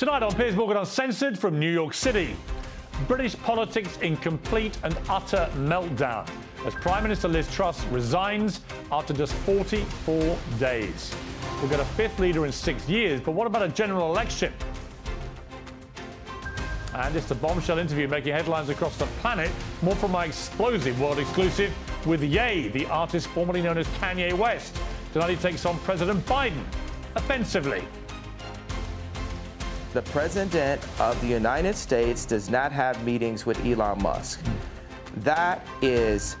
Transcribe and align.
Tonight 0.00 0.22
on 0.22 0.34
Piers 0.34 0.56
Morgan 0.56 0.78
Uncensored 0.78 1.38
from 1.38 1.58
New 1.58 1.70
York 1.70 1.92
City. 1.92 2.34
British 3.06 3.36
politics 3.36 3.98
in 3.98 4.16
complete 4.16 4.78
and 4.82 4.96
utter 5.10 5.46
meltdown 5.56 6.26
as 6.64 6.74
Prime 6.76 7.02
Minister 7.02 7.28
Liz 7.28 7.46
Truss 7.54 7.84
resigns 7.88 8.62
after 8.90 9.12
just 9.12 9.34
44 9.34 10.38
days. 10.58 11.14
We'll 11.58 11.68
get 11.68 11.80
a 11.80 11.84
fifth 11.84 12.18
leader 12.18 12.46
in 12.46 12.52
six 12.52 12.88
years, 12.88 13.20
but 13.20 13.32
what 13.32 13.46
about 13.46 13.62
a 13.62 13.68
general 13.68 14.10
election? 14.10 14.54
And 16.94 17.14
it's 17.14 17.28
the 17.28 17.34
bombshell 17.34 17.78
interview 17.78 18.08
making 18.08 18.32
headlines 18.32 18.70
across 18.70 18.96
the 18.96 19.04
planet. 19.20 19.50
More 19.82 19.96
from 19.96 20.12
my 20.12 20.24
explosive 20.24 20.98
world 20.98 21.18
exclusive 21.18 21.74
with 22.06 22.22
Ye, 22.22 22.68
the 22.68 22.86
artist 22.86 23.26
formerly 23.26 23.60
known 23.60 23.76
as 23.76 23.86
Kanye 23.98 24.32
West. 24.32 24.80
Tonight 25.12 25.28
he 25.28 25.36
takes 25.36 25.66
on 25.66 25.78
President 25.80 26.24
Biden 26.24 26.64
offensively. 27.16 27.84
The 29.92 30.02
President 30.02 30.80
of 31.00 31.20
the 31.20 31.26
United 31.26 31.74
States 31.74 32.24
does 32.24 32.48
not 32.48 32.70
have 32.70 33.04
meetings 33.04 33.44
with 33.44 33.58
Elon 33.66 34.00
Musk. 34.00 34.40
That 35.16 35.66
is, 35.82 36.36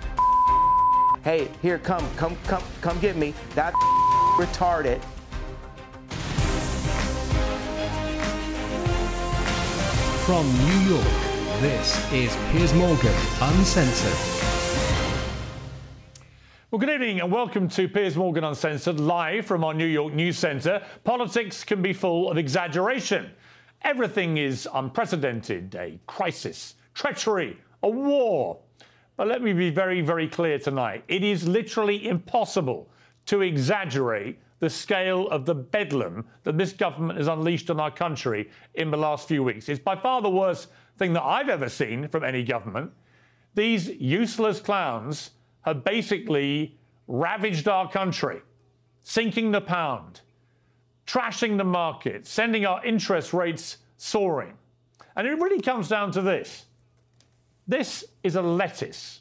hey, 1.24 1.48
here, 1.60 1.80
come, 1.80 2.08
come, 2.16 2.36
come, 2.44 2.62
come 2.80 3.00
get 3.00 3.16
me. 3.16 3.34
That 3.56 3.74
retarded. 4.38 5.02
From 10.24 10.46
New 10.68 10.94
York, 10.94 11.60
this 11.60 12.12
is 12.12 12.36
Piers 12.52 12.72
Morgan 12.74 13.14
Uncensored. 13.40 14.40
Well, 16.70 16.78
good 16.78 16.90
evening 16.90 17.18
and 17.18 17.32
welcome 17.32 17.68
to 17.70 17.88
Piers 17.88 18.14
Morgan 18.14 18.44
Uncensored, 18.44 19.00
live 19.00 19.44
from 19.44 19.64
our 19.64 19.74
New 19.74 19.86
York 19.86 20.14
News 20.14 20.38
Centre. 20.38 20.80
Politics 21.02 21.64
can 21.64 21.82
be 21.82 21.92
full 21.92 22.30
of 22.30 22.38
exaggeration. 22.38 23.32
Everything 23.82 24.36
is 24.36 24.68
unprecedented 24.74 25.74
a 25.74 25.98
crisis, 26.06 26.74
treachery, 26.94 27.56
a 27.82 27.88
war. 27.88 28.58
But 29.16 29.28
let 29.28 29.42
me 29.42 29.52
be 29.52 29.70
very, 29.70 30.00
very 30.00 30.28
clear 30.28 30.58
tonight. 30.58 31.04
It 31.08 31.24
is 31.24 31.48
literally 31.48 32.08
impossible 32.08 32.90
to 33.26 33.42
exaggerate 33.42 34.38
the 34.60 34.70
scale 34.70 35.28
of 35.28 35.46
the 35.46 35.54
bedlam 35.54 36.26
that 36.44 36.58
this 36.58 36.72
government 36.72 37.18
has 37.18 37.28
unleashed 37.28 37.70
on 37.70 37.80
our 37.80 37.90
country 37.90 38.50
in 38.74 38.90
the 38.90 38.96
last 38.96 39.26
few 39.26 39.42
weeks. 39.42 39.68
It's 39.68 39.80
by 39.80 39.96
far 39.96 40.20
the 40.20 40.30
worst 40.30 40.68
thing 40.98 41.14
that 41.14 41.22
I've 41.22 41.48
ever 41.48 41.68
seen 41.68 42.08
from 42.08 42.24
any 42.24 42.44
government. 42.44 42.92
These 43.54 43.88
useless 43.88 44.60
clowns 44.60 45.30
have 45.62 45.82
basically 45.84 46.78
ravaged 47.08 47.68
our 47.68 47.90
country, 47.90 48.42
sinking 49.02 49.50
the 49.50 49.60
pound, 49.60 50.20
trashing 51.06 51.56
the 51.56 51.64
market, 51.64 52.26
sending 52.26 52.66
our 52.66 52.84
interest 52.84 53.32
rates 53.32 53.78
soaring. 53.96 54.54
And 55.16 55.26
it 55.26 55.38
really 55.38 55.60
comes 55.60 55.88
down 55.88 56.12
to 56.12 56.22
this 56.22 56.66
this 57.70 58.04
is 58.24 58.34
a 58.34 58.42
lettuce. 58.42 59.20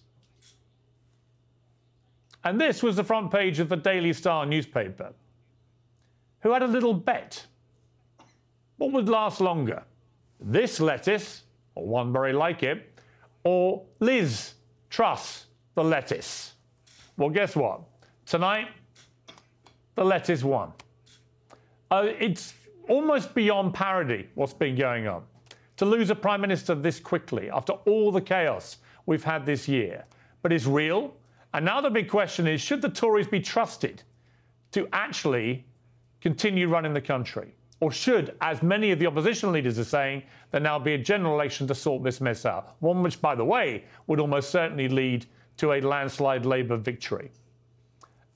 And 2.44 2.59
this 2.59 2.81
was 2.81 2.95
the 2.95 3.03
front 3.03 3.31
page 3.31 3.59
of 3.59 3.69
the 3.69 3.75
Daily 3.75 4.11
Star 4.11 4.45
newspaper, 4.45 5.13
who 6.39 6.52
had 6.52 6.63
a 6.63 6.67
little 6.67 6.94
bet. 6.94 7.45
What 8.77 8.91
would 8.93 9.08
last 9.08 9.39
longer? 9.39 9.83
This 10.39 10.80
lettuce, 10.80 11.43
or 11.75 11.86
one 11.86 12.11
very 12.11 12.33
like 12.33 12.64
it, 12.64 12.91
or 13.43 13.83
Liz 13.99 14.53
Truss, 14.89 15.45
the 15.75 15.83
lettuce. 15.83 16.53
Well, 17.17 17.30
guess 17.30 17.55
what? 17.55 17.81
Tonight, 18.25 18.69
the 19.93 20.03
lettuce 20.03 20.43
won. 20.43 20.71
Uh, 21.91 22.07
it's 22.19 22.53
almost 22.87 23.33
beyond 23.33 23.73
parody 23.73 24.27
what's 24.35 24.53
been 24.53 24.75
going 24.75 25.07
on. 25.07 25.23
To 25.77 25.85
lose 25.85 26.09
a 26.09 26.15
prime 26.15 26.41
minister 26.41 26.75
this 26.75 26.99
quickly 26.99 27.49
after 27.49 27.73
all 27.73 28.11
the 28.11 28.21
chaos 28.21 28.77
we've 29.05 29.23
had 29.23 29.45
this 29.45 29.67
year. 29.67 30.05
But 30.41 30.51
it's 30.51 30.65
real. 30.65 31.13
And 31.53 31.65
now 31.65 31.81
the 31.81 31.89
big 31.89 32.09
question 32.09 32.47
is 32.47 32.61
should 32.61 32.81
the 32.81 32.89
Tories 32.89 33.27
be 33.27 33.39
trusted 33.39 34.03
to 34.71 34.87
actually 34.93 35.65
continue 36.21 36.67
running 36.67 36.93
the 36.93 37.02
country? 37.02 37.55
Or 37.81 37.91
should, 37.91 38.35
as 38.41 38.61
many 38.61 38.91
of 38.91 38.99
the 38.99 39.08
opposition 39.08 39.53
leaders 39.53 39.80
are 39.80 39.85
saying, 39.85 40.23
there 40.52 40.59
now 40.59 40.77
be 40.77 40.95
a 40.95 40.97
general 40.97 41.33
election 41.33 41.65
to 41.67 41.75
sort 41.75 42.03
this 42.03 42.19
mess 42.19 42.45
out? 42.45 42.75
One 42.80 43.02
which, 43.02 43.21
by 43.21 43.35
the 43.35 43.45
way, 43.45 43.85
would 44.08 44.19
almost 44.19 44.49
certainly 44.49 44.89
lead 44.89 45.25
to 45.58 45.71
a 45.71 45.81
landslide 45.81 46.45
Labour 46.45 46.75
victory. 46.75 47.31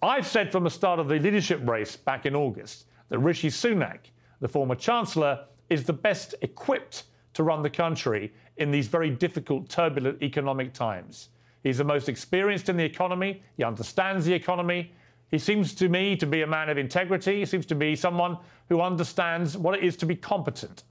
I've 0.02 0.28
said 0.28 0.52
from 0.52 0.64
the 0.64 0.70
start 0.70 1.00
of 1.00 1.10
the 1.10 1.20
leadership 1.20 1.68
race 1.68 1.98
back 1.98 2.26
in 2.26 2.36
August 2.36 2.86
that 3.14 3.20
Rishi 3.20 3.50
Sunak, 3.50 4.00
the 4.40 4.48
former 4.48 4.74
Chancellor, 4.74 5.46
is 5.70 5.84
the 5.84 5.94
best 5.94 6.34
equipped 6.42 7.04
to 7.36 7.44
run 7.44 7.62
the 7.62 7.70
country 7.70 8.34
in 8.58 8.72
these 8.72 8.88
very 8.88 9.12
difficult, 9.12 9.70
turbulent 9.70 10.24
economic 10.24 10.74
times. 10.74 11.30
He's 11.62 11.78
the 11.78 11.84
most 11.84 12.10
experienced 12.10 12.70
in 12.70 12.76
the 12.76 12.84
economy, 12.84 13.44
he 13.56 13.64
understands 13.64 14.26
the 14.26 14.34
economy. 14.34 14.92
He 15.30 15.38
seems 15.38 15.76
to 15.76 15.90
me 15.90 16.16
to 16.16 16.26
be 16.26 16.42
a 16.42 16.48
man 16.48 16.70
of 16.70 16.80
integrity. 16.80 17.40
He 17.40 17.46
seems 17.46 17.68
to 17.68 17.76
be 17.76 17.96
someone 17.96 18.38
who 18.70 18.82
understands 18.82 19.56
what 19.56 19.78
it 19.78 19.84
is 19.84 19.96
to 19.98 20.08
be 20.08 20.16
competent. 20.16 20.82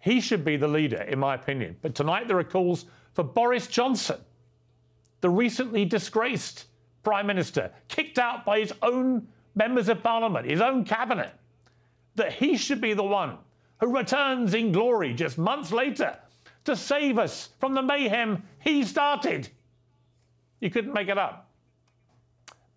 He 0.00 0.20
should 0.20 0.44
be 0.44 0.58
the 0.58 0.68
leader, 0.68 1.00
in 1.02 1.18
my 1.18 1.34
opinion. 1.34 1.76
But 1.80 1.94
tonight 1.94 2.28
there 2.28 2.38
are 2.38 2.44
calls 2.44 2.84
for 3.14 3.24
Boris 3.24 3.68
Johnson 3.68 4.20
the 5.22 5.30
recently 5.30 5.86
disgraced 5.86 6.66
Prime 7.02 7.26
Minister, 7.26 7.70
kicked 7.88 8.18
out 8.18 8.44
by 8.44 8.60
his 8.60 8.72
own 8.82 9.28
members 9.54 9.88
of 9.88 10.02
parliament, 10.02 10.46
his 10.46 10.60
own 10.60 10.84
cabinet, 10.84 11.32
that 12.14 12.32
he 12.32 12.56
should 12.56 12.80
be 12.80 12.94
the 12.94 13.04
one 13.04 13.38
who 13.80 13.94
returns 13.94 14.54
in 14.54 14.72
glory 14.72 15.14
just 15.14 15.38
months 15.38 15.72
later 15.72 16.16
to 16.64 16.76
save 16.76 17.18
us 17.18 17.50
from 17.60 17.74
the 17.74 17.82
mayhem 17.82 18.42
he 18.60 18.84
started. 18.84 19.48
You 20.60 20.70
couldn't 20.70 20.94
make 20.94 21.08
it 21.08 21.18
up. 21.18 21.50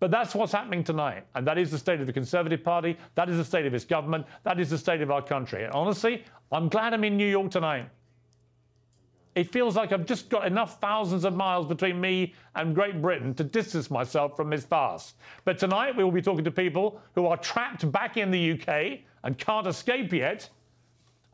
But 0.00 0.10
that's 0.10 0.34
what's 0.34 0.52
happening 0.52 0.84
tonight. 0.84 1.24
And 1.34 1.46
that 1.46 1.58
is 1.58 1.70
the 1.70 1.78
state 1.78 2.00
of 2.00 2.06
the 2.06 2.12
Conservative 2.12 2.62
Party. 2.62 2.96
That 3.16 3.28
is 3.28 3.36
the 3.36 3.44
state 3.44 3.66
of 3.66 3.74
its 3.74 3.84
government. 3.84 4.26
That 4.44 4.60
is 4.60 4.70
the 4.70 4.78
state 4.78 5.00
of 5.00 5.10
our 5.10 5.22
country. 5.22 5.64
And 5.64 5.72
honestly, 5.72 6.24
I'm 6.52 6.68
glad 6.68 6.94
I'm 6.94 7.02
in 7.02 7.16
New 7.16 7.26
York 7.26 7.50
tonight. 7.50 7.88
It 9.38 9.52
feels 9.52 9.76
like 9.76 9.92
I've 9.92 10.04
just 10.04 10.30
got 10.30 10.48
enough 10.48 10.80
thousands 10.80 11.24
of 11.24 11.32
miles 11.32 11.68
between 11.68 12.00
me 12.00 12.34
and 12.56 12.74
Great 12.74 13.00
Britain 13.00 13.34
to 13.34 13.44
distance 13.44 13.88
myself 13.88 14.34
from 14.34 14.50
this 14.50 14.64
farce. 14.64 15.14
But 15.44 15.58
tonight 15.58 15.96
we 15.96 16.02
will 16.02 16.10
be 16.10 16.20
talking 16.20 16.44
to 16.44 16.50
people 16.50 17.00
who 17.14 17.24
are 17.26 17.36
trapped 17.36 17.88
back 17.92 18.16
in 18.16 18.32
the 18.32 18.54
UK 18.54 18.98
and 19.22 19.38
can't 19.38 19.68
escape 19.68 20.12
yet 20.12 20.50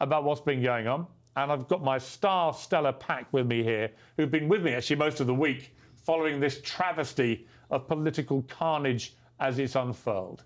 about 0.01 0.23
what's 0.23 0.43
been 0.43 0.63
going 0.63 0.87
on. 0.87 1.07
And 1.37 1.51
I've 1.51 1.67
got 1.67 1.83
my 1.83 1.97
star 1.97 2.53
stellar 2.53 2.93
pack 2.93 3.27
with 3.33 3.47
me 3.47 3.63
here, 3.63 3.91
who've 4.19 4.31
been 4.31 4.49
with 4.49 4.63
me 4.63 4.75
actually 4.75 4.97
most 4.97 5.21
of 5.21 5.27
the 5.27 5.35
week 5.35 5.75
following 5.97 6.41
this 6.41 6.61
travesty 6.61 7.47
of 7.71 7.89
political 7.89 8.43
carnage 8.43 9.15
as 9.41 9.59
it's 9.59 9.77
unfurled. 9.77 10.45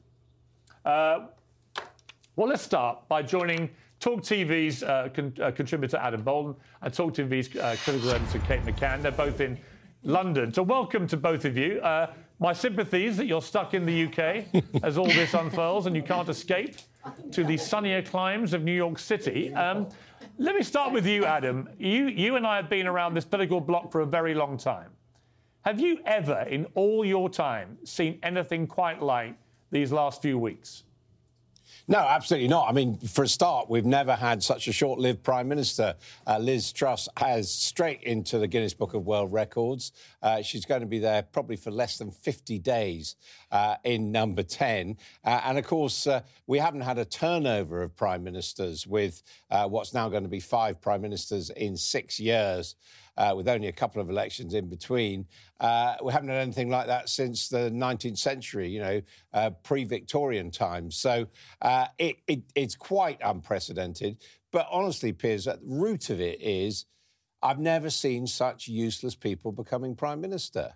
Uh, 0.85 1.27
well, 2.37 2.47
let's 2.47 2.63
start 2.63 3.09
by 3.09 3.21
joining 3.21 3.69
Talk 4.01 4.23
TV's 4.23 4.83
uh, 4.83 5.09
con- 5.13 5.35
uh, 5.43 5.51
contributor 5.51 5.97
Adam 5.97 6.23
Boulton 6.23 6.55
and 6.83 6.95
Talk 6.95 7.15
TV's 7.15 7.55
uh, 7.57 7.77
critical 7.83 8.11
editor 8.11 8.39
Kate 8.41 8.63
McCann. 8.65 9.03
They're 9.03 9.11
both 9.11 9.41
in 9.41 9.59
London. 10.05 10.53
So, 10.53 10.63
welcome 10.63 11.07
to 11.09 11.17
both 11.17 11.45
of 11.45 11.57
you. 11.57 11.81
Uh, 11.81 12.13
my 12.39 12.53
sympathies 12.53 13.17
that 13.17 13.27
you're 13.27 13.43
stuck 13.43 13.75
in 13.75 13.85
the 13.85 14.05
UK 14.05 14.65
as 14.85 14.97
all 14.97 15.07
this 15.07 15.35
unfurls 15.35 15.87
and 15.87 15.97
you 15.97 16.03
can't 16.03 16.29
escape 16.29 16.77
to 17.33 17.43
the 17.43 17.57
sunnier 17.57 18.03
climes 18.03 18.53
of 18.53 18.63
New 18.63 18.73
York 18.75 18.99
City. 18.99 19.53
Um, 19.55 19.89
let 20.39 20.55
me 20.55 20.63
start 20.63 20.93
with 20.93 21.05
you, 21.05 21.25
Adam. 21.25 21.69
You, 21.79 22.07
you 22.07 22.37
and 22.37 22.47
I 22.47 22.57
have 22.57 22.69
been 22.69 22.87
around 22.87 23.15
this 23.15 23.25
political 23.25 23.61
block 23.61 23.91
for 23.91 24.03
a 24.03 24.07
very 24.07 24.35
long 24.35 24.57
time. 24.57 24.91
Have 25.63 25.81
you 25.81 25.99
ever, 26.07 26.47
in 26.49 26.67
all 26.75 27.05
your 27.05 27.29
time, 27.29 27.77
seen 27.85 28.21
anything 28.23 28.69
quite 28.69 29.03
like 29.03 29.35
these 29.73 29.91
last 29.91 30.23
few 30.23 30.39
weeks? 30.39 30.85
No, 31.91 32.01
absolutely 32.01 32.49
not. 32.49 32.69
I 32.69 32.73
mean, 32.73 32.99
for 32.99 33.25
a 33.25 33.29
start, 33.29 33.71
we've 33.71 33.87
never 33.87 34.15
had 34.15 34.43
such 34.43 34.69
a 34.69 34.73
short 34.73 34.99
lived 34.99 35.23
Prime 35.23 35.49
Minister. 35.49 35.95
Uh, 36.27 36.37
Liz 36.37 36.71
Truss 36.71 37.09
has 37.17 37.51
straight 37.51 38.03
into 38.03 38.39
the 38.39 38.47
Guinness 38.47 38.75
Book 38.75 38.93
of 38.93 39.07
World 39.07 39.33
Records. 39.33 39.93
Uh, 40.23 40.43
she's 40.43 40.67
going 40.67 40.83
to 40.83 40.87
be 40.87 40.99
there 40.99 41.23
probably 41.23 41.57
for 41.57 41.71
less 41.71 41.97
than 41.97 42.11
50 42.11 42.59
days 42.59 43.17
uh, 43.51 43.77
in 43.85 44.13
number 44.13 44.43
10. 44.43 44.99
Uh, 45.25 45.41
and 45.45 45.57
of 45.57 45.67
course, 45.67 46.07
uh, 46.07 46.21
we 46.47 46.59
haven't 46.59 46.83
had 46.83 46.99
a 46.99 47.07
turnover 47.07 47.81
of 47.81 47.97
Prime 47.97 48.23
Ministers 48.23 48.87
with 48.87 49.23
uh, 49.51 49.67
what's 49.67 49.95
now 49.95 50.11
going 50.11 50.25
to 50.25 50.29
be 50.29 50.41
five 50.41 50.83
Prime 50.83 51.01
Ministers 51.01 51.49
in 51.49 51.75
six 51.75 52.21
years 52.21 52.75
uh, 53.19 53.35
with 53.37 53.49
only 53.49 53.67
a 53.67 53.73
couple 53.73 54.01
of 54.01 54.09
elections 54.09 54.55
in 54.55 54.69
between. 54.69 55.27
Uh, 55.59 55.97
we 56.03 56.13
haven't 56.13 56.29
had 56.29 56.39
anything 56.39 56.71
like 56.71 56.87
that 56.87 57.09
since 57.09 57.49
the 57.49 57.71
19th 57.71 58.17
century, 58.17 58.69
you 58.69 58.81
know, 58.81 59.03
uh, 59.35 59.51
pre-Victorian 59.65 60.51
times. 60.53 60.97
So 60.97 61.27
uh, 61.61 61.87
it, 61.99 62.17
it, 62.29 62.43
it's 62.55 62.77
quite 62.77 63.19
unprecedented. 63.23 64.19
But 64.53 64.69
honestly, 64.71 65.13
Piers, 65.13 65.49
at 65.49 65.61
the 65.61 65.67
root 65.67 66.11
of 66.11 66.21
it 66.21 66.41
is 66.41 66.87
I've 67.43 67.59
never 67.59 67.91
seen 67.91 68.27
such 68.27 68.69
useless 68.69 69.17
people 69.17 69.51
becoming 69.51 69.97
prime 69.97 70.21
minister. 70.21 70.75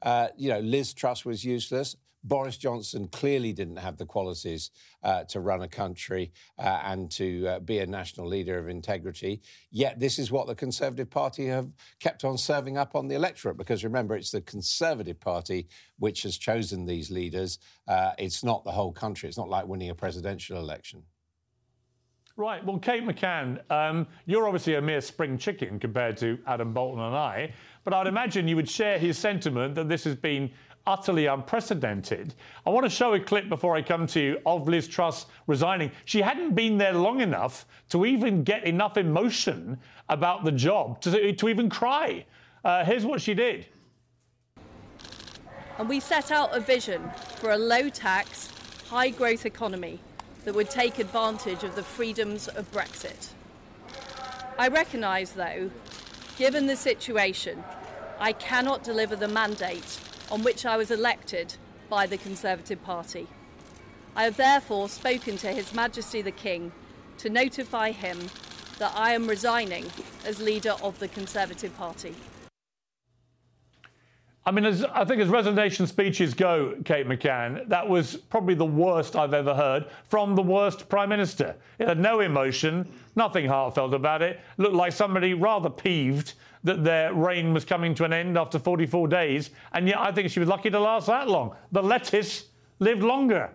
Uh, 0.00 0.28
you 0.36 0.48
know, 0.48 0.60
Liz 0.60 0.94
Truss 0.94 1.24
was 1.24 1.44
useless. 1.44 1.96
Boris 2.22 2.56
Johnson 2.56 3.08
clearly 3.08 3.52
didn't 3.52 3.76
have 3.76 3.96
the 3.96 4.06
qualities 4.06 4.70
uh, 5.02 5.24
to 5.24 5.40
run 5.40 5.62
a 5.62 5.68
country 5.68 6.32
uh, 6.58 6.80
and 6.84 7.10
to 7.12 7.46
uh, 7.46 7.58
be 7.60 7.78
a 7.78 7.86
national 7.86 8.26
leader 8.26 8.58
of 8.58 8.68
integrity. 8.68 9.40
Yet 9.70 9.98
this 9.98 10.18
is 10.18 10.30
what 10.30 10.46
the 10.46 10.54
Conservative 10.54 11.10
Party 11.10 11.46
have 11.46 11.70
kept 11.98 12.24
on 12.24 12.36
serving 12.36 12.76
up 12.76 12.94
on 12.94 13.08
the 13.08 13.14
electorate. 13.14 13.56
Because 13.56 13.84
remember, 13.84 14.16
it's 14.16 14.30
the 14.30 14.42
Conservative 14.42 15.18
Party 15.18 15.68
which 15.98 16.22
has 16.22 16.36
chosen 16.36 16.86
these 16.86 17.10
leaders. 17.10 17.58
Uh, 17.88 18.12
it's 18.18 18.44
not 18.44 18.64
the 18.64 18.72
whole 18.72 18.92
country. 18.92 19.28
It's 19.28 19.38
not 19.38 19.48
like 19.48 19.66
winning 19.66 19.90
a 19.90 19.94
presidential 19.94 20.58
election. 20.58 21.04
Right. 22.40 22.64
Well, 22.64 22.78
Kate 22.78 23.04
McCann, 23.04 23.60
um, 23.70 24.06
you're 24.24 24.46
obviously 24.46 24.76
a 24.76 24.80
mere 24.80 25.02
spring 25.02 25.36
chicken 25.36 25.78
compared 25.78 26.16
to 26.18 26.38
Adam 26.46 26.72
Boulton 26.72 27.04
and 27.04 27.14
I, 27.14 27.52
but 27.84 27.92
I'd 27.92 28.06
imagine 28.06 28.48
you 28.48 28.56
would 28.56 28.68
share 28.68 28.98
his 28.98 29.18
sentiment 29.18 29.74
that 29.74 29.90
this 29.90 30.04
has 30.04 30.16
been 30.16 30.50
utterly 30.86 31.26
unprecedented. 31.26 32.34
I 32.66 32.70
want 32.70 32.84
to 32.84 32.90
show 32.90 33.14
a 33.14 33.20
clip 33.20 33.48
before 33.48 33.76
I 33.76 33.82
come 33.82 34.06
to 34.08 34.20
you 34.20 34.38
of 34.46 34.68
Liz 34.68 34.88
Truss 34.88 35.26
resigning. 35.46 35.90
She 36.04 36.20
hadn't 36.20 36.54
been 36.54 36.78
there 36.78 36.92
long 36.92 37.20
enough 37.20 37.66
to 37.90 38.06
even 38.06 38.42
get 38.42 38.64
enough 38.64 38.96
emotion 38.96 39.78
about 40.08 40.44
the 40.44 40.52
job 40.52 41.00
to, 41.02 41.32
to 41.32 41.48
even 41.48 41.68
cry. 41.68 42.24
Uh, 42.64 42.84
here's 42.84 43.06
what 43.06 43.20
she 43.20 43.34
did. 43.34 43.66
And 45.78 45.88
we 45.88 46.00
set 46.00 46.30
out 46.30 46.54
a 46.54 46.60
vision 46.60 47.10
for 47.36 47.52
a 47.52 47.56
low 47.56 47.88
tax, 47.88 48.50
high 48.88 49.10
growth 49.10 49.46
economy 49.46 50.00
that 50.44 50.54
would 50.54 50.70
take 50.70 50.98
advantage 50.98 51.64
of 51.64 51.74
the 51.74 51.82
freedoms 51.82 52.48
of 52.48 52.70
Brexit. 52.72 53.28
I 54.58 54.68
recognise, 54.68 55.32
though, 55.32 55.70
given 56.36 56.66
the 56.66 56.76
situation, 56.76 57.64
I 58.18 58.32
cannot 58.32 58.82
deliver 58.82 59.16
the 59.16 59.28
mandate 59.28 59.98
on 60.30 60.42
which 60.42 60.64
I 60.64 60.76
was 60.76 60.90
elected 60.90 61.54
by 61.88 62.06
the 62.06 62.16
Conservative 62.16 62.82
Party. 62.82 63.26
I 64.14 64.24
have 64.24 64.36
therefore 64.36 64.88
spoken 64.88 65.36
to 65.38 65.48
His 65.48 65.74
Majesty 65.74 66.22
the 66.22 66.30
King 66.30 66.72
to 67.18 67.28
notify 67.28 67.90
him 67.90 68.30
that 68.78 68.92
I 68.96 69.12
am 69.12 69.26
resigning 69.26 69.86
as 70.24 70.40
leader 70.40 70.74
of 70.82 70.98
the 70.98 71.08
Conservative 71.08 71.76
Party. 71.76 72.14
I 74.46 74.52
mean, 74.52 74.64
as, 74.64 74.84
I 74.84 75.04
think 75.04 75.20
as 75.20 75.28
resignation 75.28 75.86
speeches 75.86 76.32
go, 76.32 76.74
Kate 76.84 77.06
McCann, 77.06 77.68
that 77.68 77.86
was 77.86 78.16
probably 78.16 78.54
the 78.54 78.64
worst 78.64 79.14
I've 79.14 79.34
ever 79.34 79.54
heard 79.54 79.86
from 80.08 80.34
the 80.34 80.42
worst 80.42 80.88
Prime 80.88 81.10
Minister. 81.10 81.54
It 81.78 81.86
had 81.86 81.98
no 81.98 82.20
emotion, 82.20 82.90
nothing 83.16 83.46
heartfelt 83.46 83.92
about 83.92 84.22
it. 84.22 84.40
Looked 84.56 84.74
like 84.74 84.92
somebody 84.92 85.34
rather 85.34 85.68
peeved 85.68 86.34
that 86.64 86.84
their 86.84 87.14
reign 87.14 87.54
was 87.54 87.64
coming 87.64 87.94
to 87.94 88.04
an 88.04 88.12
end 88.12 88.36
after 88.36 88.58
44 88.58 89.08
days, 89.08 89.50
and 89.72 89.88
yet 89.88 89.98
I 89.98 90.12
think 90.12 90.30
she 90.30 90.40
was 90.40 90.48
lucky 90.48 90.70
to 90.70 90.78
last 90.78 91.06
that 91.06 91.28
long. 91.28 91.54
The 91.72 91.82
lettuce 91.82 92.46
lived 92.78 93.02
longer. 93.02 93.50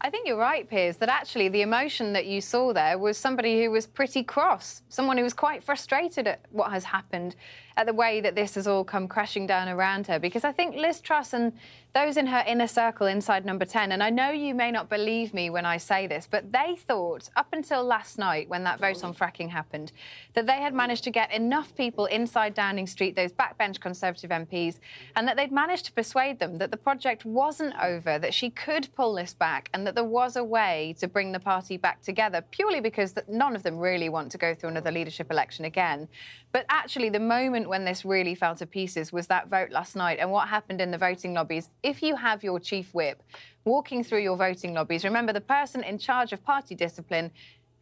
I 0.00 0.10
think 0.10 0.28
you're 0.28 0.36
right, 0.36 0.68
Piers, 0.68 0.98
that 0.98 1.08
actually 1.08 1.48
the 1.48 1.62
emotion 1.62 2.12
that 2.12 2.26
you 2.26 2.42
saw 2.42 2.74
there 2.74 2.98
was 2.98 3.16
somebody 3.16 3.64
who 3.64 3.70
was 3.70 3.86
pretty 3.86 4.22
cross, 4.22 4.82
someone 4.90 5.16
who 5.16 5.22
was 5.22 5.32
quite 5.32 5.62
frustrated 5.62 6.26
at 6.26 6.40
what 6.50 6.70
has 6.72 6.84
happened, 6.84 7.36
at 7.76 7.86
the 7.86 7.92
way 7.92 8.20
that 8.20 8.34
this 8.34 8.54
has 8.54 8.66
all 8.66 8.84
come 8.84 9.08
crashing 9.08 9.46
down 9.46 9.68
around 9.68 10.06
her. 10.06 10.18
Because 10.18 10.44
I 10.44 10.52
think 10.52 10.76
Liz 10.76 11.00
Truss 11.00 11.32
and 11.32 11.52
those 11.94 12.16
in 12.16 12.26
her 12.26 12.42
inner 12.44 12.66
circle 12.66 13.06
inside 13.06 13.44
number 13.46 13.64
10, 13.64 13.92
and 13.92 14.02
I 14.02 14.10
know 14.10 14.30
you 14.30 14.52
may 14.52 14.72
not 14.72 14.88
believe 14.88 15.32
me 15.32 15.48
when 15.48 15.64
I 15.64 15.76
say 15.76 16.08
this, 16.08 16.26
but 16.28 16.50
they 16.50 16.76
thought, 16.76 17.30
up 17.36 17.52
until 17.52 17.84
last 17.84 18.18
night 18.18 18.48
when 18.48 18.64
that 18.64 18.80
vote 18.80 19.04
on 19.04 19.14
fracking 19.14 19.50
happened, 19.50 19.92
that 20.32 20.44
they 20.44 20.60
had 20.60 20.74
managed 20.74 21.04
to 21.04 21.12
get 21.12 21.32
enough 21.32 21.72
people 21.76 22.06
inside 22.06 22.52
Downing 22.52 22.88
Street, 22.88 23.14
those 23.14 23.32
backbench 23.32 23.78
Conservative 23.78 24.30
MPs, 24.30 24.80
and 25.14 25.28
that 25.28 25.36
they'd 25.36 25.52
managed 25.52 25.84
to 25.86 25.92
persuade 25.92 26.40
them 26.40 26.58
that 26.58 26.72
the 26.72 26.76
project 26.76 27.24
wasn't 27.24 27.74
over, 27.80 28.18
that 28.18 28.34
she 28.34 28.50
could 28.50 28.92
pull 28.96 29.14
this 29.14 29.32
back, 29.32 29.70
and 29.72 29.86
that 29.86 29.94
there 29.94 30.02
was 30.02 30.34
a 30.34 30.42
way 30.42 30.96
to 30.98 31.06
bring 31.06 31.30
the 31.30 31.38
party 31.38 31.76
back 31.76 32.02
together, 32.02 32.42
purely 32.50 32.80
because 32.80 33.14
none 33.28 33.54
of 33.54 33.62
them 33.62 33.78
really 33.78 34.08
want 34.08 34.32
to 34.32 34.38
go 34.38 34.52
through 34.52 34.70
another 34.70 34.90
leadership 34.90 35.30
election 35.30 35.64
again. 35.64 36.08
But 36.50 36.66
actually, 36.68 37.10
the 37.10 37.20
moment 37.20 37.63
when 37.68 37.84
this 37.84 38.04
really 38.04 38.34
fell 38.34 38.54
to 38.56 38.66
pieces 38.66 39.12
was 39.12 39.26
that 39.28 39.48
vote 39.48 39.70
last 39.70 39.96
night 39.96 40.18
and 40.20 40.30
what 40.30 40.48
happened 40.48 40.80
in 40.80 40.90
the 40.90 40.98
voting 40.98 41.34
lobbies. 41.34 41.70
If 41.82 42.02
you 42.02 42.16
have 42.16 42.42
your 42.42 42.60
chief 42.60 42.92
whip 42.94 43.22
walking 43.64 44.04
through 44.04 44.22
your 44.22 44.36
voting 44.36 44.74
lobbies, 44.74 45.04
remember 45.04 45.32
the 45.32 45.40
person 45.40 45.82
in 45.82 45.98
charge 45.98 46.32
of 46.32 46.44
party 46.44 46.74
discipline 46.74 47.30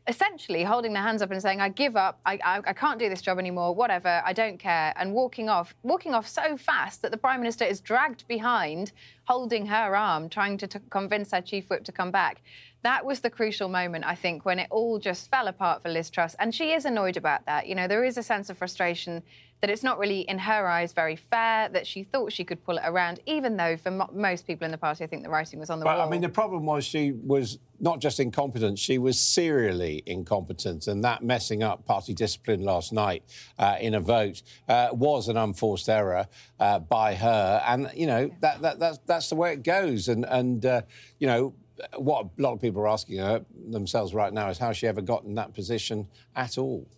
essentially 0.08 0.64
holding 0.64 0.93
their 0.93 1.02
hands 1.02 1.23
up 1.23 1.31
and 1.31 1.40
saying, 1.40 1.61
I 1.61 1.69
give 1.69 1.94
up, 1.94 2.20
I, 2.26 2.38
I, 2.44 2.61
I, 2.67 2.73
can't 2.73 2.99
do 2.99 3.08
this 3.08 3.23
job 3.23 3.38
anymore, 3.38 3.73
whatever, 3.73 4.20
I 4.25 4.32
don't 4.32 4.58
care, 4.58 4.93
and 4.96 5.14
walking 5.14 5.49
off, 5.49 5.76
walking 5.85 6.12
off 6.12 6.26
so 6.26 6.56
fast 6.56 7.02
that 7.02 7.12
the 7.12 7.17
Prime 7.17 7.38
Minister 7.38 7.64
is 7.64 7.81
dragged 7.81 8.26
behind, 8.26 8.90
holding 9.26 9.67
her 9.67 9.94
arm, 9.94 10.28
trying 10.28 10.58
to 10.58 10.67
t- 10.67 10.81
convince 10.90 11.31
her 11.31 11.40
chief 11.40 11.70
whip 11.70 11.85
to 11.85 11.93
come 11.93 12.11
back 12.11 12.43
that 12.82 13.05
was 13.05 13.20
the 13.20 13.31
crucial 13.31 13.69
moment, 13.69 14.05
I 14.05 14.14
think, 14.14 14.44
when 14.44 14.58
it 14.58 14.67
all 14.70 14.99
just 14.99 15.31
fell 15.31 15.46
apart 15.46 15.82
for 15.82 15.88
Liz 15.88 16.11
Truss. 16.11 16.35
And 16.38 16.55
she 16.55 16.73
is 16.73 16.85
annoyed 16.85 17.17
about 17.17 17.46
that. 17.46 17.67
You 17.67 17.75
know, 17.75 17.87
there 17.87 18.05
is 18.05 18.19
a 18.19 18.23
sense 18.23 18.50
of 18.50 18.58
frustration 18.58 19.23
that 19.62 19.70
it's 19.70 19.85
not 19.85 19.97
really, 19.97 20.23
in 20.23 20.41
her 20.41 20.67
eyes, 20.67 20.93
very 20.93 21.14
fair, 21.14 21.69
that 21.69 21.87
she 21.87 22.03
thought 22.03 22.32
she 22.32 22.43
could 22.43 22.64
pull 22.64 22.79
it 22.79 22.82
around, 22.85 23.20
even 23.26 23.56
though 23.56 23.76
for 23.76 23.93
mo- 23.93 24.11
most 24.12 24.44
people 24.44 24.64
in 24.64 24.73
the 24.73 24.76
party, 24.76 25.05
I 25.05 25.06
think 25.06 25.23
the 25.23 25.31
writing 25.31 25.61
was 25.61 25.70
on 25.70 25.79
the 25.79 25.85
but, 25.85 25.99
wall. 25.99 26.09
I 26.09 26.11
mean, 26.11 26.20
the 26.20 26.29
problem 26.29 26.67
was 26.67 26.85
she 26.85 27.12
was 27.12 27.61
not 27.79 28.00
just 28.00 28.19
incompetent, 28.19 28.81
she 28.81 28.99
was 28.99 29.20
serially 29.20 30.03
incompetent. 30.05 30.88
And 30.88 31.05
that 31.05 31.23
messing 31.23 31.62
up 31.62 31.87
party 31.87 32.12
discipline 32.12 32.62
last 32.62 32.93
night 32.93 33.23
uh, 33.56 33.76
in 33.81 33.94
a 33.94 34.00
vote 34.00 34.43
uh, 34.69 34.88
was 34.93 35.29
an 35.29 35.37
unforced 35.37 35.88
error 35.88 36.26
uh, 36.59 36.81
by 36.81 37.14
her. 37.14 37.62
And, 37.64 37.88
you 37.94 38.09
know, 38.09 38.32
that, 38.41 38.62
that, 38.62 38.81
that's, 38.81 38.99
that's 39.06 39.29
the 39.29 39.37
way 39.37 39.53
it 39.53 39.62
goes. 39.62 40.09
And, 40.09 40.25
and 40.25 40.67
uh, 40.67 40.82
you 41.20 41.29
know, 41.29 41.55
what 41.99 42.26
a 42.37 42.43
lot 42.43 42.53
of 42.53 42.61
people 42.61 42.82
are 42.82 42.88
asking 42.88 43.19
her, 43.19 43.44
themselves 43.70 44.12
right 44.12 44.32
now 44.32 44.49
is 44.49 44.59
how 44.59 44.73
she 44.73 44.88
ever 44.88 45.00
got 45.00 45.23
in 45.23 45.37
that 45.37 45.55
position 45.55 46.09
at 46.35 46.59
all. 46.59 46.88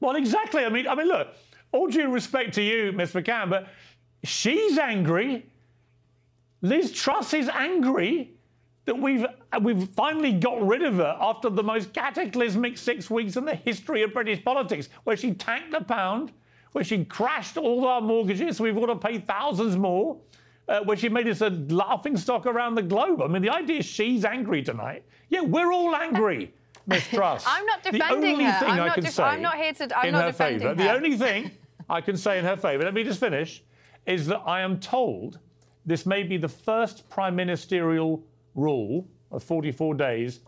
Well, 0.00 0.16
exactly. 0.16 0.64
I 0.64 0.68
mean, 0.68 0.86
I 0.86 0.94
mean, 0.94 1.08
look, 1.08 1.28
all 1.74 1.88
due 1.88 2.08
respect 2.08 2.54
to 2.54 2.62
you, 2.62 2.92
Miss 2.92 3.12
McCann, 3.12 3.50
but 3.50 3.68
she's 4.22 4.78
angry. 4.78 5.44
Liz 6.62 6.92
Truss 6.92 7.34
is 7.34 7.48
angry 7.48 8.30
that 8.86 8.96
we've 8.98 9.26
we've 9.60 9.88
finally 9.90 10.32
got 10.32 10.64
rid 10.66 10.82
of 10.82 10.94
her 10.96 11.16
after 11.20 11.50
the 11.50 11.62
most 11.62 11.92
cataclysmic 11.92 12.78
six 12.78 13.10
weeks 13.10 13.36
in 13.36 13.44
the 13.44 13.56
history 13.56 14.02
of 14.02 14.14
British 14.14 14.42
politics, 14.44 14.88
where 15.02 15.16
she 15.16 15.34
tanked 15.34 15.72
the 15.72 15.80
pound, 15.82 16.32
where 16.72 16.84
she 16.84 17.04
crashed 17.04 17.56
all 17.56 17.86
our 17.86 18.00
mortgages, 18.00 18.56
so 18.56 18.64
we've 18.64 18.74
got 18.76 18.86
to 18.86 18.96
pay 18.96 19.18
thousands 19.18 19.76
more 19.76 20.16
uh, 20.68 20.80
where 20.84 20.96
she 20.96 21.08
made 21.08 21.26
us 21.28 21.40
a 21.40 21.50
laughing 21.50 22.16
stock 22.16 22.46
around 22.46 22.76
the 22.76 22.82
globe. 22.82 23.20
I 23.20 23.26
mean, 23.26 23.42
the 23.42 23.50
idea 23.50 23.78
is 23.78 23.84
she's 23.84 24.24
angry 24.24 24.62
tonight. 24.62 25.04
Yeah, 25.28 25.40
we're 25.40 25.72
all 25.72 25.94
angry, 25.96 26.54
Miss 26.86 27.06
Truss. 27.08 27.44
I'm 27.46 27.66
not 27.66 27.82
defending 27.82 28.20
the 28.20 28.28
only 28.32 28.44
her. 28.44 28.58
Thing 28.60 28.68
I'm 28.70 28.80
I 28.80 28.86
not 28.86 28.94
can 28.94 29.04
def- 29.04 29.12
say 29.14 29.22
I'm 29.24 29.42
not 29.42 29.56
here 29.56 29.72
to. 29.72 29.98
I'm 29.98 30.06
in 30.06 30.12
not 30.12 30.22
her 30.24 30.30
defending 30.30 30.60
favour. 30.60 30.68
her. 30.70 30.74
The 30.88 30.92
only 30.94 31.16
thing 31.16 31.50
I 31.88 32.00
can 32.00 32.16
say 32.16 32.38
in 32.38 32.44
her 32.44 32.56
favour. 32.56 32.84
Let 32.84 32.94
me 32.94 33.04
just 33.04 33.20
finish. 33.20 33.62
Is 34.06 34.26
that 34.26 34.42
I 34.46 34.60
am 34.60 34.80
told 34.80 35.38
this 35.86 36.06
may 36.06 36.22
be 36.22 36.36
the 36.36 36.48
first 36.48 37.08
prime 37.08 37.36
ministerial 37.36 38.22
rule 38.54 39.06
of 39.30 39.42
44 39.42 39.94
days 39.94 40.40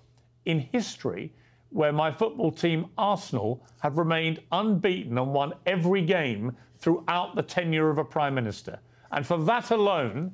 in 0.44 0.60
history 0.60 1.32
where 1.70 1.92
my 1.92 2.10
football 2.10 2.52
team 2.52 2.86
Arsenal 2.96 3.66
have 3.80 3.98
remained 3.98 4.40
unbeaten 4.52 5.18
and 5.18 5.32
won 5.32 5.52
every 5.66 6.02
game 6.02 6.56
throughout 6.78 7.34
the 7.34 7.42
tenure 7.42 7.90
of 7.90 7.98
a 7.98 8.04
prime 8.04 8.34
minister. 8.34 8.78
And 9.10 9.26
for 9.26 9.38
that 9.44 9.70
alone, 9.70 10.32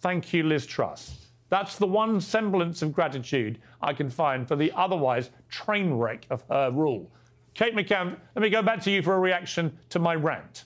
Thank 0.00 0.32
you, 0.32 0.44
Liz 0.44 0.64
Truss. 0.64 1.26
That's 1.50 1.76
the 1.76 1.86
one 1.86 2.22
semblance 2.22 2.80
of 2.80 2.92
gratitude 2.92 3.58
I 3.82 3.92
can 3.92 4.08
find 4.08 4.48
for 4.48 4.56
the 4.56 4.72
otherwise 4.74 5.30
train 5.50 5.92
wreck 5.92 6.26
of 6.30 6.42
her 6.48 6.70
rule. 6.70 7.10
Kate 7.54 7.74
McCann, 7.74 8.16
let 8.34 8.42
me 8.42 8.50
go 8.50 8.62
back 8.62 8.80
to 8.82 8.90
you 8.90 9.02
for 9.02 9.14
a 9.14 9.18
reaction 9.18 9.76
to 9.90 9.98
my 9.98 10.14
rant. 10.14 10.64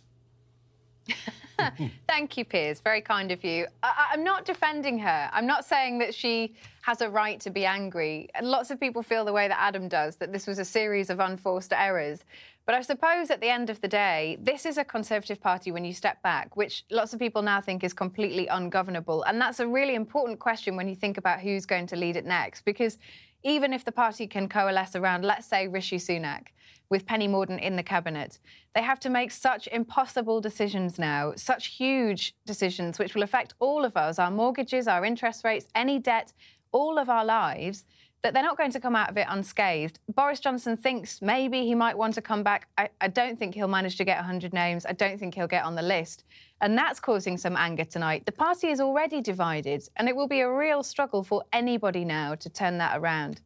Thank 2.09 2.37
you, 2.37 2.45
Piers. 2.45 2.81
Very 2.81 3.01
kind 3.01 3.31
of 3.31 3.45
you. 3.45 3.67
I- 3.83 4.11
am 4.13 4.25
not 4.25 4.45
defending 4.45 4.99
her. 4.99 5.31
I'm 5.33 5.47
not 5.47 5.65
saying 5.65 5.99
that 5.99 6.15
she 6.15 6.55
has 6.83 7.01
a 7.01 7.09
right 7.09 7.41
to 7.41 7.51
be 7.51 7.65
angry. 7.65 8.29
And 8.35 8.47
lots 8.47 8.71
of 8.71 8.81
people 8.81 9.03
feel 9.03 9.25
the 9.25 9.33
way 9.33 9.49
that 9.49 9.59
Adam 9.61 9.89
does, 9.89 10.17
that 10.17 10.33
this 10.33 10.47
was 10.47 10.59
a 10.59 10.65
series 10.65 11.11
of 11.11 11.21
unforced 11.21 11.73
errors. 11.73 12.25
But 12.67 12.75
I 12.75 12.81
suppose 12.81 13.31
at 13.31 13.41
the 13.41 13.49
end 13.49 13.71
of 13.71 13.81
the 13.81 13.89
day, 13.89 14.39
this 14.41 14.65
is 14.65 14.79
a 14.79 14.85
Conservative 14.85 15.41
Party 15.41 15.71
when 15.71 15.85
you 15.85 15.93
step 15.93 16.23
back, 16.23 16.57
which 16.57 16.85
lots 16.91 17.13
of 17.13 17.19
people 17.19 17.43
now 17.43 17.61
think 17.61 17.85
is 17.85 17.93
completely 17.93 18.47
ungovernable. 18.49 19.23
And 19.25 19.41
that's 19.41 19.61
a 19.61 19.67
really 19.67 19.95
important 19.95 20.39
question 20.39 20.77
when 20.77 20.89
you 20.89 20.95
think 20.95 21.19
about 21.19 21.41
who's 21.41 21.67
going 21.67 21.87
to 21.89 21.97
lead 21.97 22.17
it 22.17 22.25
next. 22.25 22.65
Because 22.65 22.99
even 23.43 23.75
if 23.75 23.85
the 23.85 23.93
party 23.93 24.27
can 24.27 24.49
coalesce 24.49 24.97
around, 24.97 25.25
let's 25.25 25.47
say, 25.47 25.69
Rishi 25.69 25.99
Sunak, 25.99 26.49
with 26.91 27.07
Penny 27.07 27.29
Mordaunt 27.29 27.63
in 27.63 27.77
the 27.77 27.83
cabinet, 27.83 28.39
they 28.75 28.83
have 28.83 29.01
to 29.01 29.11
make 29.11 29.31
such 29.31 29.67
impossible 29.69 30.41
decisions 30.41 30.99
now, 30.99 31.33
such 31.37 31.67
huge 31.69 32.35
decisions 32.47 32.99
which 32.99 33.15
will 33.15 33.23
affect 33.23 33.55
all 33.59 33.85
of 33.85 33.97
us 33.97 34.19
our 34.19 34.31
mortgages, 34.31 34.89
our 34.89 35.05
interest 35.05 35.45
rates, 35.45 35.67
any 35.75 35.99
debt, 35.99 36.33
all 36.73 36.99
of 36.99 37.09
our 37.09 37.25
lives 37.25 37.85
that 38.25 38.33
they're 38.33 38.43
not 38.43 38.57
going 38.57 38.73
to 38.73 38.81
come 38.81 38.97
out 38.97 39.11
of 39.11 39.19
it 39.19 39.27
unscathed. 39.29 40.01
Boris 40.15 40.41
Johnson 40.41 40.79
thinks 40.79 41.21
maybe 41.21 41.67
he 41.67 41.75
might 41.75 41.97
want 41.97 42.15
to 42.15 42.23
come 42.23 42.43
back. 42.43 42.69
I, 42.79 42.89
I, 43.03 43.09
don't 43.09 43.39
think 43.39 43.55
he'll 43.55 43.69
manage 43.69 43.97
to 43.99 44.05
get 44.05 44.17
100 44.17 44.55
names. 44.55 44.87
I 44.87 44.93
don't 44.93 45.21
think 45.21 45.35
he'll 45.35 45.47
get 45.47 45.63
on 45.63 45.75
the 45.75 45.83
list. 45.83 46.25
And 46.63 46.77
that's 46.77 47.01
causing 47.01 47.37
some 47.37 47.55
anger 47.55 47.85
tonight. 47.85 48.25
The 48.25 48.33
party 48.33 48.69
is 48.69 48.81
already 48.81 49.21
divided, 49.21 49.87
and 49.97 50.09
it 50.09 50.17
will 50.17 50.27
be 50.27 50.41
a 50.41 50.51
real 50.51 50.83
struggle 50.83 51.23
for 51.23 51.45
anybody 51.53 52.03
now 52.03 52.35
to 52.37 52.49
turn 52.49 52.79
that 52.79 52.99
around. 52.99 53.43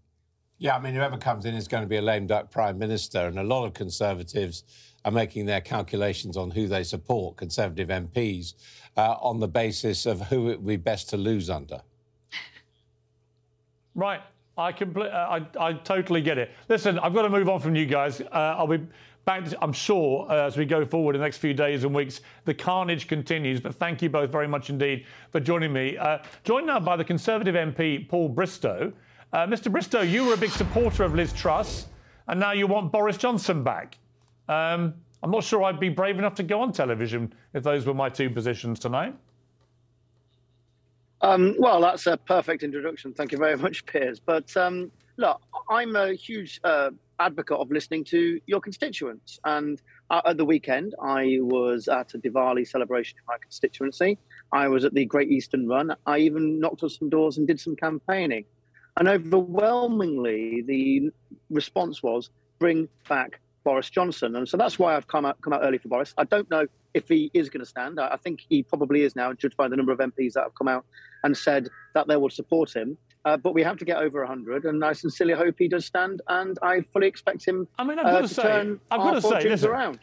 Yeah, 0.58 0.76
I 0.76 0.80
mean, 0.80 0.94
whoever 0.94 1.16
comes 1.16 1.44
in 1.44 1.54
is 1.54 1.68
going 1.68 1.84
to 1.84 1.88
be 1.88 1.96
a 1.96 2.02
lame 2.02 2.26
duck 2.26 2.50
prime 2.50 2.78
minister, 2.78 3.26
and 3.26 3.38
a 3.38 3.44
lot 3.44 3.64
of 3.64 3.74
Conservatives 3.74 4.64
are 5.04 5.12
making 5.12 5.46
their 5.46 5.60
calculations 5.60 6.36
on 6.36 6.50
who 6.50 6.66
they 6.66 6.82
support, 6.82 7.36
Conservative 7.36 7.88
MPs, 7.88 8.54
uh, 8.96 9.14
on 9.20 9.38
the 9.38 9.46
basis 9.46 10.04
of 10.04 10.20
who 10.22 10.50
it 10.50 10.58
would 10.58 10.66
be 10.66 10.76
best 10.76 11.08
to 11.10 11.16
lose 11.16 11.48
under. 11.48 11.80
Right. 13.94 14.20
I, 14.56 14.72
compl- 14.72 15.12
uh, 15.12 15.40
I, 15.60 15.68
I 15.68 15.72
totally 15.74 16.20
get 16.20 16.36
it. 16.36 16.50
Listen, 16.68 16.98
I've 16.98 17.14
got 17.14 17.22
to 17.22 17.30
move 17.30 17.48
on 17.48 17.60
from 17.60 17.76
you 17.76 17.86
guys. 17.86 18.20
Uh, 18.20 18.56
I'll 18.58 18.66
be 18.66 18.84
back, 19.24 19.44
to, 19.44 19.56
I'm 19.62 19.72
sure, 19.72 20.26
uh, 20.28 20.46
as 20.46 20.56
we 20.56 20.64
go 20.64 20.84
forward 20.84 21.14
in 21.14 21.20
the 21.20 21.24
next 21.24 21.38
few 21.38 21.54
days 21.54 21.84
and 21.84 21.94
weeks. 21.94 22.20
The 22.44 22.54
carnage 22.54 23.06
continues, 23.06 23.60
but 23.60 23.76
thank 23.76 24.02
you 24.02 24.08
both 24.08 24.30
very 24.30 24.48
much 24.48 24.70
indeed 24.70 25.06
for 25.30 25.38
joining 25.38 25.72
me. 25.72 25.96
Uh, 25.96 26.18
joined 26.42 26.66
now 26.66 26.80
by 26.80 26.96
the 26.96 27.04
Conservative 27.04 27.54
MP, 27.54 28.08
Paul 28.08 28.28
Bristow. 28.28 28.92
Uh, 29.32 29.46
Mr. 29.46 29.70
Bristow, 29.70 30.00
you 30.00 30.24
were 30.24 30.34
a 30.34 30.38
big 30.38 30.50
supporter 30.50 31.04
of 31.04 31.14
Liz 31.14 31.32
Truss, 31.34 31.86
and 32.28 32.40
now 32.40 32.52
you 32.52 32.66
want 32.66 32.90
Boris 32.90 33.18
Johnson 33.18 33.62
back. 33.62 33.98
Um, 34.48 34.94
I'm 35.22 35.30
not 35.30 35.44
sure 35.44 35.62
I'd 35.64 35.80
be 35.80 35.90
brave 35.90 36.18
enough 36.18 36.34
to 36.36 36.42
go 36.42 36.62
on 36.62 36.72
television 36.72 37.34
if 37.52 37.62
those 37.62 37.84
were 37.84 37.92
my 37.92 38.08
two 38.08 38.30
positions 38.30 38.78
tonight. 38.78 39.14
Um, 41.20 41.56
well, 41.58 41.80
that's 41.80 42.06
a 42.06 42.16
perfect 42.16 42.62
introduction. 42.62 43.12
Thank 43.12 43.32
you 43.32 43.38
very 43.38 43.56
much, 43.66 43.84
Piers. 43.84 44.18
But 44.18 44.56
um, 44.56 44.90
look, 45.18 45.42
I'm 45.68 45.94
a 45.94 46.14
huge 46.14 46.58
uh, 46.64 46.90
advocate 47.20 47.58
of 47.58 47.70
listening 47.70 48.04
to 48.04 48.40
your 48.46 48.60
constituents. 48.60 49.40
And 49.44 49.82
uh, 50.08 50.22
at 50.24 50.38
the 50.38 50.44
weekend, 50.44 50.94
I 51.02 51.38
was 51.40 51.88
at 51.88 52.14
a 52.14 52.18
Diwali 52.18 52.66
celebration 52.66 53.18
in 53.18 53.24
my 53.28 53.36
constituency. 53.38 54.16
I 54.52 54.68
was 54.68 54.86
at 54.86 54.94
the 54.94 55.04
Great 55.04 55.30
Eastern 55.30 55.68
Run. 55.68 55.94
I 56.06 56.18
even 56.18 56.60
knocked 56.60 56.82
on 56.82 56.88
some 56.88 57.10
doors 57.10 57.36
and 57.36 57.46
did 57.46 57.60
some 57.60 57.76
campaigning. 57.76 58.44
And 58.98 59.08
overwhelmingly, 59.08 60.62
the 60.62 61.10
response 61.50 62.02
was 62.02 62.30
bring 62.58 62.88
back 63.08 63.40
Boris 63.64 63.90
Johnson. 63.90 64.36
And 64.36 64.48
so 64.48 64.56
that's 64.56 64.78
why 64.78 64.96
I've 64.96 65.06
come 65.06 65.24
out, 65.24 65.40
come 65.40 65.52
out 65.52 65.60
early 65.62 65.78
for 65.78 65.88
Boris. 65.88 66.14
I 66.18 66.24
don't 66.24 66.50
know 66.50 66.66
if 66.94 67.08
he 67.08 67.30
is 67.34 67.48
going 67.48 67.60
to 67.60 67.66
stand. 67.66 68.00
I, 68.00 68.08
I 68.08 68.16
think 68.16 68.40
he 68.48 68.62
probably 68.62 69.02
is 69.02 69.14
now, 69.14 69.32
judged 69.32 69.56
by 69.56 69.68
the 69.68 69.76
number 69.76 69.92
of 69.92 69.98
MPs 69.98 70.32
that 70.32 70.42
have 70.42 70.54
come 70.54 70.68
out 70.68 70.84
and 71.22 71.36
said 71.36 71.68
that 71.94 72.08
they 72.08 72.16
will 72.16 72.30
support 72.30 72.74
him. 72.74 72.96
Uh, 73.24 73.36
but 73.36 73.52
we 73.52 73.62
have 73.62 73.76
to 73.76 73.84
get 73.84 73.98
over 73.98 74.20
100, 74.20 74.64
and 74.64 74.82
I 74.82 74.92
sincerely 74.92 75.34
hope 75.34 75.56
he 75.58 75.68
does 75.68 75.84
stand, 75.84 76.22
and 76.28 76.58
I 76.62 76.80
fully 76.92 77.08
expect 77.08 77.44
him. 77.44 77.68
I 77.78 77.84
mean, 77.84 77.98
I've 77.98 78.04
got 78.06 78.14
uh, 78.14 78.22
to, 78.22 78.28
to 78.28 78.34
say, 78.34 78.42
turn 78.42 78.80
I've 78.90 79.00
got 79.00 79.10
to 79.10 79.20
say, 79.20 79.48
listen, 79.48 79.70
around. 79.70 79.98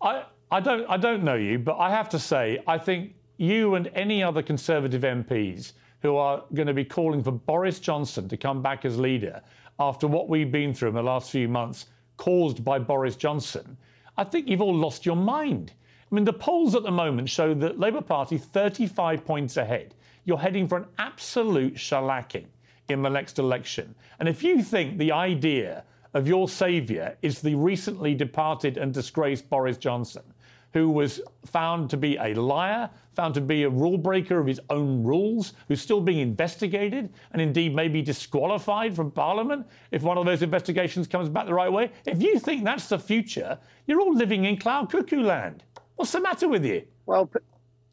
I, 0.00 0.24
I 0.50 0.60
don't, 0.60 0.88
I 0.88 0.96
don't 0.96 1.24
know 1.24 1.34
you, 1.34 1.58
but 1.58 1.78
I 1.78 1.90
have 1.90 2.10
to 2.10 2.18
say, 2.18 2.62
I 2.66 2.78
think 2.78 3.14
you 3.38 3.74
and 3.74 3.90
any 3.94 4.22
other 4.22 4.42
Conservative 4.42 5.02
MPs 5.02 5.72
who 6.02 6.16
are 6.16 6.44
going 6.54 6.68
to 6.68 6.74
be 6.74 6.84
calling 6.84 7.22
for 7.22 7.32
Boris 7.32 7.78
Johnson 7.78 8.28
to 8.28 8.36
come 8.36 8.62
back 8.62 8.84
as 8.84 8.98
leader 8.98 9.42
after 9.78 10.06
what 10.06 10.28
we've 10.28 10.52
been 10.52 10.74
through 10.74 10.90
in 10.90 10.94
the 10.94 11.02
last 11.02 11.30
few 11.30 11.48
months, 11.48 11.86
caused 12.18 12.62
by 12.64 12.78
Boris 12.78 13.16
Johnson, 13.16 13.76
I 14.16 14.24
think 14.24 14.46
you've 14.46 14.60
all 14.60 14.76
lost 14.76 15.06
your 15.06 15.16
mind. 15.16 15.72
I 16.10 16.14
mean, 16.14 16.24
the 16.24 16.32
polls 16.32 16.74
at 16.74 16.82
the 16.82 16.90
moment 16.90 17.30
show 17.30 17.54
the 17.54 17.72
Labour 17.72 18.02
Party 18.02 18.36
35 18.36 19.24
points 19.24 19.56
ahead. 19.56 19.94
You're 20.26 20.38
heading 20.38 20.68
for 20.68 20.76
an 20.76 20.86
absolute 20.98 21.74
shellacking 21.74 22.44
in 22.88 23.02
the 23.02 23.08
next 23.08 23.38
election. 23.38 23.94
And 24.18 24.28
if 24.28 24.42
you 24.42 24.62
think 24.62 24.98
the 24.98 25.12
idea 25.12 25.84
of 26.12 26.28
your 26.28 26.48
saviour 26.48 27.16
is 27.22 27.40
the 27.40 27.54
recently 27.54 28.14
departed 28.14 28.76
and 28.76 28.92
disgraced 28.92 29.48
Boris 29.48 29.78
Johnson, 29.78 30.22
who 30.72 30.90
was 30.90 31.20
found 31.46 31.90
to 31.90 31.96
be 31.96 32.16
a 32.16 32.34
liar, 32.34 32.88
found 33.14 33.34
to 33.34 33.40
be 33.40 33.64
a 33.64 33.70
rule 33.70 33.98
breaker 33.98 34.38
of 34.38 34.46
his 34.46 34.60
own 34.70 35.02
rules, 35.02 35.54
who's 35.68 35.80
still 35.80 36.00
being 36.00 36.18
investigated 36.18 37.12
and 37.32 37.42
indeed 37.42 37.74
may 37.74 37.88
be 37.88 38.02
disqualified 38.02 38.94
from 38.94 39.10
Parliament 39.10 39.66
if 39.90 40.02
one 40.02 40.16
of 40.16 40.26
those 40.26 40.42
investigations 40.42 41.06
comes 41.06 41.28
back 41.28 41.46
the 41.46 41.54
right 41.54 41.72
way. 41.72 41.90
If 42.06 42.22
you 42.22 42.38
think 42.38 42.64
that's 42.64 42.88
the 42.88 42.98
future, 42.98 43.58
you're 43.86 44.00
all 44.00 44.14
living 44.14 44.44
in 44.44 44.56
cloud 44.56 44.90
cuckoo 44.90 45.22
land. 45.22 45.64
What's 45.96 46.12
the 46.12 46.20
matter 46.20 46.48
with 46.48 46.64
you? 46.64 46.84
Well, 47.06 47.30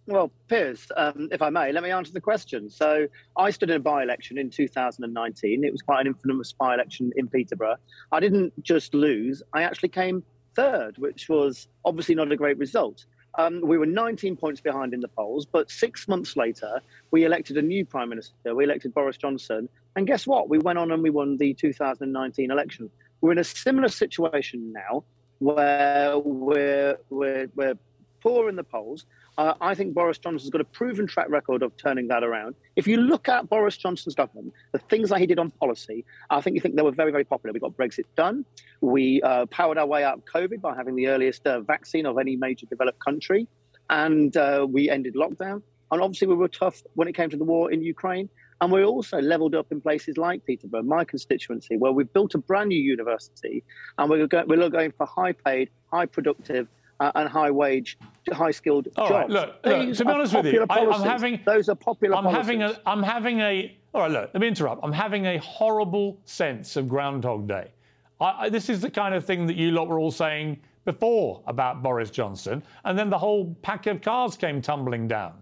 well, 0.05 0.31
Piers, 0.47 0.89
um, 0.95 1.27
if 1.33 1.41
I 1.41 1.49
may, 1.49 1.73
let 1.73 1.83
me 1.83 1.91
answer 1.91 2.13
the 2.13 2.21
question. 2.21 2.69
So, 2.69 3.07
I 3.35 3.49
stood 3.49 3.69
in 3.69 3.75
a 3.75 3.79
by 3.79 4.03
election 4.03 4.37
in 4.37 4.49
2019. 4.49 5.65
It 5.65 5.71
was 5.71 5.81
quite 5.81 6.01
an 6.01 6.07
infamous 6.07 6.53
by 6.53 6.75
election 6.75 7.11
in 7.17 7.27
Peterborough. 7.27 7.75
I 8.13 8.21
didn't 8.21 8.53
just 8.63 8.93
lose, 8.93 9.43
I 9.53 9.63
actually 9.63 9.89
came 9.89 10.23
third, 10.57 10.97
which 10.97 11.29
was 11.29 11.67
obviously 11.85 12.15
not 12.15 12.31
a 12.31 12.35
great 12.35 12.57
result. 12.57 13.05
Um, 13.37 13.61
we 13.61 13.77
were 13.77 13.85
19 13.85 14.35
points 14.35 14.59
behind 14.59 14.93
in 14.95 14.99
the 14.99 15.07
polls, 15.07 15.45
but 15.45 15.69
six 15.69 16.07
months 16.07 16.35
later, 16.35 16.81
we 17.11 17.23
elected 17.23 17.55
a 17.57 17.61
new 17.61 17.85
prime 17.85 18.09
minister. 18.09 18.55
We 18.55 18.63
elected 18.63 18.95
Boris 18.95 19.17
Johnson. 19.17 19.69
And 19.95 20.07
guess 20.07 20.25
what? 20.25 20.49
We 20.49 20.57
went 20.57 20.79
on 20.79 20.91
and 20.91 21.03
we 21.03 21.11
won 21.11 21.37
the 21.37 21.53
2019 21.53 22.49
election. 22.49 22.89
We're 23.21 23.33
in 23.33 23.37
a 23.37 23.43
similar 23.43 23.89
situation 23.89 24.73
now 24.73 25.03
where 25.37 26.17
we're, 26.17 26.97
we're, 27.11 27.47
we're 27.55 27.77
poor 28.21 28.49
in 28.49 28.55
the 28.55 28.63
polls. 28.63 29.05
Uh, 29.37 29.53
I 29.61 29.75
think 29.75 29.93
Boris 29.93 30.17
Johnson's 30.17 30.49
got 30.49 30.61
a 30.61 30.65
proven 30.65 31.05
track 31.05 31.29
record 31.29 31.61
of 31.61 31.75
turning 31.77 32.07
that 32.07 32.23
around. 32.23 32.55
If 32.75 32.87
you 32.87 32.97
look 32.97 33.29
at 33.29 33.47
Boris 33.47 33.77
Johnson's 33.77 34.15
government, 34.15 34.51
the 34.71 34.79
things 34.79 35.09
that 35.09 35.19
he 35.19 35.27
did 35.27 35.37
on 35.37 35.51
policy, 35.51 36.05
I 36.31 36.41
think 36.41 36.55
you 36.55 36.61
think 36.61 36.75
they 36.75 36.81
were 36.81 36.91
very, 36.91 37.11
very 37.11 37.23
popular. 37.23 37.53
We 37.53 37.59
got 37.59 37.77
Brexit 37.77 38.05
done. 38.15 38.45
We 38.81 39.21
uh, 39.21 39.45
powered 39.47 39.77
our 39.77 39.85
way 39.85 40.03
out 40.03 40.17
of 40.17 40.25
COVID 40.25 40.59
by 40.59 40.75
having 40.75 40.95
the 40.95 41.07
earliest 41.07 41.45
uh, 41.45 41.61
vaccine 41.61 42.07
of 42.07 42.17
any 42.17 42.35
major 42.35 42.65
developed 42.65 42.99
country. 42.99 43.47
And 43.91 44.35
uh, 44.35 44.65
we 44.67 44.89
ended 44.89 45.13
lockdown. 45.13 45.61
And 45.91 46.01
obviously, 46.01 46.27
we 46.27 46.35
were 46.35 46.47
tough 46.47 46.81
when 46.95 47.07
it 47.07 47.13
came 47.13 47.29
to 47.29 47.37
the 47.37 47.45
war 47.45 47.71
in 47.71 47.83
Ukraine. 47.83 48.29
And 48.59 48.71
we 48.71 48.83
also 48.83 49.19
leveled 49.21 49.53
up 49.53 49.67
in 49.71 49.81
places 49.81 50.17
like 50.17 50.43
Peterborough, 50.45 50.81
my 50.81 51.03
constituency, 51.03 51.77
where 51.77 51.91
we've 51.91 52.11
built 52.11 52.33
a 52.33 52.39
brand 52.39 52.69
new 52.69 52.81
university 52.81 53.63
and 53.99 54.09
we're, 54.09 54.25
go- 54.25 54.45
we're 54.47 54.67
going 54.69 54.93
for 54.97 55.05
high 55.05 55.33
paid, 55.33 55.69
high 55.93 56.07
productive, 56.07 56.67
uh, 56.99 57.11
and 57.15 57.29
high 57.29 57.51
wage, 57.51 57.97
high 58.31 58.51
skilled 58.51 58.87
all 58.97 59.07
jobs. 59.07 59.33
Right, 59.33 59.47
look, 59.63 59.65
look, 59.65 59.95
to 59.95 60.05
be 60.05 60.11
honest 60.11 60.33
with 60.33 60.45
you, 60.47 60.65
I, 60.69 60.79
am 60.79 61.01
having 61.01 61.39
those 61.45 61.69
are 61.69 61.75
popular. 61.75 62.15
I'm 62.15 62.23
policies. 62.23 62.45
having 62.45 62.63
a. 62.63 62.81
I'm 62.85 63.03
having 63.03 63.39
a. 63.39 63.77
All 63.93 64.01
right, 64.01 64.11
look. 64.11 64.31
Let 64.33 64.41
me 64.41 64.47
interrupt. 64.47 64.83
I'm 64.83 64.91
having 64.91 65.25
a 65.25 65.37
horrible 65.37 66.19
sense 66.25 66.75
of 66.75 66.87
Groundhog 66.87 67.47
Day. 67.47 67.71
I, 68.19 68.45
I, 68.45 68.49
this 68.49 68.69
is 68.69 68.81
the 68.81 68.89
kind 68.89 69.13
of 69.13 69.25
thing 69.25 69.47
that 69.47 69.55
you 69.55 69.71
lot 69.71 69.87
were 69.87 69.99
all 69.99 70.11
saying 70.11 70.59
before 70.85 71.41
about 71.47 71.83
Boris 71.83 72.09
Johnson, 72.09 72.63
and 72.85 72.97
then 72.97 73.09
the 73.09 73.17
whole 73.17 73.55
pack 73.61 73.87
of 73.87 74.01
cards 74.01 74.37
came 74.37 74.61
tumbling 74.61 75.07
down, 75.07 75.33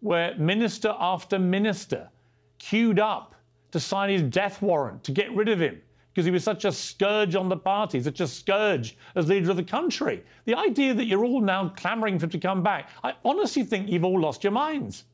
where 0.00 0.34
minister 0.36 0.94
after 0.98 1.38
minister 1.38 2.08
queued 2.58 2.98
up 2.98 3.34
to 3.72 3.78
sign 3.78 4.10
his 4.10 4.22
death 4.22 4.62
warrant 4.62 5.04
to 5.04 5.12
get 5.12 5.30
rid 5.34 5.48
of 5.48 5.60
him 5.60 5.80
because 6.16 6.24
he 6.24 6.30
was 6.30 6.42
such 6.42 6.64
a 6.64 6.72
scourge 6.72 7.34
on 7.34 7.50
the 7.50 7.56
party, 7.58 8.00
such 8.00 8.20
a 8.20 8.26
scourge 8.26 8.96
as 9.16 9.28
leader 9.28 9.50
of 9.50 9.56
the 9.58 9.62
country. 9.62 10.24
The 10.46 10.54
idea 10.54 10.94
that 10.94 11.04
you're 11.04 11.22
all 11.22 11.42
now 11.42 11.68
clamouring 11.76 12.18
for 12.18 12.24
him 12.24 12.30
to 12.30 12.38
come 12.38 12.62
back, 12.62 12.88
I 13.04 13.12
honestly 13.22 13.64
think 13.64 13.90
you've 13.90 14.02
all 14.02 14.18
lost 14.18 14.42
your 14.42 14.50
minds. 14.50 15.04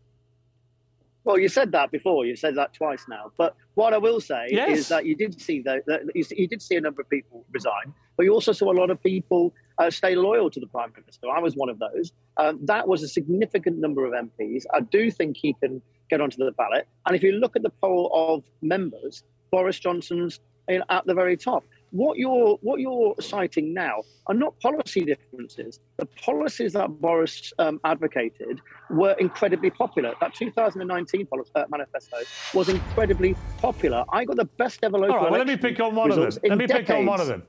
Well, 1.25 1.41
you 1.41 1.49
said 1.49 1.73
that 1.73 1.91
before. 1.91 2.25
You 2.25 2.37
said 2.37 2.55
that 2.55 2.73
twice 2.73 3.07
now. 3.09 3.33
But 3.37 3.57
what 3.75 3.93
I 3.93 3.99
will 3.99 4.21
say 4.21 4.47
Yes. 4.51 4.79
is 4.79 4.89
that 4.89 5.05
you 5.05 5.17
did 5.17 5.41
see 5.41 5.61
that, 5.63 5.85
that 5.87 6.03
you, 6.15 6.25
you 6.37 6.47
did 6.47 6.63
see 6.63 6.77
a 6.77 6.81
number 6.81 7.03
of 7.03 7.11
people 7.11 7.45
resign, 7.51 7.93
but 8.17 8.23
you 8.23 8.33
also 8.33 8.53
saw 8.53 8.71
a 8.71 8.79
lot 8.79 8.91
of 8.91 9.03
people 9.03 9.53
uh, 9.79 9.91
stay 9.91 10.15
loyal 10.15 10.51
to 10.51 10.61
the 10.61 10.69
prime 10.69 10.93
minister. 10.97 11.29
I 11.29 11.41
was 11.41 11.57
one 11.57 11.69
of 11.69 11.81
those. 11.81 12.13
Um, 12.37 12.61
that 12.67 12.87
was 12.87 13.03
a 13.03 13.09
significant 13.09 13.79
number 13.79 14.07
of 14.07 14.13
MPs. 14.13 14.67
I 14.73 14.81
do 14.83 15.11
think 15.11 15.37
he 15.37 15.55
can 15.55 15.83
get 16.11 16.21
onto 16.21 16.37
the 16.37 16.53
ballot. 16.53 16.87
And 17.07 17.17
if 17.17 17.25
you 17.25 17.33
look 17.33 17.57
at 17.57 17.63
the 17.65 17.71
poll 17.71 18.09
of 18.15 18.45
members, 18.61 19.25
Boris 19.51 19.81
Johnson's 19.81 20.39
at 20.89 21.07
the 21.07 21.15
very 21.15 21.37
top. 21.37 21.65
What 21.91 22.17
you're 22.17 22.57
what 22.63 22.81
you're 22.81 23.15
citing 23.21 23.75
now 23.75 24.03
are 24.27 24.35
not 24.35 24.59
policy 24.61 25.05
differences. 25.05 25.79
The 25.99 26.07
policies 26.07 26.73
that 26.73 26.89
Boris 26.89 27.53
um, 27.59 27.81
advocated 27.85 28.63
were 28.89 29.13
incredibly 29.19 29.69
popular. 29.71 30.15
That 30.21 30.35
2019 30.35 31.27
policy, 31.27 31.51
uh, 31.55 31.65
manifesto 31.69 32.17
was 32.55 32.71
incredibly 32.71 33.37
popular. 33.59 34.05
I 34.11 34.25
got 34.25 34.37
the 34.37 34.47
best 34.47 34.83
ever 34.83 34.97
local. 34.97 35.15
All 35.15 35.23
right, 35.25 35.31
well, 35.31 35.39
let 35.39 35.47
me 35.47 35.57
pick 35.57 35.81
on 35.81 35.95
one 35.95 36.11
of 36.11 36.17
them. 36.17 36.43
Let 36.49 36.59
me 36.59 36.67
pick 36.67 36.89
on 36.89 37.05
one 37.05 37.21
of 37.21 37.27
them. 37.27 37.43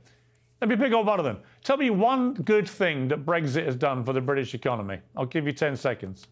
Let 0.64 0.70
me 0.70 0.76
pick 0.78 0.94
on 0.94 1.06
one 1.06 1.20
of 1.20 1.26
them. 1.26 1.40
Tell 1.64 1.76
me 1.76 1.90
one 1.90 2.36
good 2.36 2.70
thing 2.70 3.10
that 3.10 3.26
Brexit 3.26 3.66
has 3.66 3.76
done 3.76 4.06
for 4.06 4.14
the 4.14 4.22
British 4.22 4.54
economy. 4.54 5.00
I'll 5.16 5.26
give 5.26 5.46
you 5.46 5.52
10 5.52 5.76
seconds. 5.76 6.28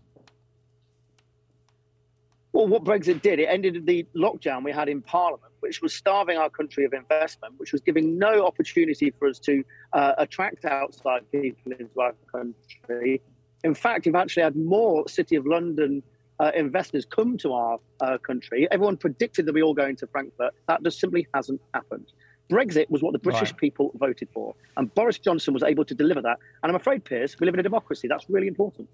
Well, 2.53 2.67
what 2.67 2.83
Brexit 2.83 3.21
did, 3.21 3.39
it 3.39 3.45
ended 3.45 3.85
the 3.85 4.05
lockdown 4.15 4.63
we 4.63 4.71
had 4.71 4.89
in 4.89 5.01
Parliament, 5.01 5.50
which 5.61 5.81
was 5.81 5.93
starving 5.93 6.37
our 6.37 6.49
country 6.49 6.83
of 6.85 6.93
investment, 6.93 7.53
which 7.57 7.71
was 7.71 7.81
giving 7.81 8.19
no 8.19 8.45
opportunity 8.45 9.09
for 9.11 9.27
us 9.29 9.39
to 9.39 9.63
uh, 9.93 10.13
attract 10.17 10.65
outside 10.65 11.21
people 11.31 11.71
into 11.71 11.99
our 11.99 12.13
country. 12.31 13.21
In 13.63 13.73
fact, 13.73 14.05
you've 14.05 14.15
actually 14.15 14.43
had 14.43 14.55
more 14.55 15.07
City 15.07 15.35
of 15.35 15.45
London 15.45 16.03
uh, 16.39 16.51
investors 16.55 17.05
come 17.05 17.37
to 17.37 17.53
our 17.53 17.79
uh, 18.01 18.17
country. 18.17 18.67
Everyone 18.71 18.97
predicted 18.97 19.45
that 19.45 19.53
we 19.53 19.61
all 19.61 19.75
going 19.75 19.95
to 19.97 20.07
Frankfurt. 20.07 20.53
That 20.67 20.83
just 20.83 20.99
simply 20.99 21.27
hasn't 21.33 21.61
happened. 21.73 22.07
Brexit 22.49 22.89
was 22.89 23.01
what 23.01 23.13
the 23.13 23.19
British 23.19 23.51
Right. 23.51 23.57
people 23.57 23.91
voted 23.95 24.27
for, 24.33 24.55
and 24.75 24.93
Boris 24.93 25.19
Johnson 25.19 25.53
was 25.53 25.63
able 25.63 25.85
to 25.85 25.95
deliver 25.95 26.21
that. 26.21 26.37
And 26.61 26.69
I'm 26.69 26.75
afraid, 26.75 27.05
Piers, 27.05 27.39
we 27.39 27.45
live 27.45 27.53
in 27.53 27.61
a 27.61 27.63
democracy. 27.63 28.07
That's 28.09 28.29
really 28.29 28.47
important. 28.47 28.89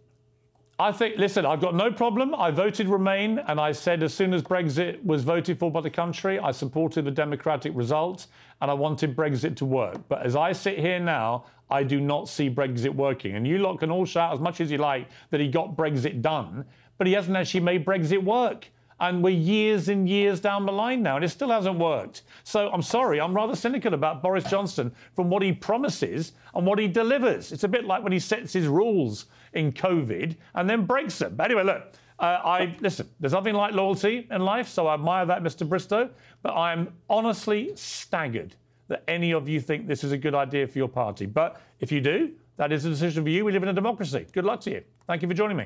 I 0.80 0.92
think, 0.92 1.18
listen, 1.18 1.44
I've 1.44 1.60
got 1.60 1.74
no 1.74 1.92
problem. 1.92 2.36
I 2.36 2.52
voted 2.52 2.88
Remain, 2.88 3.40
and 3.40 3.60
I 3.60 3.72
said 3.72 4.04
as 4.04 4.14
soon 4.14 4.32
as 4.32 4.44
Brexit 4.44 5.04
was 5.04 5.24
voted 5.24 5.58
for 5.58 5.72
by 5.72 5.82
the 5.82 5.90
country, 5.90 6.38
I 6.38 6.52
supported 6.52 7.04
the 7.06 7.10
democratic 7.10 7.72
result, 7.76 8.28
and 8.62 8.70
I 8.70 8.76
wanted 8.76 9.16
Brexit 9.16 9.56
to 9.56 9.66
work. 9.66 9.98
But 10.08 10.24
as 10.24 10.36
I 10.36 10.52
sit 10.52 10.78
here 10.78 11.00
now, 11.00 11.46
I 11.72 11.82
do 11.82 12.00
not 12.00 12.30
see 12.30 12.48
Brexit 12.48 12.94
working. 12.94 13.36
And 13.36 13.48
you 13.48 13.58
lot 13.58 13.80
can 13.80 13.90
all 13.90 14.06
shout 14.06 14.36
as 14.36 14.40
much 14.40 14.62
as 14.62 14.70
you 14.70 14.78
like 14.78 15.08
that 15.32 15.40
he 15.40 15.48
got 15.48 15.76
Brexit 15.76 16.22
done, 16.22 16.64
but 17.00 17.08
he 17.08 17.14
hasn't 17.14 17.36
actually 17.36 17.62
made 17.62 17.84
Brexit 17.84 18.24
work. 18.24 18.70
And 19.00 19.24
we're 19.24 19.30
years 19.32 19.90
and 19.90 20.08
years 20.08 20.40
down 20.40 20.68
the 20.68 20.72
line 20.72 21.02
now, 21.02 21.16
and 21.16 21.26
it 21.26 21.30
still 21.30 21.50
hasn't 21.50 21.80
worked. 21.80 22.22
So 22.44 22.70
I'm 22.70 22.84
sorry, 22.84 23.20
I'm 23.20 23.34
rather 23.34 23.56
cynical 23.56 23.96
about 23.96 24.22
Boris 24.22 24.44
Johnson 24.44 24.92
from 25.16 25.30
what 25.30 25.42
he 25.42 25.54
promises 25.54 26.34
and 26.54 26.68
what 26.68 26.78
he 26.78 26.88
delivers. 26.88 27.52
It's 27.52 27.64
a 27.64 27.68
bit 27.68 27.86
like 27.86 28.04
when 28.04 28.12
he 28.12 28.20
sets 28.20 28.54
his 28.54 28.68
rules 28.68 29.26
in 29.58 29.74
COVID 29.74 30.36
and 30.56 30.70
then 30.70 30.86
breaks 30.86 31.18
them. 31.20 31.36
But 31.36 31.46
anyway, 31.52 31.64
look, 31.64 31.94
uh, 32.20 32.24
I 32.24 32.76
listen. 32.80 33.10
There's 33.20 33.34
nothing 33.34 33.56
like 33.56 33.74
loyalty 33.74 34.28
in 34.32 34.42
life, 34.42 34.68
so 34.68 34.88
I 34.88 34.94
admire 34.94 35.26
that, 35.26 35.44
Mr. 35.44 35.68
Bristow. 35.68 36.10
But 36.42 36.56
I'm 36.56 36.94
honestly 37.10 37.72
staggered 37.76 38.56
that 38.88 39.04
any 39.08 39.34
of 39.34 39.50
you 39.50 39.60
think 39.60 39.88
this 39.88 40.04
is 40.04 40.12
a 40.12 40.18
good 40.18 40.34
idea 40.34 40.68
for 40.68 40.78
your 40.78 40.88
party. 40.88 41.26
But 41.26 41.62
if 41.80 41.92
you 41.92 42.00
do, 42.00 42.32
that 42.56 42.72
is 42.72 42.86
a 42.86 42.90
decision 42.90 43.24
for 43.24 43.30
you. 43.30 43.44
We 43.46 43.52
live 43.52 43.64
in 43.64 43.70
a 43.70 43.74
democracy. 43.74 44.26
Good 44.32 44.46
luck 44.46 44.62
to 44.62 44.72
you. 44.72 44.84
Thank 45.06 45.22
you 45.22 45.28
for 45.28 45.34
joining 45.34 45.58
me. 45.58 45.66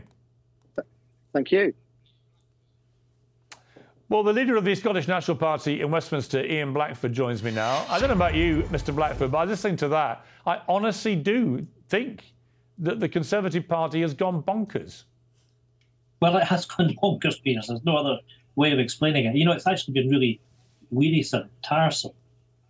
Thank 1.34 1.52
you. 1.52 1.74
Well, 4.10 4.24
the 4.24 4.34
leader 4.34 4.58
of 4.58 4.66
the 4.66 4.76
Scottish 4.76 5.08
National 5.08 5.38
Party 5.38 5.80
in 5.80 5.90
Westminster, 5.90 6.44
Ian 6.44 6.74
Blackford, 6.74 7.14
joins 7.14 7.42
me 7.42 7.52
now. 7.52 7.86
I 7.88 7.98
don't 7.98 8.10
know 8.10 8.16
about 8.16 8.36
you, 8.36 8.64
Mr. 8.64 8.94
Blackford, 8.94 9.32
but 9.32 9.38
I 9.38 9.46
listening 9.46 9.78
to 9.78 9.88
that, 9.88 10.26
I 10.46 10.60
honestly 10.68 11.16
do 11.16 11.66
think 11.88 12.34
that 12.80 13.00
the 13.00 13.10
Conservative 13.10 13.68
Party 13.68 14.02
has 14.02 14.14
gone 14.14 14.42
bonkers. 14.44 15.04
Well, 16.22 16.38
it 16.38 16.44
has 16.46 16.66
gone 16.66 16.96
bonkers, 17.04 17.42
Piers. 17.42 17.68
There's 17.68 17.84
no 17.84 17.98
other 17.98 18.20
way 18.56 18.72
of 18.72 18.80
explaining 18.80 19.26
it. 19.26 19.36
You 19.36 19.46
know, 19.46 19.52
it's 19.52 19.68
actually 19.68 19.94
been 19.94 20.10
really 20.10 20.40
wearisome, 20.90 21.50
tiresome, 21.64 22.14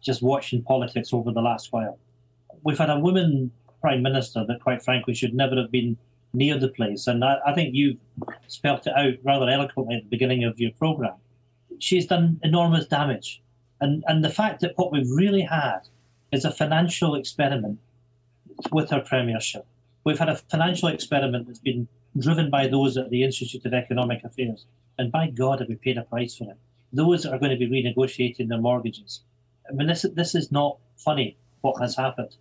just 0.02 0.22
watching 0.22 0.64
politics 0.64 1.14
over 1.14 1.32
the 1.32 1.42
last 1.42 1.72
while. 1.72 1.98
We've 2.64 2.78
had 2.78 2.90
a 2.90 3.00
woman 3.00 3.52
prime 3.82 4.04
minister 4.04 4.46
that, 4.48 4.62
quite 4.62 4.84
frankly, 4.84 5.14
should 5.14 5.34
never 5.34 5.56
have 5.56 5.72
been 5.72 5.98
near 6.34 6.58
the 6.58 6.70
place. 6.70 7.08
And 7.08 7.24
I, 7.26 7.38
I 7.46 7.54
think 7.54 7.74
you've 7.74 7.98
spelt 8.48 8.88
it 8.88 8.94
out 8.96 9.16
rather 9.24 9.50
eloquently 9.50 9.96
at 9.96 10.04
the 10.04 10.10
beginning 10.10 10.44
of 10.44 10.60
your 10.60 10.72
programme. 10.78 11.18
She's 11.80 12.06
done 12.06 12.40
enormous 12.44 12.88
damage. 12.88 13.42
And, 13.82 14.04
and 14.08 14.24
the 14.24 14.30
fact 14.30 14.62
that 14.62 14.74
what 14.76 14.92
we've 14.92 15.10
really 15.10 15.42
had 15.42 15.80
is 16.32 16.46
a 16.46 16.52
financial 16.52 17.16
experiment 17.16 17.80
with 18.72 18.92
her 18.92 19.02
premiership. 19.02 19.66
We've 20.04 20.20
had 20.20 20.30
a 20.30 20.36
financial 20.36 20.90
experiment 20.90 21.48
that's 21.48 21.60
been 21.60 21.88
driven 22.18 22.50
by 22.50 22.68
those 22.68 22.98
at 22.98 23.10
the 23.10 23.24
Institute 23.24 23.66
of 23.66 23.74
Economic 23.74 24.24
Affairs. 24.24 24.66
And 24.98 25.12
by 25.12 25.28
God, 25.30 25.60
have 25.60 25.70
we 25.70 25.76
paid 25.76 25.98
a 25.98 26.04
price 26.04 26.36
for 26.36 26.46
it? 26.46 26.58
Those 26.94 27.24
that 27.24 27.34
are 27.34 27.40
going 27.40 27.58
to 27.58 27.58
be 27.58 27.70
renegotiating 27.70 28.50
their 28.50 28.60
mortgages. 28.60 29.22
I 29.70 29.74
mean, 29.74 29.88
this, 29.88 30.06
this 30.14 30.36
is 30.36 30.52
not 30.52 30.78
funny, 30.98 31.38
what 31.62 31.80
has 31.80 31.96
happened. 31.96 32.36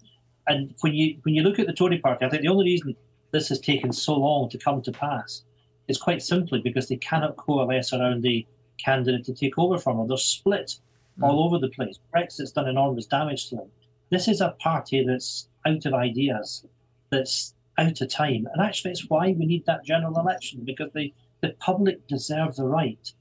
And 0.46 0.74
when 0.80 0.94
you, 0.94 1.18
when 1.22 1.34
you 1.34 1.42
look 1.42 1.58
at 1.58 1.66
the 1.66 1.72
Tory 1.72 1.98
party, 1.98 2.24
I 2.24 2.28
think 2.28 2.42
the 2.42 2.48
only 2.48 2.64
reason 2.64 2.96
this 3.30 3.48
has 3.50 3.60
taken 3.60 3.92
so 3.92 4.14
long 4.14 4.48
to 4.50 4.58
come 4.58 4.82
to 4.82 4.92
pass 4.92 5.42
is 5.86 5.98
quite 5.98 6.22
simply 6.22 6.60
because 6.60 6.88
they 6.88 6.96
cannot 6.96 7.36
coalesce 7.36 7.92
around 7.92 8.22
the 8.22 8.46
candidate 8.78 9.24
to 9.26 9.34
take 9.34 9.58
over 9.58 9.78
from 9.78 9.98
them. 9.98 10.08
They're 10.08 10.16
split 10.16 10.76
hmm. 11.16 11.24
all 11.24 11.44
over 11.44 11.58
the 11.58 11.68
place. 11.68 11.98
Brexit's 12.12 12.52
done 12.52 12.68
enormous 12.68 13.06
damage 13.06 13.48
to 13.50 13.56
them. 13.56 13.70
This 14.10 14.26
is 14.26 14.40
a 14.40 14.56
party 14.58 15.04
that's 15.04 15.48
out 15.66 15.86
of 15.86 15.94
ideas, 15.94 16.66
that's 17.10 17.54
out 17.78 18.00
of 18.00 18.08
time. 18.08 18.46
And 18.52 18.62
actually, 18.62 18.92
it's 18.92 19.08
why 19.08 19.34
we 19.38 19.46
need 19.46 19.66
that 19.66 19.84
general 19.84 20.18
election, 20.18 20.62
because 20.64 20.90
the, 20.94 21.12
the 21.40 21.50
public 21.58 22.06
deserve 22.06 22.56
the 22.56 22.64
right 22.64 23.12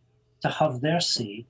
to 0.42 0.50
have 0.50 0.82
their 0.82 1.00
say 1.00 1.46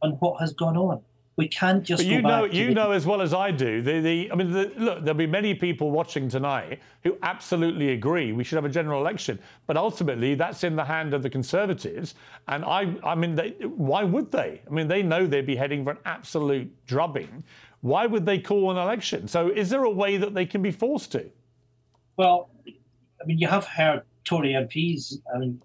on 0.00 0.12
what 0.12 0.40
has 0.40 0.52
gone 0.52 0.76
on. 0.76 1.02
We 1.36 1.48
can't 1.48 1.82
just 1.82 2.02
But 2.02 2.06
you 2.12 2.20
know, 2.20 2.44
you 2.44 2.66
the- 2.68 2.74
know 2.74 2.90
as 2.90 3.06
well 3.06 3.22
as 3.22 3.32
I 3.32 3.50
do. 3.50 3.80
The, 3.80 4.00
the, 4.00 4.30
I 4.30 4.34
mean, 4.34 4.52
the, 4.52 4.70
look, 4.76 5.02
there'll 5.02 5.16
be 5.16 5.26
many 5.26 5.54
people 5.54 5.90
watching 5.90 6.28
tonight 6.28 6.80
who 7.04 7.16
absolutely 7.22 7.90
agree 7.92 8.32
we 8.32 8.44
should 8.44 8.56
have 8.56 8.66
a 8.66 8.68
general 8.68 9.00
election. 9.00 9.38
But 9.66 9.78
ultimately, 9.78 10.34
that's 10.34 10.62
in 10.62 10.76
the 10.76 10.84
hand 10.84 11.14
of 11.14 11.22
the 11.22 11.30
Conservatives. 11.30 12.16
And 12.48 12.64
I, 12.66 12.94
I 13.02 13.14
mean, 13.14 13.34
they, 13.34 13.50
why 13.64 14.04
would 14.04 14.30
they? 14.30 14.60
I 14.66 14.70
mean, 14.70 14.88
they 14.88 15.02
know 15.02 15.26
they'd 15.26 15.46
be 15.46 15.56
heading 15.56 15.84
for 15.84 15.92
an 15.92 15.98
absolute 16.04 16.70
drubbing. 16.84 17.42
Why 17.80 18.04
would 18.06 18.26
they 18.26 18.38
call 18.38 18.70
an 18.70 18.76
election? 18.76 19.26
So, 19.26 19.48
is 19.48 19.70
there 19.70 19.84
a 19.84 19.90
way 19.90 20.18
that 20.18 20.34
they 20.34 20.44
can 20.44 20.60
be 20.60 20.70
forced 20.70 21.12
to? 21.12 21.30
Well, 22.16 22.50
I 22.66 23.24
mean, 23.26 23.38
you 23.38 23.48
have 23.48 23.66
heard 23.66 24.02
Tory 24.24 24.50
MPs, 24.50 25.18
I 25.34 25.38
mean, 25.38 25.60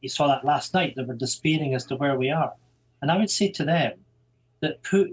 you 0.00 0.08
saw 0.08 0.26
that 0.28 0.44
last 0.44 0.74
night, 0.74 0.94
they 0.96 1.04
were 1.04 1.14
despairing 1.14 1.74
as 1.74 1.84
to 1.86 1.96
where 1.96 2.18
we 2.18 2.30
are. 2.30 2.52
And 3.00 3.10
I 3.10 3.16
would 3.16 3.30
say 3.30 3.50
to 3.52 3.64
them 3.64 3.92
that 4.60 4.82
put 4.82 5.10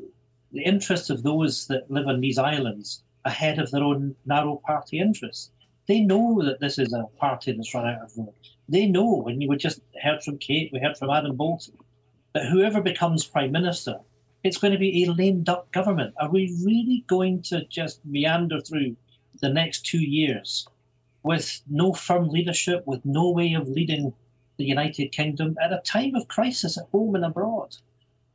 the 0.52 0.64
interests 0.64 1.10
of 1.10 1.24
those 1.24 1.68
that 1.68 1.90
live 1.92 2.08
on 2.08 2.22
these 2.22 2.38
islands 2.38 3.04
ahead 3.26 3.60
of 3.60 3.70
their 3.72 3.84
own 3.84 4.16
narrow 4.26 4.62
party 4.66 5.00
interests. 5.00 5.52
They 5.88 6.02
know 6.02 6.42
that 6.44 6.60
this 6.60 6.80
is 6.80 6.94
a 6.94 7.06
party 7.18 7.52
that's 7.52 7.74
run 7.74 7.88
out 7.88 8.02
of 8.02 8.18
road. 8.18 8.34
They 8.68 8.86
know, 8.86 9.26
and 9.28 9.42
you 9.42 9.56
just 9.58 9.82
heard 10.02 10.24
from 10.24 10.38
Kate, 10.38 10.72
we 10.72 10.80
heard 10.80 10.98
from 10.98 11.10
Adam 11.10 11.36
Boulton, 11.36 11.78
that 12.34 12.48
whoever 12.48 12.82
becomes 12.82 13.26
Prime 13.26 13.52
Minister, 13.52 14.00
it's 14.44 14.58
going 14.58 14.74
to 14.74 14.80
be 14.80 15.04
a 15.04 15.12
lame 15.12 15.44
duck 15.44 15.72
government. 15.72 16.14
Are 16.20 16.30
we 16.30 16.56
really 16.64 17.04
going 17.08 17.42
to 17.44 17.66
just 17.66 18.06
meander 18.06 18.62
through 18.62 18.96
the 19.42 19.50
next 19.50 19.86
two 19.86 20.02
years 20.02 20.68
with 21.24 21.62
no 21.70 21.94
firm 21.94 22.30
leadership, 22.30 22.86
with 22.86 23.06
no 23.06 23.30
way 23.32 23.54
of 23.54 23.68
leading 23.68 24.14
the 24.58 24.66
United 24.66 25.12
Kingdom 25.12 25.58
at 25.62 25.74
a 25.74 25.82
time 25.86 26.16
of 26.16 26.28
crisis 26.28 26.78
at 26.78 26.88
home 26.92 27.16
and 27.16 27.26
abroad? 27.26 27.78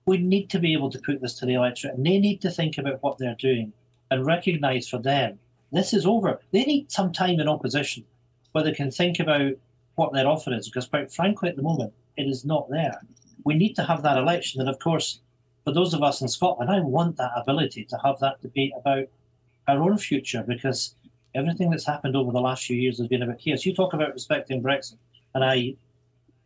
We 0.07 0.19
need 0.19 0.51
to 0.51 0.59
be 0.59 0.73
able 0.75 0.91
to 0.91 0.99
put 0.99 1.21
this 1.21 1.35
to 1.39 1.47
the 1.47 1.55
electorate, 1.55 1.95
and 1.95 2.07
they 2.07 2.19
need 2.19 2.41
to 2.43 2.51
think 2.51 2.79
about 2.79 3.03
what 3.03 3.19
they're 3.19 3.37
doing 3.39 3.73
and 4.11 4.27
recognise 4.27 4.89
for 4.89 4.99
them 4.99 5.39
this 5.75 5.93
is 5.93 6.07
over. 6.07 6.41
They 6.53 6.63
need 6.65 6.93
some 6.93 7.13
time 7.13 7.41
in 7.41 7.49
opposition 7.49 8.05
where 8.53 8.63
they 8.63 8.73
can 8.73 8.93
think 8.93 9.19
about 9.19 9.55
what 9.97 10.13
their 10.13 10.29
offer 10.29 10.55
is, 10.55 10.69
because 10.69 10.87
quite 10.87 11.13
frankly, 11.13 11.49
at 11.49 11.57
the 11.57 11.63
moment, 11.63 11.93
it 12.17 12.29
is 12.29 12.45
not 12.45 12.71
there. 12.71 13.01
We 13.45 13.55
need 13.55 13.75
to 13.75 13.83
have 13.83 14.03
that 14.03 14.17
election, 14.17 14.61
and 14.61 14.71
of 14.71 14.79
course, 14.79 15.21
for 15.65 15.73
those 15.73 15.93
of 15.93 16.03
us 16.03 16.21
in 16.21 16.29
Scotland, 16.29 16.71
I 16.71 16.79
want 16.81 17.17
that 17.17 17.33
ability 17.37 17.87
to 17.87 17.99
have 18.05 18.21
that 18.21 18.41
debate 18.41 18.73
about 18.77 19.07
our 19.67 19.83
own 19.83 19.99
future, 19.99 20.45
because 20.47 20.95
everything 21.35 21.71
that's 21.71 21.87
happened 21.87 22.17
over 22.17 22.33
the 22.33 22.41
last 22.41 22.65
few 22.65 22.77
years 22.77 22.99
has 22.99 23.09
been 23.09 23.23
about. 23.23 23.41
So 23.41 23.57
you 23.57 23.75
talk 23.75 23.93
about 23.93 24.13
respecting 24.13 24.63
Brexit, 24.63 24.97
and 25.35 25.45
I, 25.45 25.75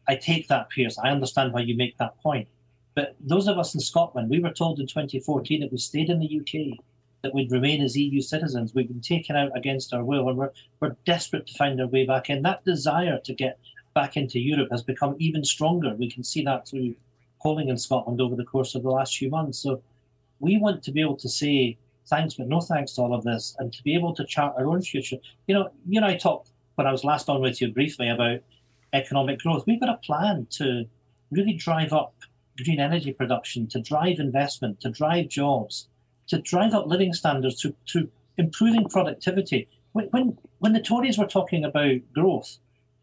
I 0.09 0.17
take 0.17 0.49
that, 0.49 0.71
Piers. 0.71 0.99
I 0.99 1.11
understand 1.11 1.53
why 1.53 1.61
you 1.61 1.77
make 1.77 1.97
that 1.99 2.19
point. 2.23 2.49
But 2.95 3.15
those 3.21 3.47
of 3.47 3.59
us 3.59 3.75
in 3.75 3.81
Scotland, 3.81 4.31
we 4.31 4.41
were 4.41 4.51
told 4.51 4.81
in 4.81 4.87
2014 4.87 5.61
that 5.61 5.71
we 5.71 5.79
stayed 5.79 6.11
in 6.11 6.19
the 6.19 6.41
UK, 6.41 6.79
that 7.23 7.35
we'd 7.35 7.53
remain 7.53 7.83
as 7.83 7.97
EU 7.97 8.21
citizens. 8.21 8.75
We've 8.75 8.89
been 8.89 9.01
taken 9.01 9.37
out 9.37 9.57
against 9.57 9.93
our 9.93 10.05
will, 10.05 10.29
and 10.29 10.39
we're, 10.39 10.51
we're 10.81 10.97
desperate 11.05 11.47
to 11.47 11.55
find 11.55 11.81
our 11.81 11.87
way 11.87 12.07
back 12.07 12.31
in. 12.31 12.43
That 12.43 12.65
desire 12.65 13.19
to 13.25 13.35
get 13.35 13.59
back 13.95 14.17
into 14.17 14.41
Europe 14.41 14.69
has 14.71 14.83
become 14.83 15.17
even 15.19 15.45
stronger. 15.45 15.95
We 15.95 16.11
can 16.11 16.25
see 16.25 16.43
that 16.45 16.67
through 16.67 16.95
polling 17.41 17.69
in 17.69 17.79
Scotland 17.79 18.21
over 18.21 18.35
the 18.35 18.45
course 18.45 18.75
of 18.75 18.83
the 18.83 18.91
last 18.91 19.17
few 19.17 19.31
months. 19.31 19.59
So 19.59 19.83
we 20.41 20.59
want 20.59 20.83
to 20.85 20.93
be 20.93 21.01
able 21.01 21.17
to 21.17 21.29
say 21.29 21.79
thanks, 22.09 22.35
but 22.35 22.49
no 22.49 22.61
thanks 22.61 22.93
to 22.95 23.03
all 23.03 23.15
of 23.15 23.25
this, 23.25 23.55
and 23.59 23.73
to 23.73 23.83
be 23.83 23.95
able 23.95 24.15
to 24.15 24.25
chart 24.25 24.55
our 24.59 24.67
own 24.67 24.83
future. 24.83 25.17
You 25.47 25.55
know, 25.55 25.71
you 25.87 25.99
and 25.99 26.05
I 26.05 26.17
talked 26.17 26.51
when 26.77 26.87
I 26.87 26.93
was 26.93 27.05
last 27.05 27.29
on 27.29 27.41
with 27.41 27.61
you 27.61 27.73
briefly 27.73 28.09
about 28.09 28.41
economic 28.93 29.41
growth. 29.41 29.65
We've 29.67 29.81
got 29.81 29.91
a 29.91 29.99
plan 29.99 30.47
to 30.51 30.85
really 31.31 31.55
drive 31.55 31.93
up 31.93 32.15
green 32.65 32.81
energy 32.81 33.13
production, 33.13 33.67
to 33.69 33.81
drive 33.81 34.19
investment, 34.19 34.81
to 34.81 34.91
drive 34.91 35.29
jobs, 35.29 35.89
to 36.29 36.39
drive 36.41 36.75
up 36.75 36.87
living 36.87 37.13
standards, 37.13 37.61
to, 37.63 37.75
to 37.87 38.09
improving 38.37 38.89
productivity. 38.89 39.69
When, 39.93 40.07
when, 40.07 40.39
when 40.59 40.73
the 40.73 40.81
Tories 40.81 41.19
were 41.19 41.27
talking 41.27 41.65
about 41.65 41.97
growth, 42.15 42.59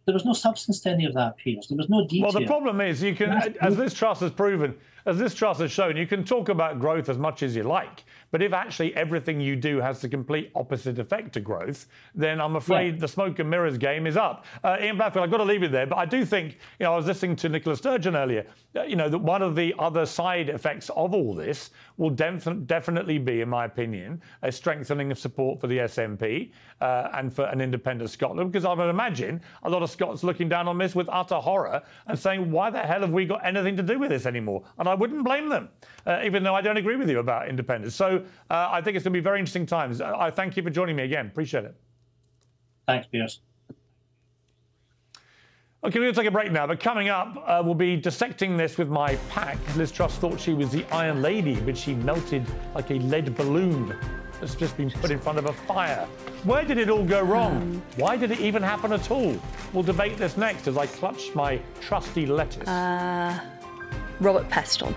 there 0.05 0.13
was 0.13 0.25
no 0.25 0.33
substance 0.33 0.79
to 0.81 0.89
any 0.89 1.05
of 1.05 1.13
that, 1.15 1.37
Piers. 1.37 1.67
There 1.67 1.77
was 1.77 1.89
no 1.89 2.07
detail. 2.07 2.31
Well, 2.31 2.39
the 2.39 2.45
problem 2.45 2.79
is, 2.79 3.01
you 3.01 3.15
can, 3.15 3.31
as 3.59 3.77
Liz 3.77 3.93
Truss 3.93 4.19
has 4.19 4.31
proven, 4.31 4.75
as 5.05 5.17
this 5.17 5.33
Truss 5.35 5.59
has 5.59 5.71
shown, 5.71 5.95
you 5.95 6.07
can 6.07 6.23
talk 6.23 6.49
about 6.49 6.79
growth 6.79 7.09
as 7.09 7.17
much 7.17 7.43
as 7.43 7.55
you 7.55 7.63
like, 7.63 8.03
but 8.31 8.41
if 8.41 8.53
actually 8.53 8.95
everything 8.95 9.39
you 9.39 9.55
do 9.55 9.79
has 9.79 10.01
the 10.01 10.09
complete 10.09 10.51
opposite 10.55 10.97
effect 10.99 11.33
to 11.33 11.39
growth, 11.39 11.87
then 12.15 12.41
I'm 12.41 12.55
afraid 12.55 12.95
Yeah. 12.95 12.99
the 13.01 13.07
smoke 13.07 13.39
and 13.39 13.49
mirrors 13.49 13.77
game 13.77 14.07
is 14.07 14.17
up. 14.17 14.45
Uh, 14.63 14.77
Ian 14.81 14.97
Bradfield, 14.97 15.23
I've 15.25 15.31
got 15.31 15.37
to 15.37 15.43
leave 15.43 15.63
it 15.63 15.71
there, 15.71 15.85
but 15.85 15.97
I 15.97 16.05
do 16.05 16.25
think, 16.25 16.57
you 16.79 16.85
know, 16.85 16.93
I 16.93 16.97
was 16.97 17.05
listening 17.05 17.35
to 17.37 17.49
Nicola 17.49 17.75
Sturgeon 17.75 18.15
earlier, 18.15 18.45
uh, 18.75 18.83
you 18.83 18.95
know, 18.95 19.09
that 19.09 19.19
one 19.19 19.41
of 19.41 19.55
the 19.55 19.73
other 19.77 20.05
side 20.05 20.49
effects 20.49 20.89
of 20.89 21.13
all 21.13 21.33
this 21.35 21.69
will 21.97 22.09
def- 22.09 22.47
definitely 22.65 23.17
be, 23.19 23.41
in 23.41 23.49
my 23.49 23.65
opinion, 23.65 24.21
a 24.41 24.51
strengthening 24.51 25.11
of 25.11 25.19
support 25.19 25.61
for 25.61 25.67
the 25.67 25.77
SNP 25.79 26.51
uh, 26.81 27.09
and 27.13 27.31
for 27.33 27.45
an 27.45 27.61
independent 27.61 28.09
Scotland, 28.09 28.51
because 28.51 28.65
I 28.65 28.73
would 28.73 28.89
imagine 28.89 29.41
a 29.63 29.69
lot 29.69 29.83
of 29.83 29.89
Scots 29.89 30.23
looking 30.23 30.49
down 30.49 30.67
on 30.67 30.77
this 30.77 30.95
with 30.95 31.07
utter 31.11 31.35
horror 31.35 31.81
and 32.07 32.17
saying, 32.17 32.51
why 32.51 32.69
the 32.69 32.79
hell 32.79 33.01
have 33.01 33.11
we 33.11 33.25
got 33.25 33.45
anything 33.45 33.77
to 33.77 33.83
do 33.83 33.99
with 33.99 34.09
this 34.09 34.25
anymore? 34.25 34.63
And 34.79 34.89
I 34.89 34.94
wouldn't 34.95 35.23
blame 35.23 35.49
them, 35.49 35.69
uh, 36.05 36.21
even 36.23 36.43
though 36.43 36.55
I 36.55 36.61
don't 36.61 36.77
agree 36.77 36.95
with 36.95 37.09
you 37.09 37.19
about 37.19 37.47
independence. 37.47 37.95
So 37.95 38.25
uh, 38.49 38.69
I 38.71 38.81
think 38.81 38.95
it's 38.95 39.03
going 39.03 39.13
to 39.13 39.19
be 39.19 39.23
very 39.23 39.39
interesting 39.39 39.65
times. 39.65 40.01
I 40.01 40.27
I 40.27 40.31
thank 40.31 40.57
you 40.57 40.63
for 40.63 40.69
joining 40.69 40.95
me 40.95 41.03
again. 41.03 41.27
Appreciate 41.27 41.65
it. 41.65 41.75
Thanks, 42.87 43.07
Piers. 43.07 43.41
Okay, 45.85 45.99
we're 45.99 46.05
going 46.05 46.15
to 46.15 46.21
take 46.21 46.27
a 46.27 46.31
break 46.31 46.51
now, 46.51 46.65
but 46.65 46.79
coming 46.79 47.09
up, 47.09 47.43
uh, 47.45 47.61
we'll 47.63 47.75
be 47.75 47.95
dissecting 47.95 48.57
this 48.57 48.75
with 48.79 48.89
my 48.89 49.17
pack. 49.29 49.59
Liz 49.75 49.91
Truss 49.91 50.15
thought 50.15 50.39
she 50.39 50.55
was 50.55 50.71
the 50.71 50.83
Iron 50.91 51.21
Lady, 51.21 51.59
but 51.59 51.77
she 51.77 51.93
melted 51.93 52.43
like 52.73 52.89
a 52.89 52.95
lead 52.95 53.35
balloon 53.35 53.95
that's 54.39 54.55
just 54.55 54.75
been 54.77 54.89
put 54.89 55.11
in 55.11 55.19
front 55.19 55.37
of 55.37 55.45
a 55.45 55.53
fire. 55.53 56.07
Where 56.43 56.65
did 56.65 56.79
it 56.79 56.89
all 56.89 57.03
go 57.03 57.21
wrong? 57.21 57.83
Why 57.97 58.17
did 58.17 58.31
it 58.31 58.39
even 58.39 58.63
happen 58.63 58.93
at 58.93 59.11
all? 59.11 59.39
We'll 59.73 59.83
debate 59.83 60.17
this 60.17 60.37
next 60.37 60.67
as 60.67 60.75
I 60.75 60.87
clutch 60.87 61.35
my 61.35 61.61
trusty 61.81 62.25
lettuce. 62.25 62.67
Robert 64.19 64.49
Peston. 64.49 64.93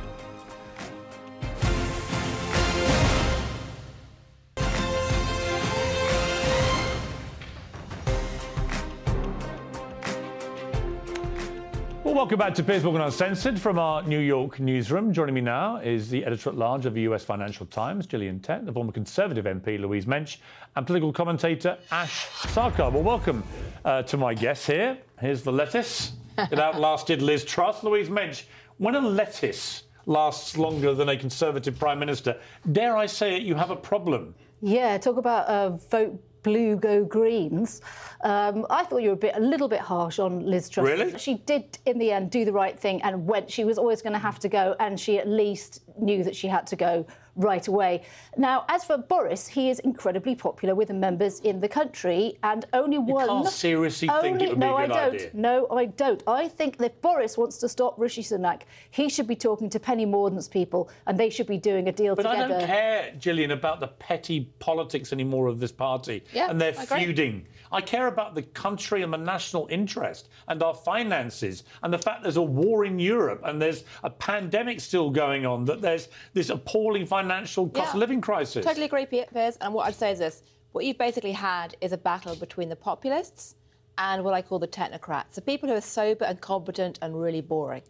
Well, 12.04 12.14
welcome 12.14 12.38
back 12.38 12.54
to 12.54 12.62
Piers 12.62 12.85
Morgan 12.85 13.02
Uncensored 13.02 13.61
from 13.61 13.78
our 13.78 14.02
New 14.04 14.20
York 14.20 14.61
newsroom. 14.61 15.12
Joining 15.12 15.35
me 15.35 15.40
now 15.40 15.76
is 15.76 16.09
the 16.09 16.24
editor 16.24 16.48
at 16.50 16.57
large 16.57 16.87
of 16.87 16.94
the 16.94 17.02
US 17.02 17.24
Financial 17.24 17.66
Times, 17.66 18.07
Gillian 18.07 18.40
Tett, 18.40 18.64
the 18.64 18.72
former 18.72 18.92
Conservative 18.92 19.44
MP, 19.44 19.78
Louise 19.78 20.07
Mensch, 20.07 20.38
and 20.76 20.87
political 20.87 21.12
commentator 21.12 21.76
Ash 21.90 22.26
Sarkar. 22.28 22.90
Well, 22.90 23.02
welcome 23.02 23.42
uh, 23.85 24.02
to 24.04 24.16
my 24.16 24.33
guests 24.33 24.66
here. 24.66 24.96
Here's 25.20 25.42
the 25.42 25.52
lettuce. 25.52 26.12
It 26.52 26.61
outlasted 26.61 27.20
Liz 27.20 27.44
Truss. 27.44 27.83
Louise 27.83 28.09
Mensch, 28.09 28.44
when 28.79 28.95
a 28.95 29.01
lettuce 29.01 29.85
lasts 30.07 30.57
longer 30.57 30.95
than 30.95 31.11
a 31.11 31.17
Conservative 31.17 31.79
Prime 31.79 31.99
Minister, 31.99 32.37
dare 32.73 32.97
I 32.97 33.07
say 33.07 33.37
it, 33.37 33.43
you 33.43 33.55
have 33.55 33.71
a 33.71 33.77
problem. 33.77 34.35
Yeah, 34.61 34.97
talk 34.99 35.19
about 35.19 35.47
uh, 35.47 35.71
vote 35.71 36.21
blue, 36.43 36.77
go 36.77 37.05
greens. 37.05 37.81
Um, 38.23 38.67
I 38.71 38.85
thought 38.85 39.03
you 39.03 39.11
were 39.11 39.14
a 39.14 39.17
bit, 39.17 39.37
a 39.37 39.41
little 39.41 39.69
bit 39.69 39.81
harsh 39.81 40.19
on 40.19 40.47
Liz 40.47 40.69
Truss. 40.69 40.87
Really? 40.87 41.19
She 41.19 41.35
did, 41.35 41.79
in 41.85 41.99
the 41.99 42.11
end, 42.12 42.31
do 42.31 42.45
the 42.45 42.53
right 42.53 42.79
thing 42.79 43.03
and 43.03 43.27
went. 43.27 43.51
She 43.51 43.64
was 43.64 43.77
always 43.77 44.03
going 44.03 44.14
to 44.14 44.19
have 44.19 44.38
to 44.41 44.49
go, 44.49 44.75
and 44.81 44.99
she 44.99 45.19
at 45.19 45.29
least 45.29 45.83
knew 45.99 46.25
that 46.25 46.35
she 46.35 46.49
had 46.49 46.67
to 46.69 46.77
go 46.77 47.07
right 47.38 47.66
away. 47.68 48.03
Now, 48.37 48.64
as 48.68 48.85
for 48.85 48.98
Boris, 48.98 49.48
he 49.48 49.70
is 49.70 49.79
incredibly 49.79 50.35
popular 50.35 50.74
with 50.74 50.88
the 50.88 50.94
members 50.94 51.40
in 51.40 51.61
the 51.61 51.68
country, 51.68 52.37
and 52.42 52.66
only 52.72 52.98
one. 52.98 53.24
You 53.29 53.42
can't 53.42 53.48
seriously 53.48 54.09
think 54.09 54.18
it 54.20 54.27
only, 54.27 54.46
would 54.48 54.61
be 54.61 54.66
a 54.66 54.68
no, 54.68 54.77
good 54.77 54.83
I 54.83 54.87
don't. 54.87 55.14
idea. 55.14 55.31
No, 55.33 55.66
I 55.70 55.85
don't. 55.87 56.22
I 56.27 56.48
think 56.48 56.77
that 56.79 56.92
if 56.92 57.01
Boris 57.01 57.38
wants 57.38 57.59
to 57.59 57.68
stop 57.68 57.94
Rishi 57.98 58.22
Sunak, 58.22 58.62
he 58.90 59.09
should 59.09 59.29
be 59.29 59.37
talking 59.37 59.70
to 59.70 59.79
Penny 59.79 60.05
Mordaunt's 60.05 60.48
people, 60.48 60.90
and 61.07 61.18
they 61.18 61.31
should 61.31 61.46
be 61.46 61.59
doing 61.59 61.88
a 61.88 61.92
deal 61.92 62.16
But 62.16 62.24
together. 62.24 62.48
But 62.48 62.55
I 62.57 62.59
don't 62.59 62.66
care, 62.66 63.14
Gillian, 63.18 63.53
about 63.53 63.81
the 63.81 63.88
petty 63.88 64.51
politics 64.59 65.12
anymore 65.12 65.46
of 65.46 65.61
this 65.61 65.72
party 65.72 66.24
Yeah, 66.33 66.51
and 66.51 66.61
their 66.61 66.72
feuding. 66.72 67.46
I 67.70 67.83
care 67.83 68.07
about 68.07 68.35
the 68.35 68.42
country 68.42 69.03
and 69.03 69.12
the 69.12 69.18
national 69.18 69.68
interest 69.70 70.31
and 70.48 70.62
our 70.62 70.72
finances 70.74 71.64
and 71.83 71.92
the 71.92 71.98
fact 71.98 72.22
there's 72.22 72.38
a 72.38 72.42
war 72.42 72.87
in 72.87 72.98
Europe 72.98 73.42
and 73.44 73.61
there's 73.61 73.85
a 74.03 74.09
pandemic 74.09 74.81
still 74.81 75.11
going 75.11 75.44
on, 75.44 75.66
that 75.66 75.83
there's 75.83 76.09
this 76.33 76.48
appalling 76.48 77.05
financial 77.05 77.28
cost 77.29 77.95
of 77.95 77.95
living 77.95 78.21
crisis. 78.21 78.64
Totally 78.64 78.87
agree, 78.87 79.07
Piers. 79.07 79.57
And 79.61 79.73
what 79.75 79.87
I'd 79.87 79.95
say 79.95 80.12
is 80.12 80.19
this: 80.19 80.43
what 80.73 80.85
you've 80.85 80.99
basically 80.99 81.33
had 81.33 81.77
is 81.81 81.93
a 81.93 81.99
battle 81.99 82.35
between 82.37 82.69
the 82.69 82.77
populists 82.77 83.55
and 83.99 84.25
what 84.25 84.35
I 84.35 84.43
call 84.43 84.59
the 84.59 84.69
technocrats, 84.69 85.35
the 85.35 85.43
people 85.43 85.69
who 85.69 85.75
are 85.75 85.81
sober 85.81 86.25
and 86.25 86.41
competent 86.41 86.99
and 87.03 87.21
really 87.21 87.41
boring. 87.41 87.83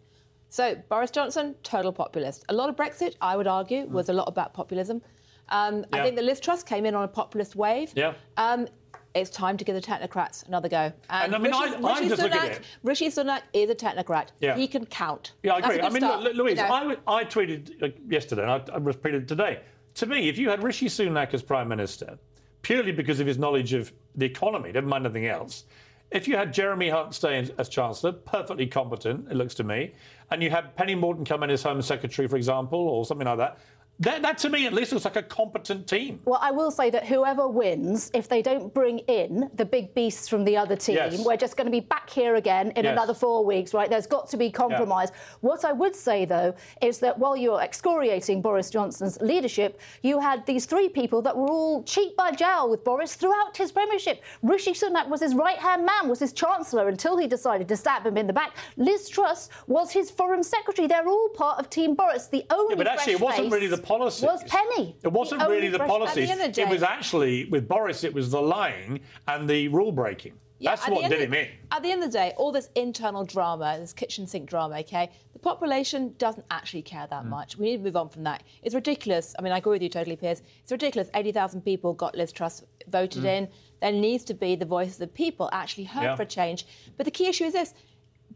So 0.49 0.75
Boris 0.89 1.11
Johnson, 1.11 1.55
total 1.61 1.91
populist. 1.93 2.43
A 2.49 2.53
lot 2.53 2.69
of 2.69 2.75
Brexit, 2.75 3.15
I 3.21 3.37
would 3.37 3.47
argue, 3.47 3.85
was 3.85 4.09
a 4.09 4.13
lot 4.13 4.27
about 4.27 4.53
populism. 4.53 5.01
Um, 5.49 5.85
I 5.93 6.03
think 6.03 6.15
the 6.15 6.21
Liz 6.21 6.39
Truss 6.39 6.63
came 6.63 6.85
in 6.85 6.95
on 6.95 7.03
a 7.03 7.07
populist 7.07 7.55
wave. 7.55 7.91
Yeah. 7.95 8.13
Um, 8.37 8.67
it's 9.15 9.29
time 9.29 9.57
to 9.57 9.63
give 9.63 9.75
the 9.75 9.81
technocrats 9.81 10.47
another 10.47 10.69
go. 10.69 10.91
And 11.09 11.35
I 11.35 11.37
mean, 11.37 11.53
I- 11.53 11.65
Rishi, 11.65 11.75
I 11.83 11.99
Rishi 11.99 12.11
at 12.11 12.19
Sunak. 12.19 12.61
Rishi 12.83 13.07
Sunak 13.07 13.41
is 13.53 13.69
a 13.69 13.75
technocrat. 13.75 14.27
Yeah. 14.39 14.55
He 14.55 14.67
can 14.67 14.85
count. 14.85 15.33
Yeah, 15.43 15.55
I 15.55 15.57
agree. 15.59 15.81
I 15.81 15.89
mean, 15.89 16.01
look, 16.03 16.35
Louise, 16.35 16.57
you 16.57 16.63
know. 16.67 16.95
I, 17.07 17.19
I 17.19 17.25
tweeted 17.25 17.93
yesterday, 18.09 18.43
and 18.43 18.51
I, 18.51 18.63
I 18.73 18.77
repeated 18.77 19.27
today. 19.27 19.61
To 19.95 20.05
me, 20.05 20.29
if 20.29 20.37
you 20.37 20.49
had 20.49 20.63
Rishi 20.63 20.87
Sunak 20.87 21.33
as 21.33 21.41
Prime 21.41 21.67
Minister, 21.67 22.17
purely 22.61 22.91
because 22.91 23.19
of 23.19 23.27
his 23.27 23.37
knowledge 23.37 23.73
of 23.73 23.91
the 24.15 24.25
economy, 24.25 24.71
never 24.71 24.87
mind 24.87 25.05
anything 25.05 25.25
else, 25.25 25.65
if 26.11 26.27
you 26.27 26.35
had 26.35 26.53
Jeremy 26.53 26.89
Hunt 26.89 27.13
staying 27.13 27.49
as 27.57 27.69
Chancellor, 27.69 28.11
perfectly 28.11 28.65
competent, 28.65 29.27
it 29.29 29.35
looks 29.35 29.53
to 29.55 29.63
me, 29.63 29.93
and 30.31 30.41
you 30.41 30.49
had 30.49 30.75
Penny 30.75 30.95
Mordaunt 30.95 31.27
come 31.27 31.43
in 31.43 31.49
as 31.49 31.61
Home 31.63 31.81
Secretary, 31.81 32.27
for 32.27 32.35
example, 32.35 32.79
or 32.79 33.05
something 33.05 33.27
like 33.27 33.37
that, 33.37 33.59
that, 34.01 34.21
that 34.21 34.37
to 34.39 34.49
me 34.49 34.65
at 34.65 34.73
least 34.73 34.91
looks 34.93 35.05
like 35.05 35.15
a 35.17 35.23
competent 35.23 35.87
team. 35.87 36.19
Well, 36.25 36.39
I 36.41 36.51
will 36.51 36.71
say 36.71 36.89
that 36.89 37.05
whoever 37.05 37.47
wins, 37.47 38.09
if 38.13 38.29
they 38.29 38.41
don't 38.41 38.73
bring 38.73 38.99
in 38.99 39.49
the 39.55 39.65
big 39.65 39.93
beasts 39.93 40.27
from 40.27 40.45
the 40.45 40.55
other 40.55 40.75
team, 40.75 40.95
Yes. 40.95 41.23
we're 41.25 41.35
just 41.37 41.57
going 41.57 41.65
to 41.65 41.71
be 41.71 41.81
back 41.81 42.09
here 42.09 42.35
again 42.35 42.71
in 42.77 42.85
Yes. 42.85 42.93
another 42.93 43.13
four 43.13 43.43
weeks, 43.45 43.73
right? 43.73 43.89
There's 43.89 44.07
got 44.07 44.29
to 44.29 44.37
be 44.37 44.49
compromise. 44.49 45.11
What 45.41 45.65
I 45.65 45.73
would 45.73 45.95
say, 45.95 46.25
though, 46.25 46.55
is 46.81 46.99
that 46.99 47.17
while 47.19 47.35
you're 47.35 47.61
excoriating 47.61 48.41
Boris 48.41 48.69
Johnson's 48.69 49.19
leadership, 49.21 49.79
you 50.01 50.19
had 50.19 50.45
these 50.45 50.65
three 50.65 50.87
people 50.89 51.21
that 51.23 51.35
were 51.35 51.47
all 51.49 51.83
cheek 51.83 52.15
by 52.15 52.31
jowl 52.31 52.69
with 52.69 52.83
Boris 52.83 53.15
throughout 53.15 53.57
his 53.57 53.71
premiership. 53.71 54.21
Rishi 54.43 54.71
Sunak 54.71 55.09
was 55.09 55.19
his 55.21 55.35
right 55.35 55.57
hand 55.57 55.85
man, 55.85 56.07
was 56.07 56.19
his 56.19 56.31
chancellor 56.33 56.87
until 56.87 57.17
he 57.17 57.27
decided 57.27 57.67
to 57.67 57.75
stab 57.75 58.05
him 58.05 58.15
in 58.17 58.27
the 58.27 58.33
back. 58.33 58.55
Liz 58.77 59.09
Truss 59.09 59.49
was 59.67 59.91
his 59.91 60.09
foreign 60.09 60.43
secretary. 60.43 60.87
They're 60.87 61.07
all 61.07 61.29
part 61.29 61.59
of 61.59 61.69
Team 61.69 61.95
Boris. 61.95 62.27
The 62.27 62.45
only 62.49 62.75
Yeah, 62.75 62.77
but 62.77 62.87
actually, 62.87 63.13
it 63.13 63.19
wasn't 63.19 63.51
really 63.51 63.67
the 63.67 63.77
policies. 63.89 64.23
Was 64.23 64.43
Penny. 64.45 64.95
It 65.03 65.11
wasn't 65.11 65.41
really 65.47 65.67
the 65.67 65.79
policies. 65.79 66.27
The 66.27 66.31
end 66.31 66.41
of 66.41 66.53
the 66.55 66.61
It 66.61 66.69
was 66.69 66.83
actually, 66.83 67.45
with 67.49 67.67
Boris, 67.67 68.03
it 68.03 68.13
was 68.13 68.31
the 68.31 68.41
lying 68.41 69.01
and 69.27 69.49
the 69.49 69.67
rule 69.69 69.91
breaking. 69.91 70.33
Yeah, 70.61 70.71
That's 70.71 70.89
what 70.89 71.03
did 71.03 71.13
of- 71.13 71.19
him 71.21 71.33
in. 71.33 71.47
At 71.71 71.83
the 71.83 71.91
end 71.91 72.03
of 72.03 72.11
the 72.11 72.17
day, 72.17 72.33
all 72.35 72.51
this 72.51 72.69
internal 72.75 73.23
drama, 73.23 73.77
this 73.79 73.93
kitchen 73.93 74.27
sink 74.27 74.49
drama, 74.49 74.79
okay, 74.79 75.09
the 75.31 75.39
population 75.39 76.13
doesn't 76.17 76.45
actually 76.51 76.81
care 76.81 77.07
that 77.09 77.23
Mm. 77.23 77.29
much. 77.29 77.57
We 77.57 77.67
need 77.67 77.77
to 77.77 77.83
move 77.83 77.95
on 77.95 78.09
from 78.09 78.23
that. 78.25 78.43
It's 78.61 78.75
ridiculous. 78.75 79.33
I 79.39 79.41
mean, 79.41 79.53
I 79.53 79.59
agree 79.59 79.71
with 79.71 79.81
you 79.81 79.87
totally, 79.87 80.17
Piers. 80.17 80.41
It's 80.63 80.71
ridiculous. 80.71 81.09
80,000 81.13 81.61
people 81.61 81.93
got 81.93 82.13
Liz 82.15 82.33
Truss 82.33 82.61
voted 82.87 83.23
in. 83.23 83.47
There 83.81 83.93
needs 83.93 84.25
to 84.25 84.33
be 84.33 84.57
the 84.57 84.65
voice 84.65 84.93
of 84.93 84.97
the 84.99 85.07
people 85.07 85.47
actually 85.53 85.85
heard 85.85 86.01
Mm. 86.01 86.11
Yeah. 86.11 86.15
for 86.17 86.25
change. 86.25 86.65
But 86.97 87.05
the 87.05 87.11
key 87.11 87.27
issue 87.27 87.45
is 87.45 87.53
this. 87.53 87.73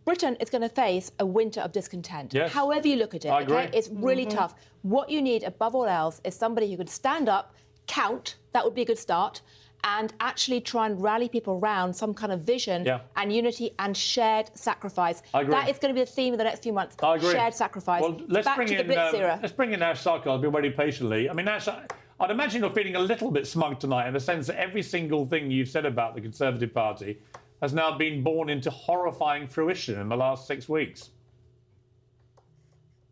Britain 0.06 0.36
is 0.39 0.50
going 0.50 0.62
to 0.62 0.70
face 0.70 1.12
a 1.20 1.26
winter 1.26 1.62
of 1.62 1.72
discontent. 1.72 2.34
Yes. 2.34 2.52
However 2.52 2.88
you 2.88 2.98
look 2.98 3.16
at 3.16 3.26
it, 3.26 3.30
I 3.30 3.42
agree. 3.42 3.70
It's 3.74 3.89
really 3.89 4.26
Mm-hmm. 4.26 4.38
tough. 4.38 4.56
What 4.82 5.10
you 5.10 5.22
need 5.22 5.44
above 5.44 5.76
all 5.76 5.86
else 5.86 6.22
is 6.24 6.36
somebody 6.36 6.70
who 6.72 6.78
can 6.78 6.88
stand 6.88 7.30
up, 7.30 7.54
count, 7.88 8.36
that 8.52 8.63
would 8.63 8.76
be 8.76 8.82
a 8.82 8.86
good 8.86 8.98
start, 8.98 9.42
and 9.86 10.13
actually 10.22 10.62
try 10.62 10.86
and 10.86 11.02
rally 11.02 11.28
people 11.28 11.56
around 11.56 11.94
some 11.94 12.13
kind 12.13 12.32
of 12.32 12.42
vision 12.42 12.86
Yeah. 12.86 13.00
and 13.18 13.34
unity 13.34 13.72
and 13.80 13.96
shared 13.96 14.50
sacrifice. 14.58 15.22
I 15.34 15.42
agree. 15.42 15.52
That 15.54 15.70
is 15.70 15.78
going 15.78 15.94
to 15.94 16.00
be 16.00 16.06
the 16.06 16.12
theme 16.12 16.34
of 16.34 16.38
the 16.38 16.46
next 16.46 16.63
few 16.63 16.72
months. 16.74 16.96
I 17.04 17.16
agree. 17.16 17.32
Shared 17.32 17.54
sacrifice. 17.54 18.02
Well, 18.02 18.20
let's 18.28 18.46
Back 18.46 18.56
bring 18.58 18.68
to 18.70 18.76
the 18.76 18.82
in 18.82 18.88
Blitz 18.88 19.13
um, 19.13 19.20
era. 19.20 19.39
let's 19.42 19.54
bring 19.54 19.74
in 19.74 19.82
Ash 19.82 20.02
Sarkar. 20.04 20.28
I've 20.36 20.42
been 20.42 20.52
waiting 20.54 20.72
patiently. 20.74 21.30
I 21.30 21.34
mean, 21.34 21.48
Ash, 21.48 21.68
I- 21.68 21.86
I'd 22.20 22.32
imagine 22.32 22.62
you're 22.62 22.72
feeling 22.72 22.96
a 22.96 23.00
little 23.00 23.32
bit 23.32 23.46
smug 23.48 23.80
tonight 23.80 24.08
in 24.08 24.13
the 24.13 24.20
sense 24.20 24.48
that 24.48 24.58
every 24.58 24.84
single 24.84 25.26
thing 25.26 25.52
you've 25.52 25.68
said 25.68 25.86
about 25.86 26.16
the 26.16 26.22
Conservative 26.22 26.74
Party 26.74 27.20
has 27.63 27.73
now 27.73 27.97
been 27.97 28.21
born 28.21 28.49
into 28.49 28.69
horrifying 28.69 29.47
fruition 29.47 29.97
in 29.97 30.10
the 30.10 30.17
last 30.17 30.47
six 30.47 30.67
weeks. 30.67 31.12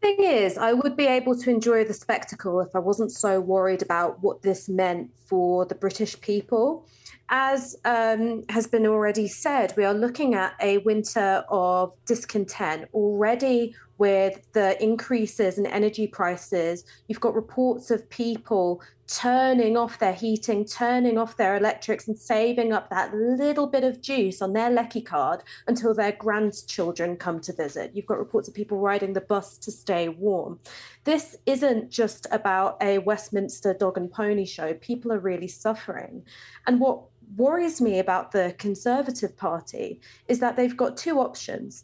thing 0.02 0.18
is, 0.20 0.58
I 0.58 0.74
would 0.74 0.98
be 0.98 1.08
able 1.08 1.38
to 1.38 1.50
enjoy 1.50 1.86
the 1.86 1.94
spectacle 1.94 2.60
if 2.60 2.76
I 2.76 2.80
wasn't 2.80 3.14
so 3.14 3.40
worried 3.40 3.82
about 3.82 4.22
what 4.22 4.42
this 4.42 4.68
meant 4.68 5.10
for 5.26 5.66
the 5.66 5.76
British 5.76 6.20
people. 6.20 6.86
As 7.30 7.78
um, 7.86 8.44
has 8.50 8.68
been 8.68 8.86
already 8.86 9.30
said, 9.30 9.74
we 9.78 9.86
are 9.86 9.94
looking 9.94 10.36
at 10.36 10.54
a 10.60 10.80
winter 10.80 11.46
of 11.48 11.96
discontent. 12.06 12.90
Already, 12.94 13.74
with 14.02 14.52
the 14.54 14.82
increases 14.82 15.60
in 15.60 15.68
energy 15.68 16.08
prices. 16.08 16.86
You've 17.08 17.20
got 17.20 17.36
reports 17.36 17.92
of 17.92 18.10
people 18.10 18.82
turning 19.06 19.78
off 19.78 20.00
their 20.00 20.16
heating, 20.16 20.66
turning 20.66 21.20
off 21.20 21.38
their 21.38 21.56
electrics, 21.56 22.08
and 22.08 22.18
saving 22.18 22.74
up 22.74 22.90
that 22.90 23.14
little 23.14 23.68
bit 23.68 23.84
of 23.84 24.02
juice 24.02 24.42
on 24.42 24.54
their 24.54 24.72
Lecky 24.72 25.02
card 25.02 25.44
until 25.68 25.94
their 25.94 26.14
grandchildren 26.14 27.16
come 27.16 27.40
to 27.42 27.54
visit. 27.54 27.92
You've 27.94 28.08
got 28.08 28.18
reports 28.18 28.48
of 28.48 28.56
people 28.56 28.80
riding 28.80 29.14
the 29.14 29.22
bus 29.22 29.56
to 29.60 29.72
stay 29.72 30.10
warm. 30.10 30.60
This 31.04 31.36
isn't 31.46 31.92
just 31.92 32.26
about 32.32 32.78
a 32.82 32.98
Westminster 32.98 33.72
dog 33.76 33.98
and 33.98 34.12
pony 34.12 34.46
show. 34.46 34.74
People 34.74 35.14
are 35.14 35.20
really 35.20 35.48
suffering. 35.48 36.24
And 36.66 36.80
what 36.80 37.04
worries 37.38 37.80
me 37.80 38.00
about 38.00 38.32
the 38.32 38.56
Conservative 38.58 39.38
Party 39.38 40.02
is 40.28 40.40
that 40.40 40.56
they've 40.56 40.76
got 40.76 40.98
two 40.98 41.20
options. 41.20 41.84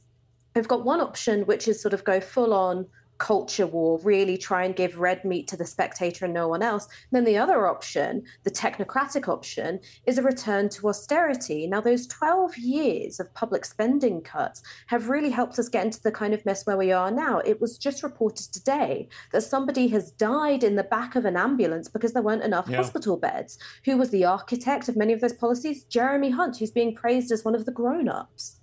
They've 0.57 0.67
got 0.67 0.83
one 0.83 1.01
option, 1.01 1.43
which 1.45 1.67
is 1.67 1.79
sort 1.79 1.93
of 1.93 2.03
go 2.03 2.19
full 2.19 2.51
on 2.51 2.87
culture 3.19 3.67
war, 3.67 3.99
really 3.99 4.39
try 4.39 4.63
and 4.63 4.75
give 4.75 4.97
red 4.97 5.23
meat 5.23 5.47
to 5.49 5.55
the 5.55 5.67
spectator 5.67 6.25
and 6.25 6.33
no 6.33 6.47
one 6.47 6.63
else. 6.63 6.85
And 6.85 7.15
then 7.15 7.25
the 7.25 7.37
other 7.37 7.67
option, 7.67 8.23
the 8.43 8.49
technocratic 8.49 9.27
option, 9.27 9.79
is 10.07 10.17
a 10.17 10.23
return 10.23 10.69
to 10.69 10.89
austerity. 10.89 11.67
Now, 11.67 11.79
those 11.79 12.07
12 12.07 12.57
years 12.57 13.19
of 13.19 13.31
public 13.35 13.65
spending 13.65 14.19
cuts 14.21 14.63
have 14.87 15.09
really 15.09 15.29
helped 15.29 15.59
us 15.59 15.69
get 15.69 15.85
into 15.85 16.01
the 16.01 16.11
kind 16.11 16.33
of 16.33 16.43
mess 16.43 16.65
where 16.65 16.75
we 16.75 16.91
are 16.91 17.11
now. 17.11 17.37
It 17.45 17.61
was 17.61 17.77
just 17.77 18.01
reported 18.01 18.51
today 18.51 19.09
that 19.33 19.43
somebody 19.43 19.89
has 19.89 20.09
died 20.09 20.63
in 20.63 20.75
the 20.75 20.83
back 20.83 21.15
of 21.15 21.25
an 21.25 21.37
ambulance 21.37 21.87
because 21.87 22.13
there 22.13 22.23
weren't 22.23 22.43
enough 22.43 22.67
Yeah. 22.67 22.77
hospital 22.77 23.15
beds. 23.15 23.59
Who 23.85 23.95
was 23.95 24.09
the 24.09 24.25
architect 24.25 24.89
of 24.89 24.97
many 24.97 25.13
of 25.13 25.21
those 25.21 25.33
policies? 25.33 25.83
Jeremy 25.83 26.31
Hunt, 26.31 26.57
who's 26.57 26.71
being 26.71 26.95
praised 26.95 27.31
as 27.31 27.45
one 27.45 27.53
of 27.53 27.65
the 27.65 27.71
grown 27.71 28.09
ups. 28.09 28.59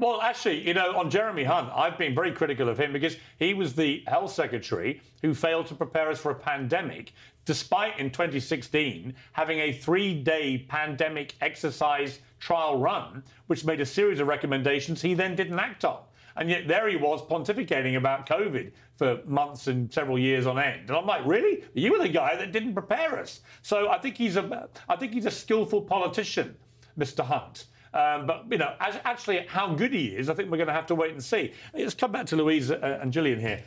Well, 0.00 0.22
actually, 0.22 0.66
you 0.66 0.72
know, 0.72 0.96
on 0.96 1.10
Jeremy 1.10 1.44
Hunt, 1.44 1.70
I've 1.74 1.98
been 1.98 2.14
very 2.14 2.32
critical 2.32 2.70
of 2.70 2.80
him 2.80 2.90
because 2.90 3.18
he 3.38 3.52
was 3.52 3.74
the 3.74 4.02
health 4.06 4.32
secretary 4.32 5.02
who 5.20 5.34
failed 5.34 5.66
to 5.66 5.74
prepare 5.74 6.08
us 6.08 6.18
for 6.18 6.30
a 6.30 6.34
pandemic, 6.34 7.12
despite 7.44 7.98
in 7.98 8.08
2016 8.08 9.14
having 9.32 9.58
a 9.58 9.74
three 9.74 10.14
day 10.14 10.64
pandemic 10.70 11.34
exercise 11.42 12.20
trial 12.38 12.78
run, 12.78 13.22
which 13.48 13.66
made 13.66 13.82
a 13.82 13.84
series 13.84 14.20
of 14.20 14.26
recommendations 14.26 15.02
he 15.02 15.12
then 15.12 15.36
didn't 15.36 15.58
act 15.58 15.84
on. 15.84 16.00
And 16.34 16.48
yet 16.48 16.66
there 16.66 16.88
he 16.88 16.96
was 16.96 17.20
pontificating 17.20 17.98
about 17.98 18.26
COVID 18.26 18.72
for 18.96 19.20
months 19.26 19.66
and 19.66 19.92
several 19.92 20.18
years 20.18 20.46
on 20.46 20.58
end. 20.58 20.88
And 20.88 20.96
I'm 20.96 21.04
like, 21.04 21.26
really? 21.26 21.62
You 21.74 21.92
were 21.92 21.98
the 21.98 22.08
guy 22.08 22.36
that 22.36 22.52
didn't 22.52 22.72
prepare 22.72 23.18
us. 23.18 23.40
So 23.60 23.90
I 23.90 23.98
think 23.98 24.16
he's 24.16 24.36
a, 24.36 24.70
I 24.88 24.96
think 24.96 25.12
he's 25.12 25.26
a 25.26 25.30
skillful 25.30 25.82
politician, 25.82 26.56
Mr. 26.98 27.22
Hunt. 27.22 27.66
Um, 27.92 28.26
but 28.26 28.44
you 28.50 28.58
know, 28.58 28.74
as, 28.80 28.98
actually, 29.04 29.44
how 29.48 29.74
good 29.74 29.92
he 29.92 30.08
is, 30.08 30.28
I 30.30 30.34
think 30.34 30.50
we're 30.50 30.58
going 30.58 30.68
to 30.68 30.72
have 30.74 30.86
to 30.86 30.94
wait 30.94 31.12
and 31.12 31.22
see. 31.22 31.52
Let's 31.74 31.94
come 31.94 32.12
back 32.12 32.26
to 32.26 32.36
Louise 32.36 32.70
uh, 32.70 32.98
and 33.02 33.12
Gillian 33.12 33.40
here. 33.40 33.62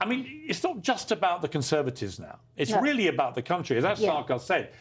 I 0.00 0.06
mean, 0.06 0.42
it's 0.46 0.62
not 0.62 0.82
just 0.82 1.12
about 1.12 1.40
the 1.40 1.48
Conservatives 1.48 2.18
now. 2.18 2.38
It's 2.56 2.72
No. 2.72 2.80
really 2.80 3.06
about 3.08 3.34
the 3.34 3.42
country. 3.42 3.78
As 3.78 4.00
Yeah. 4.00 4.10
Sarkar 4.10 4.40
said, 4.40 4.72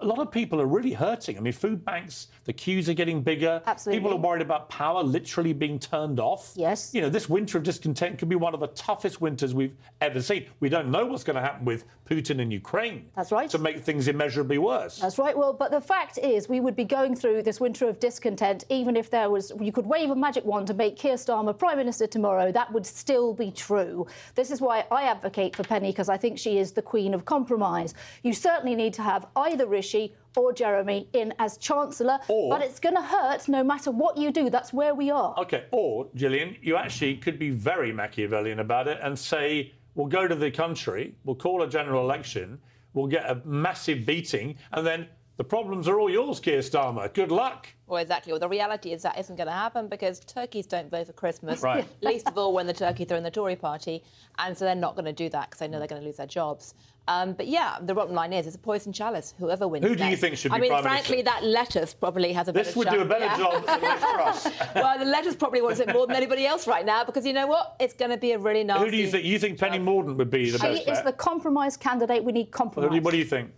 a 0.00 0.06
lot 0.06 0.18
of 0.18 0.30
people 0.30 0.60
are 0.60 0.66
really 0.66 0.92
hurting. 0.92 1.36
I 1.36 1.40
mean, 1.40 1.52
food 1.52 1.84
banks, 1.84 2.28
the 2.44 2.52
queues 2.52 2.88
are 2.88 2.94
getting 2.94 3.20
bigger. 3.20 3.60
Absolutely. 3.66 3.98
People 3.98 4.16
are 4.16 4.20
worried 4.20 4.42
about 4.42 4.68
power 4.68 5.02
literally 5.02 5.52
being 5.52 5.78
turned 5.78 6.20
off. 6.20 6.52
Yes. 6.54 6.94
You 6.94 7.00
know, 7.00 7.08
this 7.08 7.28
winter 7.28 7.58
of 7.58 7.64
discontent 7.64 8.18
could 8.18 8.28
be 8.28 8.36
one 8.36 8.54
of 8.54 8.60
the 8.60 8.68
toughest 8.68 9.20
winters 9.20 9.54
we've 9.54 9.76
ever 10.00 10.22
seen. 10.22 10.46
We 10.60 10.68
don't 10.68 10.90
know 10.90 11.04
what's 11.06 11.24
going 11.24 11.34
to 11.34 11.42
happen 11.42 11.64
with 11.64 11.84
Putin 12.08 12.40
and 12.40 12.52
Ukraine. 12.52 13.06
That's 13.16 13.32
right. 13.32 13.50
To 13.50 13.58
make 13.58 13.82
things 13.84 14.06
immeasurably 14.06 14.58
worse. 14.58 14.98
That's 14.98 15.18
right. 15.18 15.36
Well, 15.36 15.52
but 15.52 15.72
the 15.72 15.80
fact 15.80 16.18
is, 16.18 16.48
we 16.48 16.60
would 16.60 16.76
be 16.76 16.84
going 16.84 17.16
through 17.16 17.42
this 17.42 17.60
winter 17.60 17.88
of 17.88 17.98
discontent 17.98 18.64
even 18.68 18.96
if 18.96 19.10
there 19.10 19.30
was, 19.30 19.52
you 19.60 19.72
could 19.72 19.86
wave 19.86 20.10
a 20.10 20.16
magic 20.16 20.44
wand 20.44 20.68
to 20.68 20.74
make 20.74 20.96
Keir 20.96 21.14
Starmer 21.14 21.58
Prime 21.58 21.76
Minister 21.76 22.06
tomorrow. 22.06 22.52
That 22.52 22.72
would 22.72 22.86
still 22.86 23.34
be 23.34 23.50
true. 23.50 24.06
This 24.36 24.50
is 24.50 24.60
why 24.60 24.84
I 24.92 25.04
advocate 25.04 25.56
for 25.56 25.64
Penny, 25.64 25.90
because 25.90 26.08
I 26.08 26.16
think 26.16 26.38
she 26.38 26.58
is 26.58 26.72
the 26.72 26.82
queen 26.82 27.14
of 27.14 27.24
compromise. 27.24 27.94
You 28.22 28.32
certainly 28.32 28.76
need 28.76 28.94
to 28.94 29.02
have 29.02 29.26
either 29.36 29.66
Rishi 29.66 29.87
or 30.36 30.52
Jeremy 30.52 31.08
in 31.14 31.34
as 31.38 31.58
Chancellor, 31.58 32.18
but 32.28 32.62
it's 32.62 32.78
going 32.78 32.94
to 32.94 33.02
hurt 33.02 33.48
no 33.48 33.64
matter 33.64 33.90
what 33.90 34.16
you 34.16 34.30
do. 34.30 34.50
That's 34.50 34.72
where 34.72 34.94
we 34.94 35.10
are. 35.10 35.34
Okay, 35.38 35.64
or 35.72 36.08
Gillian, 36.14 36.56
you 36.62 36.76
actually 36.76 37.16
could 37.16 37.38
be 37.38 37.50
very 37.50 37.92
Machiavellian 37.92 38.60
about 38.60 38.86
it 38.86 38.98
and 39.02 39.18
say, 39.18 39.74
we'll 39.94 40.06
go 40.06 40.28
to 40.28 40.34
the 40.34 40.50
country, 40.50 41.14
we'll 41.24 41.34
call 41.34 41.62
a 41.62 41.68
general 41.68 42.02
election, 42.02 42.60
we'll 42.94 43.08
get 43.08 43.28
a 43.28 43.40
massive 43.44 44.06
beating, 44.06 44.56
and 44.72 44.86
then 44.86 45.08
the 45.38 45.44
problems 45.44 45.86
are 45.86 46.00
all 46.00 46.10
yours, 46.10 46.40
Keir 46.40 46.58
Starmer. 46.58 47.12
Good 47.14 47.30
luck. 47.30 47.68
Well, 47.86 48.02
exactly. 48.02 48.32
Well, 48.32 48.40
the 48.40 48.48
reality 48.48 48.92
is 48.92 49.02
that 49.02 49.16
isn't 49.18 49.36
going 49.36 49.46
to 49.46 49.52
happen 49.52 49.86
because 49.86 50.18
turkeys 50.18 50.66
don't 50.66 50.90
vote 50.90 51.06
for 51.06 51.12
Christmas. 51.12 51.62
Right. 51.62 51.86
Least 52.02 52.26
of 52.26 52.36
all 52.36 52.52
when 52.52 52.66
the 52.66 52.72
turkeys 52.72 53.12
are 53.12 53.16
in 53.16 53.22
the 53.22 53.30
Tory 53.30 53.54
party. 53.54 54.02
And 54.38 54.58
so 54.58 54.64
they're 54.64 54.74
not 54.74 54.96
going 54.96 55.04
to 55.04 55.12
do 55.12 55.28
that 55.28 55.48
because 55.48 55.60
they 55.60 55.68
know 55.68 55.78
they're 55.78 55.86
going 55.86 56.02
to 56.02 56.06
lose 56.06 56.16
their 56.16 56.26
jobs. 56.26 56.74
Um, 57.08 57.32
but 57.32 57.48
yeah, 57.48 57.78
the 57.80 57.94
bottom 57.94 58.14
line 58.14 58.34
is 58.34 58.46
it's 58.46 58.54
a 58.54 58.58
poison 58.58 58.92
chalice. 58.92 59.32
Whoever 59.38 59.66
wins. 59.66 59.86
Who 59.86 59.96
do 59.96 60.04
you 60.06 60.16
think 60.16 60.36
should 60.36 60.50
be 60.52 60.56
I 60.56 60.58
be 60.58 60.62
mean, 60.62 60.70
Prime 60.72 60.82
frankly, 60.82 61.16
Minister? 61.16 61.40
that 61.40 61.44
lettuce 61.46 61.94
probably 61.94 62.34
has 62.34 62.48
a 62.48 62.52
better 62.52 62.64
This 62.66 62.76
would 62.76 62.88
do 62.90 62.96
a 62.96 62.98
chance. 62.98 63.08
better 63.08 63.24
Yeah. 63.24 63.36
job 63.38 63.66
than 63.66 63.80
Liz 63.80 64.52
well, 64.74 64.98
the 64.98 65.04
lettuce 65.06 65.34
probably 65.34 65.62
wants 65.62 65.80
it 65.80 65.90
more 65.90 66.06
than 66.06 66.16
anybody 66.16 66.44
else 66.46 66.66
right 66.68 66.84
now 66.84 67.04
because 67.04 67.24
you 67.24 67.32
know 67.32 67.46
what? 67.46 67.76
It's 67.80 67.94
going 67.94 68.10
to 68.10 68.18
be 68.18 68.32
a 68.32 68.38
really 68.38 68.62
nasty. 68.62 68.84
Who 68.84 68.90
do 68.90 68.96
you 68.98 69.08
think? 69.08 69.24
You 69.24 69.38
think 69.38 69.58
Penny 69.58 69.78
Mordaunt 69.78 70.16
would 70.16 70.30
be 70.30 70.50
the 70.50 70.58
She 70.58 70.66
best 70.84 70.88
is 70.88 71.02
the 71.02 71.14
compromise 71.14 71.78
candidate. 71.78 72.22
We 72.22 72.32
need 72.32 72.50
compromise. 72.50 72.90
What 72.90 72.96
do- 72.96 73.02
what 73.02 73.10
do 73.12 73.16
you 73.18 73.24
think? 73.24 73.52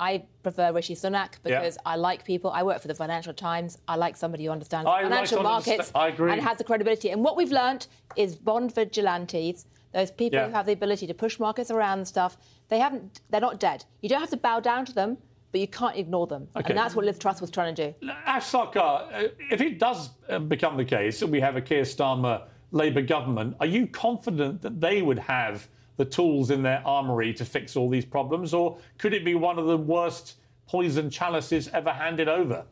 I 0.00 0.24
prefer 0.42 0.72
Rishi 0.72 0.94
Sunak 0.96 1.34
Yeah. 1.44 1.60
because 1.60 1.78
I 1.86 1.94
like 1.96 2.24
people. 2.24 2.50
I 2.50 2.64
work 2.64 2.82
for 2.82 2.88
the 2.88 2.94
Financial 2.94 3.32
Times. 3.32 3.78
I 3.88 3.94
like 3.96 4.14
somebody 4.16 4.44
who 4.46 4.50
understands 4.50 4.86
I 4.90 5.02
financial 5.04 5.36
someone 5.38 5.62
who 5.62 5.70
markets 5.70 5.90
understa- 5.92 6.00
I 6.00 6.08
agree. 6.08 6.32
and 6.32 6.42
has 6.42 6.58
the 6.58 6.64
credibility. 6.64 7.10
And 7.10 7.22
what 7.24 7.36
we've 7.36 7.52
learnt 7.52 7.86
is 8.16 8.34
bond 8.36 8.74
vigilantes, 8.74 9.64
those 9.96 10.10
people 10.10 10.38
Yeah. 10.38 10.46
who 10.48 10.52
have 10.52 10.66
the 10.66 10.72
ability 10.72 11.06
to 11.06 11.14
push 11.14 11.40
markets 11.40 11.70
around 11.70 11.98
and 12.00 12.06
stuff. 12.06 12.36
They 12.68 12.78
haven't. 12.78 13.22
They're 13.30 13.40
not 13.40 13.58
dead. 13.58 13.86
You 14.02 14.10
don't 14.10 14.20
have 14.20 14.30
to 14.30 14.36
bow 14.36 14.60
down 14.60 14.84
to 14.84 14.92
them, 14.92 15.16
but 15.52 15.60
you 15.62 15.66
can't 15.66 15.96
ignore 15.96 16.26
them. 16.26 16.48
Okay. 16.54 16.68
And 16.68 16.78
that's 16.78 16.94
what 16.94 17.06
Liz 17.06 17.18
Truss 17.18 17.40
was 17.40 17.50
trying 17.50 17.74
to 17.74 17.92
do. 17.92 18.08
Ash 18.26 18.44
Sarkar, 18.44 18.76
uh, 19.10 19.28
if 19.50 19.62
it 19.62 19.78
does 19.78 20.10
uh, 20.28 20.38
become 20.38 20.76
the 20.76 20.84
case 20.84 21.18
that 21.20 21.28
we 21.28 21.40
have 21.40 21.56
a 21.56 21.62
Keir 21.62 21.82
Starmer 21.82 22.42
Labour 22.72 23.00
government, 23.00 23.56
are 23.58 23.66
you 23.66 23.86
confident 23.86 24.60
that 24.60 24.82
they 24.82 25.00
would 25.00 25.18
have 25.18 25.66
the 25.96 26.04
tools 26.04 26.50
in 26.50 26.62
their 26.62 26.82
armoury 26.84 27.32
to 27.32 27.46
fix 27.46 27.74
all 27.74 27.88
these 27.88 28.04
problems, 28.04 28.52
or 28.52 28.76
could 28.98 29.14
it 29.14 29.24
be 29.24 29.34
one 29.34 29.58
of 29.58 29.66
the 29.66 29.78
worst 29.78 30.34
poison 30.66 31.08
chalices 31.08 31.68
ever 31.72 31.90
handed 31.90 32.28
over? 32.28 32.66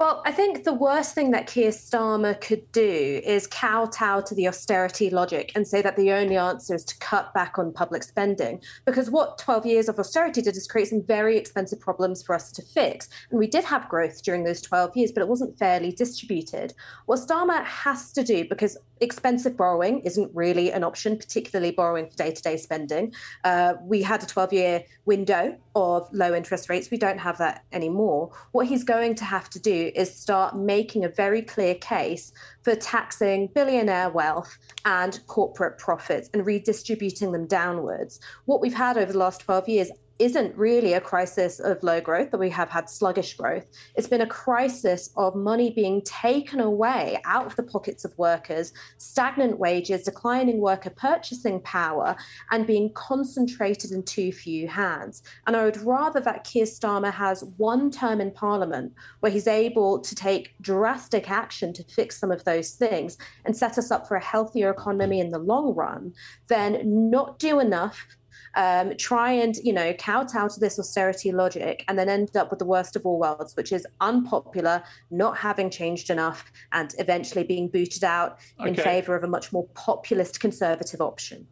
Well, 0.00 0.22
I 0.24 0.32
think 0.32 0.64
the 0.64 0.72
worst 0.72 1.14
thing 1.14 1.30
that 1.32 1.46
Keir 1.46 1.72
Starmer 1.72 2.40
could 2.40 2.72
do 2.72 3.20
is 3.22 3.46
kowtow 3.46 4.22
to 4.22 4.34
the 4.34 4.48
austerity 4.48 5.10
logic 5.10 5.52
and 5.54 5.68
say 5.68 5.82
that 5.82 5.98
the 5.98 6.10
only 6.12 6.38
answer 6.38 6.74
is 6.74 6.86
to 6.86 6.98
cut 7.00 7.34
back 7.34 7.58
on 7.58 7.70
public 7.70 8.02
spending. 8.02 8.62
Because 8.86 9.10
what 9.10 9.36
12 9.36 9.66
years 9.66 9.90
of 9.90 9.98
austerity 9.98 10.40
did 10.40 10.56
is 10.56 10.66
create 10.66 10.88
some 10.88 11.02
very 11.02 11.36
expensive 11.36 11.80
problems 11.80 12.22
for 12.22 12.34
us 12.34 12.50
to 12.52 12.62
fix. 12.62 13.10
And 13.28 13.38
we 13.38 13.46
did 13.46 13.62
have 13.64 13.90
growth 13.90 14.22
during 14.22 14.44
those 14.44 14.62
12 14.62 14.96
years, 14.96 15.12
but 15.12 15.20
it 15.20 15.28
wasn't 15.28 15.58
fairly 15.58 15.92
distributed. 15.92 16.72
What 17.04 17.18
Starmer 17.18 17.62
has 17.62 18.10
to 18.12 18.24
do, 18.24 18.48
because 18.48 18.78
expensive 19.00 19.56
borrowing 19.56 20.00
isn't 20.00 20.30
really 20.34 20.70
an 20.70 20.84
option, 20.84 21.16
particularly 21.16 21.72
borrowing 21.72 22.06
for 22.06 22.14
day 22.16 22.30
to 22.32 22.42
day 22.42 22.56
spending, 22.56 23.12
uh, 23.44 23.74
we 23.82 24.02
had 24.02 24.22
a 24.22 24.26
12 24.26 24.52
year 24.52 24.84
window 25.04 25.56
of 25.74 26.08
low 26.12 26.34
interest 26.34 26.68
rates. 26.68 26.90
We 26.90 26.98
don't 26.98 27.18
have 27.18 27.38
that 27.38 27.64
anymore. 27.72 28.30
What 28.52 28.66
he's 28.66 28.84
going 28.84 29.14
to 29.16 29.24
have 29.24 29.48
to 29.50 29.58
do 29.58 29.90
is 29.94 30.14
start 30.14 30.56
making 30.56 31.04
a 31.04 31.08
very 31.08 31.42
clear 31.42 31.74
case 31.76 32.32
for 32.62 32.74
taxing 32.74 33.48
billionaire 33.54 34.10
wealth 34.10 34.58
and 34.84 35.18
corporate 35.26 35.78
profits 35.78 36.28
and 36.34 36.44
redistributing 36.44 37.32
them 37.32 37.46
downwards. 37.46 38.20
What 38.44 38.60
we've 38.60 38.74
had 38.74 38.98
over 38.98 39.12
the 39.12 39.18
last 39.18 39.40
12 39.40 39.68
years 39.68 39.90
isn't 40.20 40.54
really 40.56 40.92
a 40.92 41.00
crisis 41.00 41.58
of 41.60 41.82
low 41.82 42.00
growth, 42.00 42.30
that 42.30 42.38
we 42.38 42.50
have 42.50 42.68
had 42.68 42.90
sluggish 42.90 43.34
growth. 43.34 43.66
It's 43.96 44.06
been 44.06 44.20
a 44.20 44.26
crisis 44.26 45.10
of 45.16 45.34
money 45.34 45.70
being 45.70 46.02
taken 46.02 46.60
away 46.60 47.20
out 47.24 47.46
of 47.46 47.56
the 47.56 47.62
pockets 47.62 48.04
of 48.04 48.16
workers, 48.18 48.74
stagnant 48.98 49.58
wages, 49.58 50.02
declining 50.02 50.60
worker 50.60 50.90
purchasing 50.90 51.60
power, 51.62 52.14
and 52.50 52.66
being 52.66 52.92
concentrated 52.92 53.92
in 53.92 54.02
too 54.02 54.30
few 54.30 54.68
hands. 54.68 55.22
And 55.46 55.56
I 55.56 55.64
would 55.64 55.80
rather 55.82 56.20
that 56.20 56.44
Keir 56.44 56.66
Starmer 56.66 57.12
has 57.12 57.42
one 57.56 57.90
term 57.90 58.20
in 58.20 58.30
Parliament 58.30 58.92
where 59.20 59.32
he's 59.32 59.48
able 59.48 60.00
to 60.00 60.14
take 60.14 60.54
drastic 60.60 61.30
action 61.30 61.72
to 61.72 61.84
fix 61.84 62.18
some 62.18 62.30
of 62.30 62.44
those 62.44 62.72
things 62.72 63.16
and 63.46 63.56
set 63.56 63.78
us 63.78 63.90
up 63.90 64.06
for 64.06 64.16
a 64.16 64.24
healthier 64.24 64.68
economy 64.68 65.20
in 65.20 65.30
the 65.30 65.38
long 65.38 65.74
run 65.74 66.12
than 66.48 67.10
not 67.10 67.38
do 67.38 67.58
enough 67.58 68.06
um, 68.54 68.96
try 68.96 69.32
and 69.32 69.56
you 69.56 69.72
know 69.72 69.92
kowtow 69.94 70.48
to 70.48 70.60
this 70.60 70.78
austerity 70.78 71.32
logic 71.32 71.84
and 71.88 71.98
then 71.98 72.08
end 72.08 72.36
up 72.36 72.50
with 72.50 72.58
the 72.58 72.64
worst 72.64 72.96
of 72.96 73.06
all 73.06 73.18
worlds 73.18 73.56
which 73.56 73.72
is 73.72 73.86
unpopular 74.00 74.82
not 75.10 75.36
having 75.36 75.70
changed 75.70 76.10
enough 76.10 76.52
and 76.72 76.94
eventually 76.98 77.44
being 77.44 77.68
booted 77.68 78.04
out 78.04 78.38
in 78.64 78.74
favour 78.74 79.14
of 79.14 79.24
a 79.24 79.28
much 79.28 79.52
more 79.52 79.66
populist 79.74 80.40
conservative 80.40 81.00
option 81.00 81.46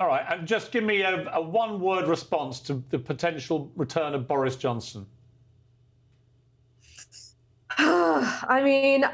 All 0.00 0.08
right, 0.08 0.24
and 0.30 0.48
just 0.48 0.72
give 0.72 0.82
me 0.84 1.02
a, 1.02 1.30
a 1.32 1.42
one 1.42 1.80
word 1.80 2.08
response 2.08 2.60
to 2.60 2.82
the 2.88 2.98
potential 2.98 3.70
return 3.76 4.14
of 4.14 4.26
Boris 4.26 4.56
Johnson. 4.56 5.06
I 7.78 8.62
mean, 8.64 9.04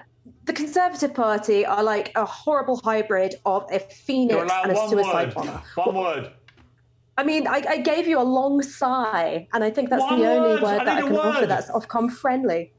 the 0.44 0.52
Conservative 0.52 1.12
Party 1.14 1.66
are 1.66 1.82
like 1.82 2.12
a 2.14 2.24
horrible 2.24 2.76
hybrid 2.76 3.34
of 3.44 3.66
a 3.70 3.80
phoenix 3.80 4.52
and 4.62 4.72
a 4.72 4.88
suicide 4.88 5.34
word. 5.34 5.46
bomber. 5.46 5.62
One 5.74 5.94
word. 5.96 6.32
I 7.18 7.24
mean, 7.24 7.46
I, 7.46 7.62
I, 7.68 7.78
gave 7.78 8.06
you 8.06 8.20
a 8.20 8.22
long 8.22 8.62
sigh, 8.62 9.48
and 9.54 9.64
I 9.64 9.70
think 9.70 9.88
that's 9.88 10.02
One 10.02 10.20
the 10.20 10.28
only 10.28 10.50
word. 10.50 10.62
word 10.62 10.80
I 10.80 10.84
that 10.84 10.88
I 10.88 11.00
need 11.00 11.06
a 11.06 11.08
can 11.08 11.16
offer 11.16 11.40
word. 11.40 11.50
that's 11.50 11.70
Ofcom 11.70 12.12
friendly. 12.12 12.72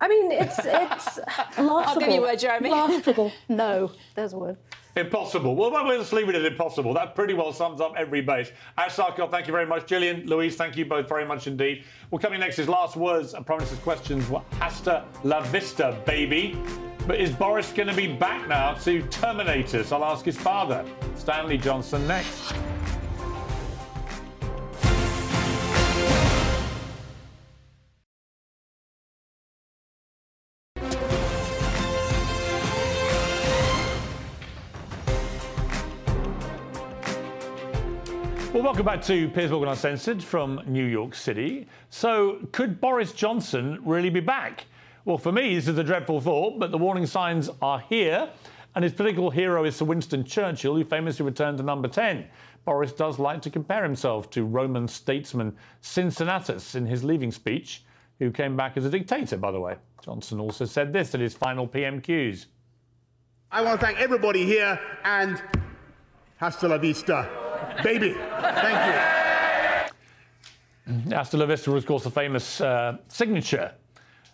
I 0.00 0.08
mean, 0.08 0.30
it's 0.32 0.58
it's 0.58 1.18
laughable. 1.58 1.76
I'll 1.78 1.98
give 1.98 2.10
you 2.10 2.18
a 2.20 2.22
word, 2.22 2.38
Jeremy. 2.38 2.70
Laughable. 2.70 3.32
No, 3.48 3.90
there's 4.14 4.32
a 4.32 4.38
word. 4.38 4.56
Impossible. 4.96 5.56
Well, 5.56 5.72
we'll 5.72 5.98
just 5.98 6.12
leave 6.12 6.28
it 6.28 6.36
at 6.36 6.44
impossible. 6.44 6.94
That 6.94 7.16
pretty 7.16 7.34
well 7.34 7.52
sums 7.52 7.80
up 7.80 7.94
every 7.96 8.20
base. 8.20 8.52
Ash 8.78 8.94
Sarkar, 8.94 9.28
thank 9.28 9.48
you 9.48 9.52
very 9.52 9.66
much. 9.66 9.86
Gillian, 9.88 10.24
Louise, 10.26 10.54
thank 10.54 10.76
you 10.76 10.84
both 10.84 11.08
very 11.08 11.24
much 11.26 11.48
indeed. 11.48 11.84
Well, 12.12 12.20
coming 12.20 12.38
next 12.38 12.60
is 12.60 12.68
last 12.68 12.94
words 12.94 13.34
and 13.34 13.44
promises 13.44 13.78
questions. 13.78 14.28
Well, 14.28 14.44
hasta 14.60 15.04
la 15.24 15.40
vista, 15.40 16.00
baby. 16.06 16.56
But 17.08 17.18
is 17.20 17.32
Boris 17.32 17.72
going 17.72 17.88
to 17.88 17.94
be 17.94 18.06
back 18.06 18.48
now 18.48 18.74
to 18.74 19.02
terminate 19.08 19.74
us? 19.74 19.90
I'll 19.90 20.04
ask 20.04 20.24
his 20.24 20.38
father, 20.38 20.84
Stanley 21.16 21.58
Johnson, 21.58 22.06
next. 22.06 22.54
Welcome 38.64 38.86
back 38.86 39.02
to 39.02 39.28
Piers 39.28 39.50
Morgan 39.50 39.68
Uncensored 39.68 40.24
from 40.24 40.58
New 40.64 40.86
York 40.86 41.14
City. 41.14 41.68
So, 41.90 42.48
could 42.50 42.80
Boris 42.80 43.12
Johnson 43.12 43.78
really 43.84 44.08
be 44.08 44.20
back? 44.20 44.64
Well, 45.04 45.18
for 45.18 45.32
me, 45.32 45.54
this 45.54 45.68
is 45.68 45.76
a 45.76 45.84
dreadful 45.84 46.18
thought, 46.22 46.58
but 46.58 46.70
the 46.70 46.78
warning 46.78 47.04
signs 47.04 47.50
are 47.60 47.80
here. 47.80 48.30
And 48.74 48.82
his 48.82 48.94
political 48.94 49.28
hero 49.28 49.66
is 49.66 49.76
Sir 49.76 49.84
Winston 49.84 50.24
Churchill, 50.24 50.76
who 50.76 50.82
famously 50.82 51.26
returned 51.26 51.58
to 51.58 51.62
number 51.62 51.88
10. 51.88 52.24
Boris 52.64 52.94
does 52.94 53.18
like 53.18 53.42
to 53.42 53.50
compare 53.50 53.82
himself 53.82 54.30
to 54.30 54.44
Roman 54.44 54.88
statesman 54.88 55.54
Cincinnatus 55.82 56.74
in 56.74 56.86
his 56.86 57.04
leaving 57.04 57.32
speech, 57.32 57.84
who 58.18 58.30
came 58.30 58.56
back 58.56 58.78
as 58.78 58.86
a 58.86 58.90
dictator, 58.90 59.36
by 59.36 59.50
the 59.50 59.60
way. 59.60 59.76
Johnson 60.02 60.40
also 60.40 60.64
said 60.64 60.90
this 60.90 61.14
at 61.14 61.20
his 61.20 61.34
final 61.34 61.68
PMQs. 61.68 62.46
I 63.52 63.60
want 63.60 63.78
to 63.78 63.86
thank 63.86 63.98
everybody 64.00 64.46
here 64.46 64.80
and 65.04 65.42
hasta 66.38 66.66
la 66.66 66.78
vista, 66.78 67.43
baby. 67.82 68.12
Thank 68.12 68.94
you. 70.86 71.14
Hasta 71.14 71.36
la 71.36 71.46
Vista 71.46 71.70
was, 71.70 71.84
of 71.84 71.88
course, 71.88 72.04
the 72.04 72.10
famous 72.10 72.60
uh, 72.60 72.98
signature 73.08 73.72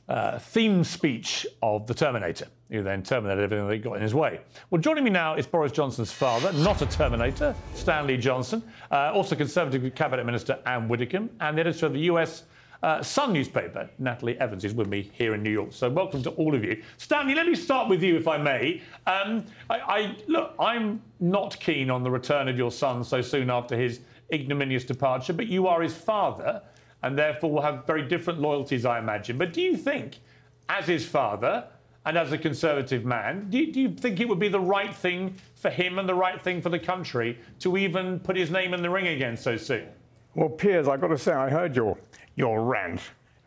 uh, 0.09 0.39
theme 0.39 0.83
speech 0.83 1.47
of 1.63 1.87
the 1.87 1.95
Terminator, 1.95 2.49
who 2.69 2.83
then 2.83 3.03
terminated 3.03 3.45
everything 3.45 3.69
that 3.69 3.79
got 3.79 3.95
in 3.95 4.03
his 4.03 4.15
way. 4.15 4.41
Well, 4.69 4.81
joining 4.81 5.05
me 5.05 5.11
now 5.11 5.37
is 5.37 5.47
Boris 5.47 5.71
Johnson's 5.71 6.11
father, 6.11 6.53
not 6.53 6.83
a 6.83 6.87
Terminator, 6.87 7.55
Stanley 7.75 8.17
Johnson, 8.17 8.63
uh, 8.91 9.13
also 9.15 9.37
Conservative 9.37 9.95
Cabinet 9.95 10.27
Minister 10.27 10.59
Anne 10.67 10.89
Widdecombe, 10.89 11.31
and 11.41 11.57
the 11.57 11.61
editor 11.61 11.87
of 11.87 11.93
the 11.93 12.01
US 12.01 12.43
uh, 12.83 13.03
Sun 13.03 13.33
newspaper, 13.33 13.89
Natalie 13.99 14.39
Evans, 14.41 14.65
is 14.65 14.75
with 14.75 14.89
me 14.89 15.11
here 15.13 15.35
in 15.35 15.43
New 15.43 15.51
York. 15.51 15.73
So, 15.73 15.89
welcome 15.89 16.23
to 16.23 16.31
all 16.31 16.55
of 16.55 16.65
you. 16.65 16.83
Stanley, 16.97 17.35
let 17.35 17.47
me 17.47 17.55
start 17.55 17.89
with 17.89 18.03
you, 18.03 18.17
if 18.17 18.27
I 18.27 18.39
may. 18.39 18.83
Um, 19.07 19.45
I, 19.69 19.79
I 19.81 20.17
look, 20.29 20.55
I'm 20.59 21.03
not 21.21 21.59
keen 21.61 21.91
on 21.91 22.03
the 22.03 22.11
return 22.11 22.49
of 22.49 22.57
your 22.57 22.71
son 22.71 23.05
so 23.05 23.21
soon 23.21 23.51
after 23.51 23.77
his 23.77 24.01
ignominious 24.33 24.85
departure, 24.85 25.33
but 25.33 25.47
you 25.47 25.67
are 25.67 25.83
his 25.83 25.95
father, 25.95 26.63
and 27.03 27.19
therefore 27.19 27.53
will 27.53 27.63
have 27.63 27.87
very 27.87 28.07
different 28.07 28.41
loyalties, 28.41 28.85
I 28.85 28.99
imagine. 28.99 29.37
But 29.37 29.53
do 29.53 29.61
you 29.61 29.77
think, 29.77 30.21
as 30.69 30.87
his 30.87 31.05
father 31.07 31.67
and 32.07 32.17
as 32.17 32.33
a 32.33 32.39
Conservative 32.39 33.05
man, 33.05 33.51
do 33.51 33.59
you, 33.59 33.73
do 33.73 33.81
you 33.81 33.91
think 33.91 34.21
it 34.21 34.29
would 34.29 34.39
be 34.39 34.49
the 34.49 34.61
right 34.61 34.95
thing 34.95 35.35
for 35.55 35.71
him 35.71 35.99
and 35.99 36.09
the 36.09 36.15
right 36.15 36.41
thing 36.41 36.63
for 36.63 36.71
the 36.71 36.79
country 36.79 37.39
to 37.59 37.77
even 37.77 38.21
put 38.21 38.37
his 38.37 38.51
name 38.51 38.73
in 38.73 38.81
the 38.81 38.89
ring 38.89 39.09
again 39.09 39.37
so 39.37 39.57
soon? 39.57 39.87
Well, 40.35 40.49
Piers, 40.49 40.87
I've 40.87 41.01
got 41.01 41.09
to 41.09 41.19
say, 41.19 41.33
I 41.33 41.51
heard 41.51 41.75
your, 41.75 41.99
your 42.41 42.65
rant 42.65 43.03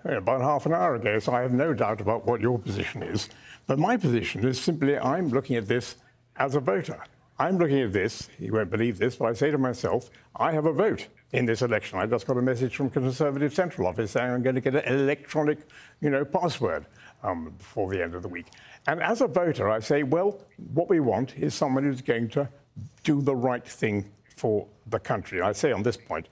about 0.06 0.42
half 0.42 0.68
an 0.68 0.74
hour 0.74 0.94
ago, 0.94 1.18
so 1.18 1.34
I 1.34 1.42
have 1.42 1.52
no 1.52 1.74
doubt 1.74 2.00
about 2.00 2.28
what 2.28 2.40
your 2.40 2.60
position 2.60 3.02
is. 3.02 3.28
But 3.66 3.80
my 3.80 3.98
position 3.98 4.46
is 4.46 4.62
simply 4.62 5.00
I'm 5.00 5.30
looking 5.30 5.56
at 5.56 5.68
this 5.68 5.96
as 6.36 6.54
a 6.54 6.60
voter. 6.60 7.02
I'm 7.40 7.58
looking 7.58 7.80
at 7.80 7.92
this, 7.92 8.30
you 8.38 8.54
won't 8.54 8.70
believe 8.70 9.00
this, 9.00 9.16
but 9.16 9.26
I 9.26 9.34
say 9.34 9.50
to 9.50 9.58
myself, 9.58 10.12
I 10.36 10.52
have 10.52 10.68
a 10.68 10.72
vote 10.72 11.08
in 11.32 11.48
this 11.48 11.64
election. 11.64 11.98
I 11.98 12.06
just 12.06 12.28
got 12.28 12.38
a 12.38 12.42
message 12.42 12.76
from 12.76 12.92
Conservative 12.92 13.52
Central 13.52 13.88
Office 13.88 14.12
saying 14.12 14.32
I'm 14.32 14.44
going 14.44 14.54
to 14.54 14.62
get 14.62 14.76
an 14.76 14.94
electronic, 14.94 15.58
you 16.00 16.12
know, 16.12 16.24
password 16.24 16.86
um, 17.24 17.56
before 17.58 17.90
the 17.90 18.04
end 18.04 18.14
of 18.14 18.22
the 18.22 18.28
week. 18.28 18.46
And 18.86 19.02
as 19.02 19.22
a 19.22 19.28
voter, 19.28 19.72
I 19.72 19.80
say, 19.80 20.04
well, 20.04 20.40
what 20.76 20.88
we 20.88 21.00
want 21.00 21.36
is 21.36 21.56
someone 21.56 21.84
who's 21.84 22.02
going 22.02 22.30
to 22.30 22.48
do 23.04 23.22
the 23.22 23.36
right 23.36 23.68
thing 23.68 24.12
for 24.36 24.68
the 24.88 25.00
country. 25.00 25.42
I 25.42 25.54
say 25.54 25.72
on 25.72 25.82
this 25.82 25.98
point, 25.98 26.28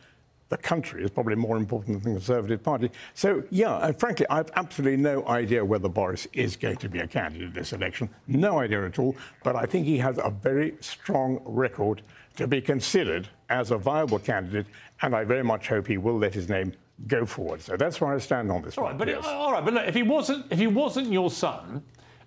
the 0.52 0.58
country 0.58 1.02
is 1.02 1.10
probably 1.10 1.36
more 1.36 1.56
important 1.56 2.04
than 2.04 2.14
the 2.14 2.20
Conservative 2.20 2.62
Party. 2.62 2.92
So, 3.14 3.42
yeah, 3.52 3.88
and 3.88 3.98
frankly, 3.98 4.26
I 4.30 4.36
have 4.36 4.52
absolutely 4.56 4.98
no 4.98 5.26
idea 5.28 5.64
whether 5.64 5.88
Boris 5.88 6.28
is 6.34 6.58
going 6.58 6.76
to 6.78 6.90
be 6.90 7.00
a 7.00 7.08
candidate 7.08 7.48
in 7.48 7.54
this 7.54 7.72
election. 7.72 8.10
No 8.28 8.60
idea 8.60 8.86
at 8.86 9.00
all. 9.00 9.16
But 9.46 9.56
I 9.56 9.66
think 9.66 9.86
he 9.86 9.98
has 10.00 10.18
a 10.18 10.30
very 10.30 10.76
strong 10.82 11.42
record 11.46 12.02
to 12.36 12.48
be 12.48 12.60
considered 12.60 13.30
as 13.50 13.72
a 13.72 13.78
viable 13.78 14.20
candidate, 14.20 14.66
and 15.02 15.16
I 15.16 15.24
very 15.24 15.44
much 15.44 15.70
hope 15.70 15.88
he 15.88 15.98
will 15.98 16.18
let 16.18 16.34
his 16.34 16.50
name 16.50 16.74
go 17.08 17.26
forward. 17.26 17.62
So 17.62 17.78
that's 17.78 18.02
where 18.02 18.14
I 18.14 18.18
stand 18.20 18.52
on 18.52 18.62
this 18.62 18.78
All 18.78 18.84
right, 18.84 18.98
but 18.98 19.08
yes. 19.08 19.26
Uh, 19.26 19.30
all 19.30 19.54
right, 19.54 19.64
but 19.64 19.74
look, 19.74 19.88
if 19.88 19.96
he 19.96 20.04
wasn't 20.04 20.46
if 20.52 20.60
he 20.60 20.68
wasn't 20.68 21.12
your 21.14 21.32
son, 21.32 21.82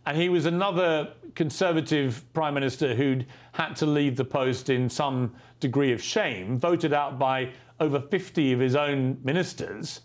and 0.07 0.17
he 0.17 0.31
was 0.31 0.47
another 0.47 1.11
Conservative 1.35 2.25
Prime 2.33 2.55
Minister 2.55 2.95
who'd 2.95 3.27
had 3.53 3.75
to 3.77 3.87
leave 3.87 4.17
the 4.17 4.25
post 4.25 4.71
in 4.71 4.89
some 4.89 5.35
degree 5.61 5.93
of 5.93 6.03
shame, 6.03 6.59
voted 6.59 6.95
out 6.95 7.19
by 7.19 7.51
over 7.81 8.01
50 8.01 8.53
of 8.53 8.61
his 8.61 8.77
own 8.77 9.19
ministers, 9.25 10.01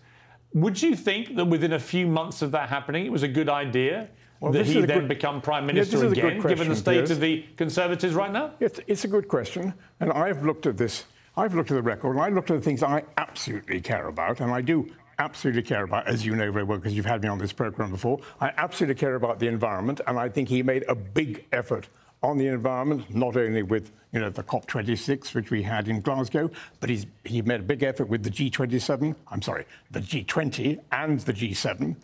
would 0.54 0.82
you 0.82 0.96
think 0.96 1.36
that 1.36 1.46
within 1.46 1.74
a 1.74 1.80
few 1.80 2.08
months 2.08 2.42
of 2.42 2.52
that 2.52 2.70
happening, 2.70 3.06
it 3.06 3.12
was 3.12 3.24
a 3.24 3.28
good 3.28 3.50
idea 3.50 4.10
Well, 4.40 4.52
that 4.52 4.66
he 4.66 4.82
then 4.82 5.02
good- 5.02 5.08
become 5.08 5.42
Prime 5.42 5.66
Minister 5.66 5.98
this 5.98 6.06
is 6.06 6.12
a 6.12 6.16
good 6.16 6.34
again, 6.38 6.48
given 6.48 6.70
the 6.70 6.76
state 6.76 7.10
of 7.12 7.20
the 7.20 7.46
Conservatives 7.56 8.16
right 8.16 8.32
now? 8.32 8.54
It's, 8.60 8.80
it's 8.88 9.04
a 9.04 9.08
good 9.08 9.28
question, 9.28 9.74
and 10.00 10.12
I've 10.12 10.44
looked 10.44 10.66
at 10.66 10.78
this. 10.78 11.06
I've 11.38 11.54
looked 11.54 11.72
at 11.72 11.76
the 11.76 11.84
record, 11.84 12.14
and 12.16 12.22
I 12.22 12.30
looked 12.30 12.50
at 12.52 12.56
the 12.58 12.64
things 12.64 12.82
I 12.84 13.04
absolutely 13.18 13.80
care 13.82 14.08
about, 14.08 14.42
and 14.42 14.52
I 14.52 14.62
do 14.62 14.88
absolutely 15.20 15.62
care 15.62 15.84
about, 15.84 16.08
as 16.08 16.26
you 16.26 16.36
know 16.36 16.52
very 16.52 16.64
well, 16.64 16.80
because 16.80 16.94
you've 16.96 17.06
had 17.06 17.22
me 17.22 17.30
on 17.30 17.38
this 17.38 17.54
program 17.54 17.92
before. 17.92 18.20
I 18.42 18.52
absolutely 18.58 18.96
care 18.96 19.16
about 19.16 19.38
the 19.40 19.48
environment, 19.48 20.02
and 20.08 20.18
I 20.18 20.30
think 20.30 20.50
he 20.50 20.64
made 20.64 20.84
a 20.88 20.96
big 20.96 21.46
effort 21.52 21.90
on 22.22 22.38
the 22.38 22.48
environment, 22.48 23.14
not 23.14 23.38
only 23.38 23.64
with 23.64 23.92
you 24.12 24.20
know 24.20 24.30
the 24.30 24.44
COP26, 24.44 25.34
which 25.36 25.52
we 25.52 25.62
had 25.64 25.88
in 25.88 26.02
Glasgow, 26.02 26.50
but 26.80 26.90
he's 26.90 27.06
he 27.24 27.42
made 27.42 27.60
a 27.60 27.64
big 27.64 27.84
effort 27.84 28.10
with 28.10 28.24
the 28.24 28.30
G27. 28.30 29.16
I'm 29.30 29.42
sorry, 29.42 29.66
the 29.92 30.00
G20 30.00 30.80
and 30.92 31.20
the 31.22 31.34
G7 31.34 31.96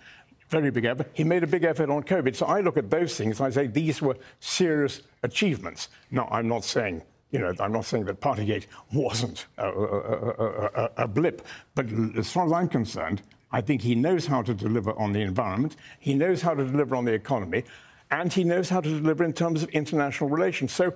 very 0.50 0.70
big 0.70 0.86
effort. 0.86 1.10
He 1.14 1.24
made 1.24 1.44
a 1.44 1.48
big 1.48 1.64
effort 1.64 1.90
on 1.90 2.04
COVID. 2.04 2.36
So 2.36 2.46
I 2.46 2.62
look 2.62 2.78
at 2.78 2.90
those 2.90 3.16
things 3.18 3.42
I 3.42 3.50
say 3.50 3.68
these 3.68 4.02
were 4.02 4.18
serious 4.40 5.02
achievements. 5.24 5.90
Now, 6.12 6.28
I'm 6.32 6.48
not 6.48 6.64
saying, 6.64 7.02
you 7.32 7.40
know, 7.40 7.54
I'm 7.60 7.72
not 7.72 7.86
saying 7.86 8.06
that 8.06 8.22
Partygate 8.22 8.68
wasn't 8.94 9.48
a, 9.58 9.68
a, 9.68 10.70
a, 10.76 10.92
a 10.98 11.08
blip, 11.08 11.46
but 11.74 11.88
as 12.16 12.32
far 12.32 12.46
as 12.46 12.52
I'm 12.52 12.70
concerned, 12.70 13.22
I 13.52 13.62
think 13.62 13.82
he 13.82 13.96
knows 13.96 14.26
how 14.26 14.42
to 14.42 14.54
deliver 14.54 14.92
on 15.00 15.14
the 15.14 15.22
environment, 15.22 15.78
he 16.00 16.14
knows 16.14 16.42
how 16.42 16.54
to 16.54 16.66
deliver 16.66 16.96
on 16.96 17.06
the 17.06 17.14
economy, 17.14 17.64
and 18.12 18.32
he 18.32 18.44
knows 18.44 18.70
how 18.70 18.82
to 18.82 18.90
deliver 18.90 19.24
in 19.24 19.34
terms 19.34 19.64
of 19.64 19.70
international 19.70 20.30
relations. 20.30 20.72
So 20.72 20.94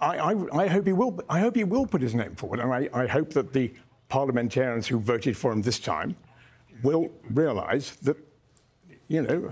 I, 0.00 0.18
I, 0.18 0.62
I 0.62 0.66
hope 0.68 0.86
he 0.86 0.92
will. 0.92 1.20
I 1.28 1.40
hope 1.40 1.56
he 1.56 1.64
will 1.64 1.86
put 1.86 2.00
his 2.00 2.14
name 2.14 2.34
forward, 2.36 2.60
and 2.60 2.72
I, 2.72 2.88
I 2.92 3.06
hope 3.06 3.30
that 3.30 3.52
the 3.52 3.72
parliamentarians 4.08 4.86
who 4.86 4.98
voted 4.98 5.36
for 5.36 5.52
him 5.52 5.62
this 5.62 5.78
time 5.78 6.16
will 6.82 7.10
realise 7.30 7.90
that, 7.96 8.16
you 9.08 9.22
know, 9.22 9.50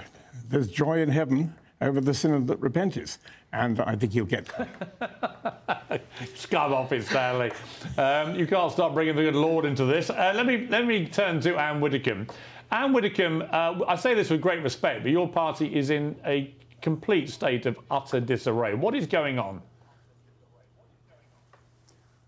there's 0.48 0.68
joy 0.68 1.00
in 1.00 1.08
heaven 1.08 1.54
over 1.80 2.00
the 2.00 2.14
sinner 2.14 2.40
that 2.40 2.58
repenteth, 2.60 3.18
and 3.52 3.80
I 3.80 3.96
think 3.96 4.12
he'll 4.12 4.24
get 4.24 4.46
that. 4.46 6.02
Scum 6.34 6.72
off 6.72 6.92
it, 6.92 7.04
Stanley. 7.04 7.52
Um, 7.96 8.34
you 8.34 8.46
can't 8.46 8.72
stop 8.72 8.94
bringing 8.94 9.16
the 9.16 9.22
good 9.22 9.34
Lord 9.34 9.64
into 9.64 9.84
this. 9.84 10.10
Uh, 10.10 10.32
let 10.34 10.46
me 10.46 10.66
let 10.68 10.86
me 10.86 11.06
turn 11.06 11.40
to 11.40 11.56
Anne 11.56 11.80
Widdecombe. 11.80 12.28
Anne 12.70 12.92
Widdecombe, 12.92 13.42
uh, 13.50 13.84
I 13.86 13.96
say 13.96 14.14
this 14.14 14.28
with 14.30 14.40
great 14.40 14.62
respect, 14.62 15.02
but 15.02 15.10
your 15.10 15.28
party 15.28 15.74
is 15.74 15.90
in 15.90 16.16
a 16.26 16.54
complete 16.82 17.30
state 17.30 17.66
of 17.66 17.78
utter 17.90 18.20
disarray. 18.20 18.74
What 18.74 18.94
is 18.94 19.06
going 19.06 19.38
on? 19.38 19.62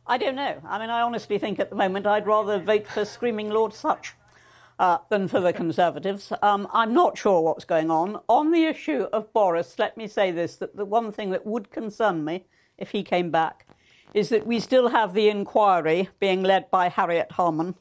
I 0.07 0.18
don't 0.18 0.35
know. 0.35 0.61
I 0.66 0.79
mean, 0.79 0.90
I 0.90 1.03
honestly 1.03 1.38
think 1.38 1.61
at 1.61 1.70
the 1.70 1.76
moment 1.76 2.07
I'd 2.07 2.26
rather 2.26 2.59
vote 2.59 2.87
for 2.87 3.05
Screaming 3.05 3.50
Lord 3.50 3.72
Sutch 3.72 4.14
uh, 4.79 4.98
than 5.11 5.29
for 5.29 5.40
the 5.40 5.53
Conservatives. 5.53 6.33
Um, 6.42 6.66
I'm 6.72 6.94
not 6.94 7.18
sure 7.18 7.42
what's 7.42 7.64
going 7.64 7.90
on. 7.90 8.20
On 8.29 8.50
the 8.50 8.64
issue 8.64 9.07
of 9.12 9.33
Boris, 9.33 9.79
let 9.79 9.96
me 9.96 10.09
say 10.09 10.33
this 10.33 10.57
that 10.57 10.74
the 10.74 10.87
one 10.87 11.12
thing 11.12 11.31
that 11.31 11.46
would 11.46 11.70
concern 11.70 12.24
me 12.24 12.46
if 12.79 12.90
he 12.90 13.03
came 13.03 13.31
back 13.31 13.66
is 14.14 14.31
that 14.31 14.46
we 14.46 14.59
still 14.59 14.88
have 14.88 15.12
the 15.12 15.29
inquiry 15.29 16.09
being 16.18 16.42
led 16.42 16.70
by 16.70 16.88
Harriet 16.88 17.33
Harman. 17.33 17.76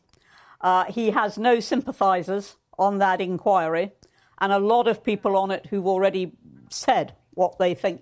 Uh, 0.62 0.86
he 0.86 1.12
has 1.12 1.38
no 1.38 1.60
sympathisers 1.60 2.56
on 2.78 2.98
that 2.98 3.22
inquiry, 3.22 3.92
and 4.40 4.52
a 4.52 4.60
lot 4.60 4.88
of 4.88 5.04
people 5.04 5.36
on 5.36 5.52
it 5.52 5.68
who've 5.68 5.88
already 5.88 6.34
said 6.70 7.14
what 7.34 7.58
they 7.60 7.74
think. 7.74 8.02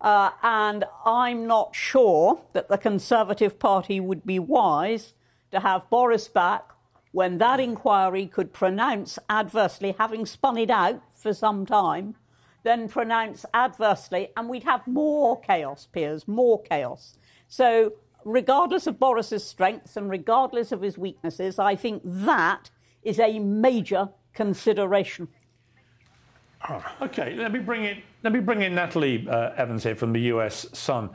Uh, 0.00 0.30
and 0.42 0.84
I'm 1.04 1.46
not 1.46 1.74
sure 1.74 2.42
that 2.52 2.68
the 2.68 2.78
Conservative 2.78 3.58
Party 3.58 3.98
would 3.98 4.24
be 4.26 4.38
wise 4.38 5.14
to 5.50 5.60
have 5.60 5.88
Boris 5.90 6.28
back 6.28 6.70
when 7.12 7.38
that 7.38 7.58
inquiry 7.58 8.26
could 8.26 8.52
pronounce 8.52 9.18
adversely, 9.30 9.94
having 9.98 10.26
spun 10.26 10.58
it 10.58 10.68
out 10.68 11.00
for 11.16 11.32
some 11.32 11.64
time, 11.64 12.14
then 12.62 12.88
pronounce 12.88 13.46
adversely, 13.54 14.28
and 14.36 14.50
we'd 14.50 14.64
have 14.64 14.86
more 14.86 15.40
chaos, 15.40 15.86
Piers, 15.90 16.28
more 16.28 16.62
chaos. 16.62 17.16
So, 17.48 17.94
regardless 18.26 18.88
of 18.88 18.98
Boris's 18.98 19.44
strengths 19.44 19.96
and 19.96 20.10
regardless 20.10 20.72
of 20.72 20.82
his 20.82 20.98
weaknesses, 20.98 21.58
I 21.58 21.76
think 21.76 22.02
that 22.04 22.70
is 23.02 23.20
a 23.20 23.38
major 23.38 24.08
consideration. 24.34 25.28
Okay, 27.00 27.36
let 27.36 27.52
me 27.52 27.60
bring 27.60 27.84
in 27.84 28.02
let 28.24 28.32
me 28.32 28.40
bring 28.40 28.62
in 28.62 28.74
Natalie 28.74 29.26
uh, 29.28 29.50
Evans 29.56 29.84
here 29.84 29.94
from 29.94 30.12
the 30.12 30.20
US 30.32 30.66
Sun. 30.72 31.10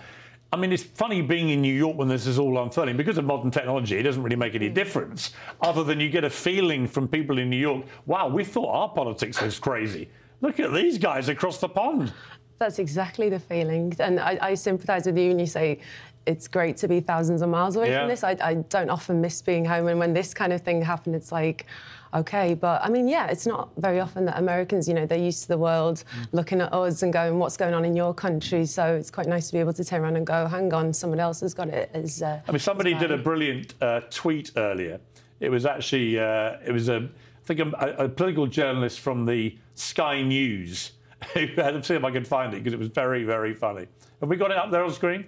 I 0.54 0.58
mean, 0.58 0.72
it's 0.72 0.84
funny 0.84 1.22
being 1.22 1.50
in 1.50 1.62
New 1.62 1.74
York 1.74 1.98
when 1.98 2.08
this 2.08 2.26
is 2.26 2.40
all 2.40 2.62
unfurling 2.62 2.96
because 2.96 3.18
of 3.18 3.26
modern 3.26 3.52
technology. 3.52 3.98
It 3.98 4.04
doesn't 4.04 4.24
really 4.24 4.38
make 4.38 4.56
any 4.56 4.70
difference, 4.70 5.32
other 5.62 5.84
than 5.84 6.00
you 6.00 6.10
get 6.10 6.24
a 6.24 6.30
feeling 6.30 6.88
from 6.88 7.08
people 7.08 7.38
in 7.38 7.50
New 7.50 7.58
York. 7.58 7.86
Wow, 8.06 8.30
we 8.30 8.46
thought 8.46 8.70
our 8.70 8.90
politics 8.90 9.42
was 9.42 9.60
crazy. 9.60 10.10
Look 10.40 10.60
at 10.60 10.74
these 10.74 10.98
guys 10.98 11.28
across 11.28 11.58
the 11.58 11.70
pond. 11.70 12.14
That's 12.60 12.80
exactly 12.80 13.28
the 13.28 13.40
feeling, 13.40 13.94
and 14.00 14.20
I, 14.20 14.38
I 14.42 14.54
sympathise 14.54 15.06
with 15.06 15.18
you 15.18 15.30
when 15.30 15.40
you 15.40 15.48
say 15.48 15.80
it's 16.26 16.48
great 16.48 16.78
to 16.78 16.88
be 16.88 17.00
thousands 17.00 17.42
of 17.42 17.50
miles 17.50 17.76
away 17.76 17.90
Yeah. 17.90 18.02
from 18.02 18.10
this. 18.10 18.24
I, 18.24 18.38
I 18.42 18.54
don't 18.56 18.90
often 18.90 19.22
miss 19.22 19.42
being 19.42 19.66
home, 19.66 19.88
and 19.88 20.00
when 20.00 20.14
this 20.14 20.34
kind 20.34 20.54
of 20.54 20.62
thing 20.62 20.82
happened, 20.82 21.16
it's 21.16 21.32
like, 21.32 21.66
okay. 22.14 22.54
But 22.54 22.84
I 22.84 22.90
mean, 22.90 23.08
yeah, 23.08 23.28
it's 23.28 23.48
not 23.48 23.70
very 23.78 24.00
often 24.00 24.26
that 24.26 24.38
Americans, 24.38 24.88
you 24.88 24.94
know, 24.94 25.06
they're 25.06 25.18
used 25.18 25.44
to 25.44 25.48
the 25.48 25.58
world 25.58 26.04
looking 26.32 26.62
at 26.62 26.72
us 26.74 27.02
and 27.04 27.12
going, 27.12 27.40
"What's 27.40 27.58
going 27.58 27.74
on 27.74 27.86
in 27.86 27.96
your 27.96 28.14
country?" 28.14 28.66
So 28.66 28.96
it's 28.96 29.10
quite 29.10 29.28
nice 29.28 29.48
to 29.48 29.54
be 29.54 29.60
able 29.60 29.74
to 29.74 29.84
turn 29.84 30.02
around 30.02 30.16
and 30.18 30.28
go, 30.28 30.46
"Hang 30.48 30.74
on, 30.74 30.94
someone 30.94 31.20
else 31.20 31.40
has 31.42 31.54
got 31.54 31.70
it." 31.70 31.90
As 31.94 32.22
uh, 32.22 32.40
I 32.48 32.52
mean, 32.52 32.60
somebody 32.60 32.94
did 32.94 33.12
a 33.12 33.18
brilliant 33.18 33.74
uh, 33.82 34.02
tweet 34.10 34.52
earlier. 34.58 35.00
It 35.40 35.50
was 35.50 35.66
actually 35.66 36.20
uh, 36.20 36.58
it 36.66 36.72
was 36.72 36.88
a 36.90 36.98
I 37.44 37.44
think 37.46 37.60
a, 37.60 37.96
a 37.98 38.10
political 38.10 38.46
journalist 38.46 39.00
from 39.00 39.26
the 39.26 39.58
Sky 39.74 40.22
News 40.22 40.92
to 41.34 41.82
see 41.84 41.96
if 41.96 42.04
I 42.04 42.12
can 42.12 42.24
find 42.24 42.54
it 42.54 42.58
because 42.58 42.74
it 42.74 42.80
was 42.80 42.90
very 42.90 43.24
very 43.24 43.56
funny. 43.56 43.88
Have 44.20 44.30
we 44.30 44.36
got 44.36 44.52
it 44.52 44.58
up 44.58 44.70
there 44.70 44.84
on 44.84 44.92
screen? 44.94 45.26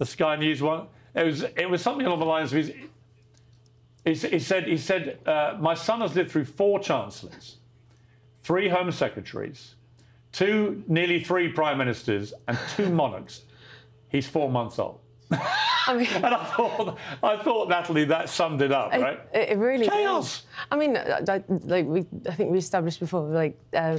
The 0.00 0.06
Sky 0.06 0.34
News 0.36 0.62
one. 0.62 0.86
It 1.14 1.24
was 1.24 1.42
it 1.42 1.68
was 1.68 1.82
something 1.82 2.06
along 2.06 2.20
the 2.20 2.24
lines 2.24 2.52
of 2.52 2.56
his. 2.56 2.72
He, 4.02 4.14
he 4.28 4.38
said 4.38 4.66
he 4.66 4.78
said 4.78 5.18
uh, 5.26 5.58
my 5.60 5.74
son 5.74 6.00
has 6.00 6.16
lived 6.16 6.30
through 6.30 6.46
four 6.46 6.80
chancellors, 6.80 7.58
three 8.42 8.70
home 8.70 8.90
secretaries, 8.92 9.74
two 10.32 10.82
nearly 10.88 11.22
three 11.22 11.48
prime 11.52 11.76
ministers, 11.76 12.32
and 12.48 12.58
two 12.76 12.88
monarchs. 13.02 13.42
He's 14.08 14.26
four 14.26 14.50
months 14.50 14.78
old. 14.78 15.00
I 15.30 15.94
mean, 15.94 16.06
and 16.14 16.24
I 16.24 16.44
thought, 16.56 16.98
I 17.22 17.36
thought, 17.36 17.68
Natalie, 17.68 18.06
that 18.06 18.30
summed 18.30 18.62
it 18.62 18.72
up, 18.72 18.92
right? 18.92 19.20
It, 19.34 19.50
it 19.50 19.58
really 19.58 19.86
Chaos. 19.86 20.40
does. 20.40 20.46
I 20.70 20.76
mean, 20.78 20.96
I, 20.96 21.20
I- 21.28 21.44
like 21.48 21.84
we, 21.84 22.06
I 22.26 22.34
think 22.34 22.50
we 22.52 22.56
established 22.58 23.00
before, 23.00 23.20
like 23.28 23.58
uh, 23.74 23.98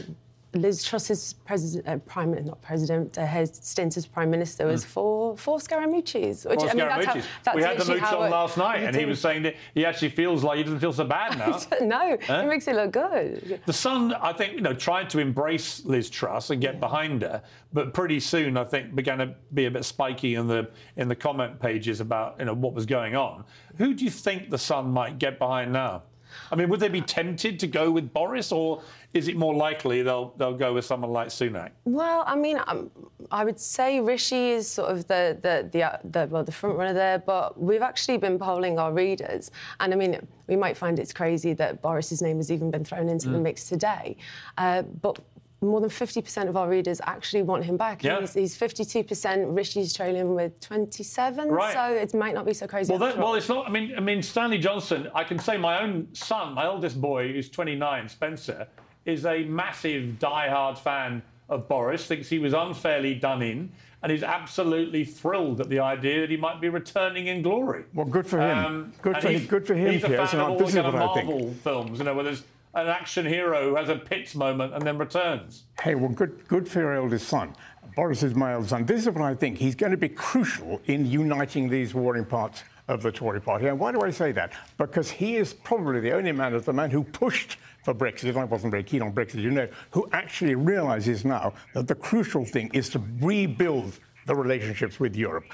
Liz 0.53 0.83
Truss's 0.83 1.33
president, 1.45 1.87
uh, 1.87 1.97
prime, 1.99 2.31
not 2.45 2.61
president, 2.61 3.17
uh, 3.17 3.25
her 3.25 3.45
stint 3.45 3.95
as 3.95 4.05
prime 4.05 4.29
minister 4.29 4.67
was 4.67 4.83
four 4.83 5.37
four 5.37 5.59
Scaramucci's. 5.59 6.45
Which, 6.45 6.59
Paul 6.59 6.69
I 6.69 6.73
mean, 6.73 6.87
that's 6.87 7.05
how, 7.05 7.21
that's 7.43 7.55
we 7.55 7.63
had 7.63 7.77
the 7.77 7.85
mooch 7.85 8.03
on 8.03 8.29
last 8.29 8.57
night, 8.57 8.83
and 8.83 8.95
he 8.95 9.05
was 9.05 9.21
saying 9.21 9.43
that 9.43 9.55
he 9.73 9.85
actually 9.85 10.09
feels 10.09 10.43
like 10.43 10.57
he 10.57 10.63
doesn't 10.63 10.79
feel 10.79 10.91
so 10.91 11.05
bad 11.05 11.37
now. 11.37 11.59
no, 11.81 12.17
Huh? 12.27 12.41
it 12.43 12.47
makes 12.47 12.67
it 12.67 12.75
look 12.75 12.91
good. 12.91 13.61
The 13.65 13.73
Sun, 13.73 14.13
I 14.15 14.33
think, 14.33 14.55
you 14.55 14.61
know, 14.61 14.73
tried 14.73 15.09
to 15.11 15.19
embrace 15.19 15.85
Liz 15.85 16.09
Truss 16.09 16.49
and 16.49 16.61
get 16.61 16.79
behind 16.81 17.21
her, 17.21 17.41
but 17.71 17.93
pretty 17.93 18.19
soon, 18.19 18.57
I 18.57 18.65
think, 18.65 18.93
began 18.93 19.19
to 19.19 19.33
be 19.53 19.65
a 19.65 19.71
bit 19.71 19.85
spiky 19.85 20.35
in 20.35 20.47
the 20.47 20.69
in 20.97 21.07
the 21.07 21.15
comment 21.15 21.59
pages 21.61 22.01
about 22.01 22.35
you 22.39 22.45
know 22.45 22.53
what 22.53 22.73
was 22.73 22.85
going 22.85 23.15
on. 23.15 23.45
Who 23.77 23.93
do 23.93 24.03
you 24.03 24.11
think 24.11 24.49
the 24.49 24.57
Sun 24.57 24.91
might 24.91 25.17
get 25.17 25.39
behind 25.39 25.71
now? 25.71 26.03
I 26.51 26.55
mean, 26.55 26.69
would 26.69 26.79
they 26.79 26.89
be 26.89 27.01
tempted 27.01 27.59
to 27.59 27.67
go 27.67 27.91
with 27.91 28.13
Boris, 28.13 28.51
or 28.51 28.81
is 29.13 29.27
it 29.27 29.35
more 29.37 29.53
likely 29.53 30.01
they'll 30.01 30.33
they'll 30.37 30.53
go 30.57 30.73
with 30.73 30.85
someone 30.85 31.11
like 31.11 31.29
Sunak? 31.29 31.71
Well, 31.85 32.23
I 32.27 32.35
mean, 32.35 32.59
um, 32.67 32.89
I 33.31 33.43
would 33.45 33.59
say 33.59 33.99
Rishi 33.99 34.51
is 34.51 34.67
sort 34.69 34.89
of 34.91 35.07
the 35.07 35.37
the 35.41 35.69
the, 35.71 35.83
uh, 35.83 35.97
the 36.03 36.27
well 36.31 36.43
the 36.43 36.51
front 36.51 36.77
runner 36.77 36.93
there, 36.93 37.19
but 37.19 37.59
we've 37.59 37.81
actually 37.81 38.17
been 38.17 38.37
polling 38.39 38.79
our 38.79 38.91
readers, 38.93 39.51
and 39.79 39.93
I 39.93 39.95
mean, 39.97 40.25
we 40.47 40.55
might 40.55 40.77
find 40.77 40.99
it's 40.99 41.13
crazy 41.13 41.53
that 41.53 41.81
Boris's 41.81 42.21
name 42.21 42.37
has 42.37 42.51
even 42.51 42.71
been 42.71 42.83
thrown 42.85 43.09
into 43.09 43.29
the 43.29 43.37
Mm. 43.37 43.43
mix 43.43 43.67
today, 43.69 44.17
uh, 44.57 44.81
but. 45.01 45.19
More 45.63 45.79
than 45.79 45.91
50% 45.91 46.49
of 46.49 46.57
our 46.57 46.67
readers 46.67 46.99
actually 47.03 47.43
want 47.43 47.63
him 47.63 47.77
back. 47.77 48.03
Yeah. 48.03 48.19
He's, 48.19 48.33
he's 48.33 48.57
52%. 48.57 49.55
Rishi's 49.55 49.93
trailing 49.93 50.33
with 50.33 50.59
27. 50.59 51.49
Right. 51.49 51.71
So 51.73 51.93
it 51.93 52.15
might 52.15 52.33
not 52.33 52.47
be 52.47 52.53
so 52.53 52.65
crazy. 52.65 52.89
Well, 52.91 52.97
that, 52.99 53.15
well, 53.15 53.35
it's 53.35 53.47
not. 53.47 53.67
I 53.67 53.69
mean, 53.69 53.93
I 53.95 53.99
mean, 53.99 54.23
Stanley 54.23 54.57
Johnson. 54.57 55.11
I 55.13 55.23
can 55.23 55.37
say 55.37 55.57
my 55.57 55.83
own 55.83 56.07
son, 56.13 56.55
my 56.55 56.65
oldest 56.65 56.99
boy, 56.99 57.31
who's 57.31 57.47
29, 57.47 58.09
Spencer, 58.09 58.67
is 59.05 59.23
a 59.27 59.43
massive, 59.43 60.17
die-hard 60.17 60.79
fan 60.79 61.21
of 61.47 61.67
Boris. 61.67 62.07
Thinks 62.07 62.27
he 62.27 62.39
was 62.39 62.53
unfairly 62.53 63.13
done 63.13 63.43
in, 63.43 63.71
and 64.01 64.11
is 64.11 64.23
absolutely 64.23 65.05
thrilled 65.05 65.61
at 65.61 65.69
the 65.69 65.79
idea 65.79 66.21
that 66.21 66.31
he 66.31 66.37
might 66.37 66.59
be 66.59 66.69
returning 66.69 67.27
in 67.27 67.43
glory. 67.43 67.83
Well, 67.93 68.07
good 68.07 68.25
for 68.25 68.41
him. 68.41 68.57
Um, 68.57 68.93
good 69.03 69.17
for- 69.21 69.29
he's- 69.29 69.45
good 69.45 69.67
for 69.67 69.75
him, 69.75 69.91
He's 69.93 70.03
a 70.03 70.07
fan 70.09 70.19
and 70.21 70.41
of 70.41 70.49
all 70.49 70.57
this 70.57 70.73
the 70.73 70.81
kind 70.81 70.95
of 70.95 70.99
what 71.01 71.13
think. 71.13 71.29
Marvel 71.29 71.53
films, 71.63 71.99
you 71.99 72.05
know, 72.05 72.15
where 72.15 72.23
there's 72.23 72.43
an 72.73 72.87
action 72.87 73.25
hero 73.25 73.69
who 73.69 73.75
has 73.75 73.89
a 73.89 73.95
pits 73.95 74.35
moment 74.35 74.73
and 74.73 74.81
then 74.85 74.97
returns. 74.97 75.63
Hey, 75.81 75.95
well, 75.95 76.09
good, 76.09 76.47
good 76.47 76.67
for 76.67 76.79
your 76.79 76.93
eldest 76.93 77.27
son. 77.27 77.53
Boris 77.95 78.23
is 78.23 78.35
my 78.35 78.53
eldest 78.53 78.69
son. 78.69 78.85
This 78.85 79.01
is 79.01 79.09
what 79.09 79.21
I 79.21 79.35
think. 79.35 79.57
He's 79.57 79.75
going 79.75 79.91
to 79.91 79.97
be 79.97 80.09
crucial 80.09 80.81
in 80.85 81.05
uniting 81.05 81.69
these 81.69 81.93
warring 81.93 82.25
parts 82.25 82.63
of 82.87 83.01
the 83.01 83.11
Tory 83.11 83.41
party. 83.41 83.67
And 83.67 83.79
why 83.79 83.91
do 83.91 84.01
I 84.01 84.11
say 84.11 84.31
that? 84.33 84.53
Because 84.77 85.09
he 85.09 85.35
is 85.35 85.53
probably 85.53 85.99
the 85.99 86.11
only 86.11 86.31
man 86.31 86.53
of 86.53 86.65
the 86.65 86.73
man 86.73 86.89
who 86.89 87.03
pushed 87.03 87.57
for 87.83 87.93
Brexit. 87.93 88.35
I 88.35 88.43
wasn't 88.45 88.71
very 88.71 88.83
keen 88.83 89.01
on 89.01 89.13
Brexit, 89.13 89.41
you 89.41 89.51
know, 89.51 89.67
who 89.91 90.07
actually 90.13 90.55
realizes 90.55 91.25
now 91.25 91.53
that 91.73 91.87
the 91.87 91.95
crucial 91.95 92.45
thing 92.45 92.69
is 92.73 92.89
to 92.89 93.01
rebuild 93.19 93.99
the 94.27 94.35
relationships 94.35 94.99
with 94.99 95.15
Europe. 95.15 95.45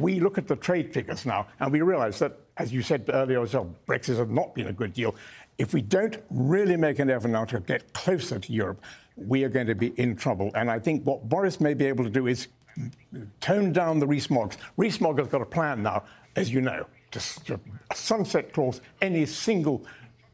We 0.00 0.20
look 0.20 0.36
at 0.36 0.48
the 0.48 0.56
trade 0.56 0.92
figures 0.92 1.26
now 1.26 1.46
and 1.60 1.72
we 1.72 1.80
realize 1.80 2.18
that, 2.18 2.38
as 2.56 2.72
you 2.72 2.82
said 2.82 3.08
earlier 3.12 3.40
yourself, 3.40 3.68
Brexit 3.86 4.16
has 4.16 4.28
not 4.28 4.54
been 4.54 4.66
a 4.66 4.72
good 4.72 4.92
deal. 4.92 5.14
If 5.58 5.72
we 5.72 5.80
don't 5.80 6.18
really 6.30 6.76
make 6.76 6.98
an 6.98 7.10
effort 7.10 7.28
now 7.28 7.44
to 7.46 7.60
get 7.60 7.92
closer 7.92 8.38
to 8.38 8.52
Europe, 8.52 8.82
we 9.16 9.44
are 9.44 9.48
going 9.48 9.66
to 9.66 9.74
be 9.74 9.88
in 9.98 10.14
trouble. 10.16 10.50
And 10.54 10.70
I 10.70 10.78
think 10.78 11.04
what 11.06 11.28
Boris 11.28 11.60
may 11.60 11.74
be 11.74 11.86
able 11.86 12.04
to 12.04 12.10
do 12.10 12.26
is 12.26 12.48
tone 13.40 13.72
down 13.72 13.98
the 13.98 14.06
Rees-Moggs. 14.06 14.58
Rees-Mogg 14.76 15.18
has 15.18 15.28
got 15.28 15.40
a 15.40 15.46
plan 15.46 15.82
now, 15.82 16.04
as 16.36 16.52
you 16.52 16.60
know, 16.60 16.86
to, 17.12 17.60
sunset 17.94 18.52
clause 18.52 18.82
any 19.00 19.24
single 19.24 19.84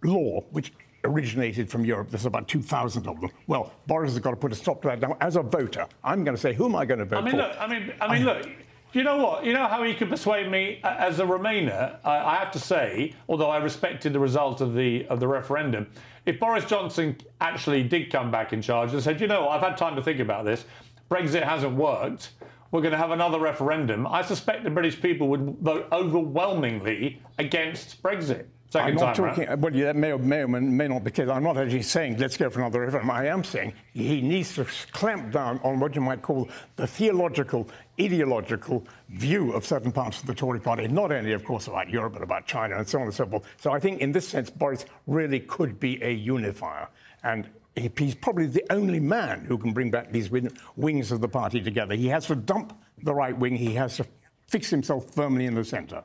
law 0.02 0.40
which 0.50 0.72
originated 1.04 1.70
from 1.70 1.84
Europe. 1.84 2.10
There's 2.10 2.26
about 2.26 2.48
2,000 2.48 3.06
of 3.06 3.20
them. 3.20 3.30
Well, 3.46 3.72
Boris 3.86 4.12
has 4.12 4.20
got 4.20 4.30
to 4.30 4.36
put 4.36 4.52
a 4.52 4.56
stop 4.56 4.82
to 4.82 4.88
that. 4.88 5.00
Now, 5.00 5.16
as 5.20 5.36
a 5.36 5.42
voter, 5.42 5.86
I'm 6.02 6.24
going 6.24 6.36
to 6.36 6.40
say, 6.40 6.52
who 6.52 6.66
am 6.66 6.76
I 6.76 6.84
going 6.84 6.98
to 7.00 7.04
vote 7.04 7.18
I 7.18 7.20
mean, 7.22 7.30
for? 7.32 7.36
look. 7.38 7.56
I 7.60 7.66
mean, 7.68 7.92
I 8.00 8.12
mean, 8.12 8.24
look. 8.24 8.48
You 8.92 9.04
know 9.04 9.16
what? 9.16 9.44
You 9.44 9.54
know 9.54 9.66
how 9.66 9.82
he 9.84 9.94
could 9.94 10.10
persuade 10.10 10.50
me 10.50 10.80
uh, 10.82 10.94
as 10.98 11.18
a 11.18 11.24
Remainer. 11.24 11.96
I, 12.04 12.18
I 12.18 12.34
have 12.36 12.50
to 12.52 12.58
say, 12.58 13.14
although 13.28 13.50
I 13.50 13.56
respected 13.58 14.12
the 14.12 14.20
result 14.20 14.60
of 14.60 14.74
the 14.74 15.06
of 15.06 15.18
the 15.18 15.28
referendum, 15.28 15.86
if 16.26 16.38
Boris 16.38 16.64
Johnson 16.66 17.16
actually 17.40 17.82
did 17.84 18.12
come 18.12 18.30
back 18.30 18.52
in 18.52 18.60
charge 18.60 18.92
and 18.92 19.02
said, 19.02 19.20
you 19.20 19.26
know, 19.26 19.48
I've 19.48 19.62
had 19.62 19.76
time 19.76 19.96
to 19.96 20.02
think 20.02 20.20
about 20.20 20.44
this, 20.44 20.64
Brexit 21.10 21.42
hasn't 21.42 21.74
worked. 21.74 22.30
We're 22.70 22.80
going 22.80 22.92
to 22.92 22.98
have 22.98 23.10
another 23.10 23.38
referendum. 23.38 24.06
I 24.06 24.22
suspect 24.22 24.64
the 24.64 24.70
British 24.70 25.00
people 25.00 25.28
would 25.28 25.58
vote 25.60 25.88
overwhelmingly 25.92 27.20
against 27.38 28.02
Brexit. 28.02 28.46
Second 28.72 28.88
I'm 28.88 28.94
not 28.94 29.14
talking. 29.14 29.60
Well, 29.60 29.76
yeah, 29.76 29.84
that 29.86 29.96
may 29.96 30.12
or 30.12 30.18
may, 30.18 30.40
or 30.40 30.48
may 30.48 30.88
not 30.88 31.00
be 31.00 31.10
the 31.10 31.10
case. 31.10 31.28
I'm 31.28 31.42
not 31.42 31.58
actually 31.58 31.82
saying 31.82 32.16
let's 32.16 32.38
go 32.38 32.48
for 32.48 32.60
another 32.60 32.80
referendum. 32.80 33.10
I 33.10 33.26
am 33.26 33.44
saying 33.44 33.74
he 33.92 34.22
needs 34.22 34.54
to 34.54 34.64
clamp 34.92 35.30
down 35.30 35.60
on 35.62 35.78
what 35.78 35.94
you 35.94 36.00
might 36.00 36.22
call 36.22 36.48
the 36.76 36.86
theological, 36.86 37.68
ideological 38.04 38.86
view 39.10 39.52
of 39.52 39.64
certain 39.64 39.92
parts 39.92 40.20
of 40.20 40.26
the 40.26 40.34
Tory 40.34 40.60
party, 40.60 40.88
not 40.88 41.12
only, 41.12 41.32
of 41.32 41.44
course, 41.44 41.66
about 41.68 41.88
Europe, 41.88 42.14
but 42.14 42.22
about 42.22 42.46
China 42.46 42.76
and 42.76 42.88
so 42.88 42.98
on 42.98 43.04
and 43.04 43.14
so 43.14 43.26
forth. 43.26 43.44
So 43.58 43.72
I 43.72 43.80
think, 43.80 44.00
in 44.00 44.12
this 44.12 44.28
sense, 44.28 44.50
Boris 44.50 44.84
really 45.06 45.40
could 45.40 45.78
be 45.78 46.02
a 46.02 46.10
unifier, 46.10 46.88
and 47.22 47.48
he's 47.74 48.14
probably 48.14 48.46
the 48.46 48.64
only 48.70 49.00
man 49.00 49.44
who 49.44 49.56
can 49.58 49.72
bring 49.72 49.90
back 49.90 50.12
these 50.12 50.30
wings 50.76 51.12
of 51.12 51.20
the 51.20 51.28
party 51.28 51.60
together. 51.60 51.94
He 51.94 52.08
has 52.08 52.26
to 52.26 52.34
dump 52.34 52.78
the 53.02 53.14
right 53.14 53.36
wing. 53.36 53.56
He 53.56 53.74
has 53.74 53.96
to 53.96 54.06
fix 54.48 54.70
himself 54.70 55.10
firmly 55.14 55.46
in 55.46 55.54
the 55.54 55.64
centre. 55.64 56.02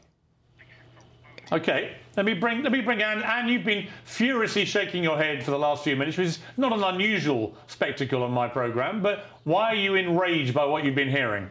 Okay, 1.51 1.95
let 2.17 2.25
me 2.25 2.33
bring 2.33 2.61
let 2.61 2.73
me 2.73 2.81
bring 2.81 3.01
Anne. 3.01 3.23
Anne, 3.23 3.47
you've 3.47 3.63
been 3.63 3.87
furiously 4.03 4.65
shaking 4.65 5.01
your 5.01 5.17
head 5.17 5.41
for 5.41 5.51
the 5.51 5.59
last 5.59 5.83
few 5.83 5.95
minutes, 5.95 6.17
which 6.17 6.27
is 6.27 6.39
not 6.57 6.73
an 6.73 6.83
unusual 6.83 7.55
spectacle 7.67 8.21
on 8.23 8.31
my 8.31 8.49
programme. 8.49 9.01
But 9.01 9.27
why 9.45 9.67
are 9.71 9.75
you 9.75 9.95
enraged 9.95 10.53
by 10.53 10.65
what 10.65 10.83
you've 10.83 10.95
been 10.95 11.09
hearing? 11.09 11.49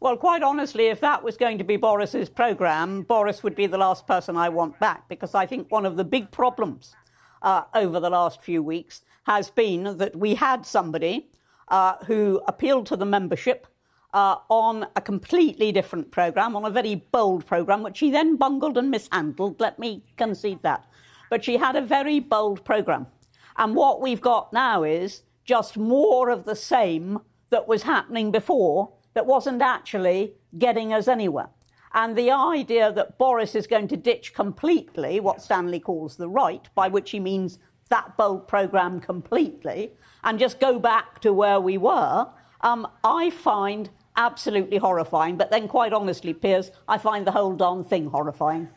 Well, 0.00 0.16
quite 0.16 0.44
honestly, 0.44 0.86
if 0.86 1.00
that 1.00 1.24
was 1.24 1.36
going 1.36 1.58
to 1.58 1.64
be 1.64 1.76
Boris's 1.76 2.28
programme, 2.28 3.02
Boris 3.02 3.42
would 3.42 3.56
be 3.56 3.66
the 3.66 3.78
last 3.78 4.06
person 4.06 4.36
I 4.36 4.48
want 4.48 4.78
back 4.78 5.08
because 5.08 5.34
I 5.34 5.44
think 5.44 5.72
one 5.72 5.84
of 5.84 5.96
the 5.96 6.04
big 6.04 6.30
problems 6.30 6.94
uh, 7.42 7.62
over 7.74 7.98
the 7.98 8.08
last 8.08 8.40
few 8.40 8.62
weeks 8.62 9.02
has 9.24 9.50
been 9.50 9.96
that 9.98 10.14
we 10.14 10.36
had 10.36 10.64
somebody 10.64 11.30
uh, 11.66 11.96
who 12.06 12.40
appealed 12.46 12.86
to 12.86 12.96
the 12.96 13.04
membership 13.04 13.66
uh, 14.14 14.36
on 14.48 14.86
a 14.94 15.00
completely 15.00 15.72
different 15.72 16.12
programme, 16.12 16.54
on 16.54 16.64
a 16.64 16.70
very 16.70 16.94
bold 16.94 17.44
programme, 17.44 17.82
which 17.82 17.96
she 17.96 18.08
then 18.08 18.36
bungled 18.36 18.78
and 18.78 18.92
mishandled. 18.92 19.58
Let 19.58 19.80
me 19.80 20.04
concede 20.16 20.62
that. 20.62 20.86
But 21.28 21.44
she 21.44 21.56
had 21.56 21.74
a 21.74 21.82
very 21.82 22.20
bold 22.20 22.64
programme. 22.64 23.08
And 23.56 23.74
what 23.74 24.00
we've 24.00 24.20
got 24.20 24.52
now 24.52 24.84
is 24.84 25.24
just 25.44 25.76
more 25.76 26.30
of 26.30 26.44
the 26.44 26.54
same 26.54 27.18
that 27.50 27.66
was 27.66 27.82
happening 27.82 28.30
before 28.30 28.92
that 29.18 29.26
wasn't 29.26 29.60
actually 29.60 30.34
getting 30.58 30.92
us 30.92 31.08
anywhere. 31.08 31.48
And 31.92 32.16
the 32.16 32.30
idea 32.30 32.92
that 32.92 33.18
Boris 33.18 33.56
is 33.56 33.66
going 33.66 33.88
to 33.88 33.96
ditch 33.96 34.32
completely 34.32 35.18
what 35.18 35.42
Stanley 35.42 35.80
calls 35.80 36.14
the 36.14 36.28
right, 36.28 36.68
by 36.76 36.86
which 36.86 37.10
he 37.10 37.18
means 37.18 37.58
that 37.88 38.16
bold 38.16 38.46
programme 38.46 39.00
completely, 39.00 39.90
and 40.22 40.38
just 40.38 40.60
go 40.60 40.78
back 40.78 41.20
to 41.22 41.32
where 41.32 41.58
we 41.58 41.78
were, 41.78 42.28
um, 42.60 42.86
I 43.02 43.30
find 43.30 43.90
absolutely 44.16 44.76
horrifying. 44.76 45.36
But 45.36 45.50
then, 45.50 45.66
quite 45.66 45.92
honestly, 45.92 46.32
Piers, 46.32 46.70
I 46.86 46.98
find 46.98 47.26
the 47.26 47.32
whole 47.32 47.56
darn 47.56 47.82
thing 47.82 48.10
horrifying. 48.10 48.68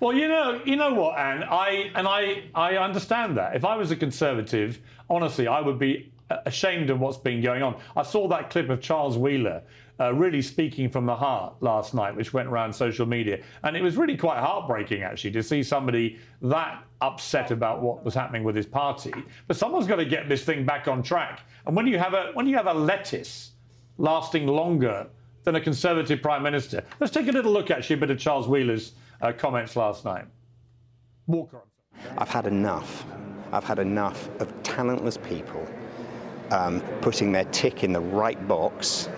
Well, 0.00 0.16
you 0.16 0.26
know, 0.26 0.60
you 0.64 0.74
know 0.74 0.92
what, 0.94 1.16
Anne. 1.16 1.44
I 1.44 1.92
and 1.94 2.08
I, 2.08 2.46
I 2.52 2.78
understand 2.78 3.36
that. 3.36 3.54
If 3.54 3.64
I 3.64 3.76
was 3.76 3.92
a 3.92 3.96
conservative, 3.96 4.80
honestly, 5.08 5.46
I 5.46 5.60
would 5.60 5.78
be 5.78 6.11
ashamed 6.46 6.90
of 6.90 7.00
what's 7.00 7.18
been 7.18 7.42
going 7.42 7.62
on. 7.62 7.80
I 7.96 8.02
saw 8.02 8.28
that 8.28 8.50
clip 8.50 8.70
of 8.70 8.80
Charles 8.80 9.18
Wheeler 9.18 9.62
uh, 10.00 10.12
really 10.14 10.42
speaking 10.42 10.88
from 10.88 11.06
the 11.06 11.14
heart 11.14 11.54
last 11.60 11.94
night, 11.94 12.16
which 12.16 12.32
went 12.32 12.48
around 12.48 12.72
social 12.72 13.06
media. 13.06 13.40
And 13.62 13.76
it 13.76 13.82
was 13.82 13.96
really 13.96 14.16
quite 14.16 14.38
heartbreaking, 14.38 15.02
actually, 15.02 15.32
to 15.32 15.42
see 15.42 15.62
somebody 15.62 16.18
that 16.42 16.82
upset 17.00 17.50
about 17.50 17.82
what 17.82 18.04
was 18.04 18.14
happening 18.14 18.42
with 18.42 18.56
his 18.56 18.66
party. 18.66 19.12
But 19.46 19.56
someone's 19.56 19.86
got 19.86 19.96
to 19.96 20.04
get 20.04 20.28
this 20.28 20.44
thing 20.44 20.64
back 20.64 20.88
on 20.88 21.02
track. 21.02 21.40
And 21.66 21.76
when 21.76 21.86
you 21.86 21.98
have 21.98 22.14
a 22.14 22.30
when 22.34 22.46
you 22.46 22.56
have 22.56 22.66
a 22.66 22.74
lettuce 22.74 23.52
lasting 23.98 24.46
longer 24.46 25.06
than 25.44 25.56
a 25.56 25.60
Conservative 25.60 26.22
Prime 26.22 26.42
Minister, 26.42 26.82
let's 27.00 27.12
take 27.12 27.28
a 27.28 27.32
little 27.32 27.52
look 27.52 27.70
actually 27.70 27.94
a 27.94 27.98
bit 27.98 28.10
of 28.10 28.18
Charles 28.18 28.48
Wheeler's 28.48 28.92
uh, 29.20 29.32
comments 29.32 29.76
last 29.76 30.04
night. 30.04 30.24
Walker. 31.26 31.62
I've 32.18 32.30
had 32.30 32.46
enough. 32.46 33.04
I've 33.52 33.64
had 33.64 33.78
enough 33.78 34.28
of 34.40 34.50
talentless 34.62 35.18
people 35.18 35.68
um, 36.52 36.80
putting 37.00 37.32
their 37.32 37.44
tick 37.46 37.82
in 37.82 37.92
the 37.92 38.00
right 38.00 38.46
box 38.46 39.08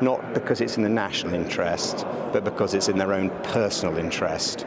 not 0.00 0.34
because 0.34 0.60
it's 0.60 0.76
in 0.76 0.82
the 0.82 0.88
national 0.88 1.34
interest, 1.34 2.04
but 2.32 2.44
because 2.44 2.74
it's 2.74 2.88
in 2.88 2.98
their 2.98 3.12
own 3.12 3.30
personal 3.42 3.96
interest 3.96 4.66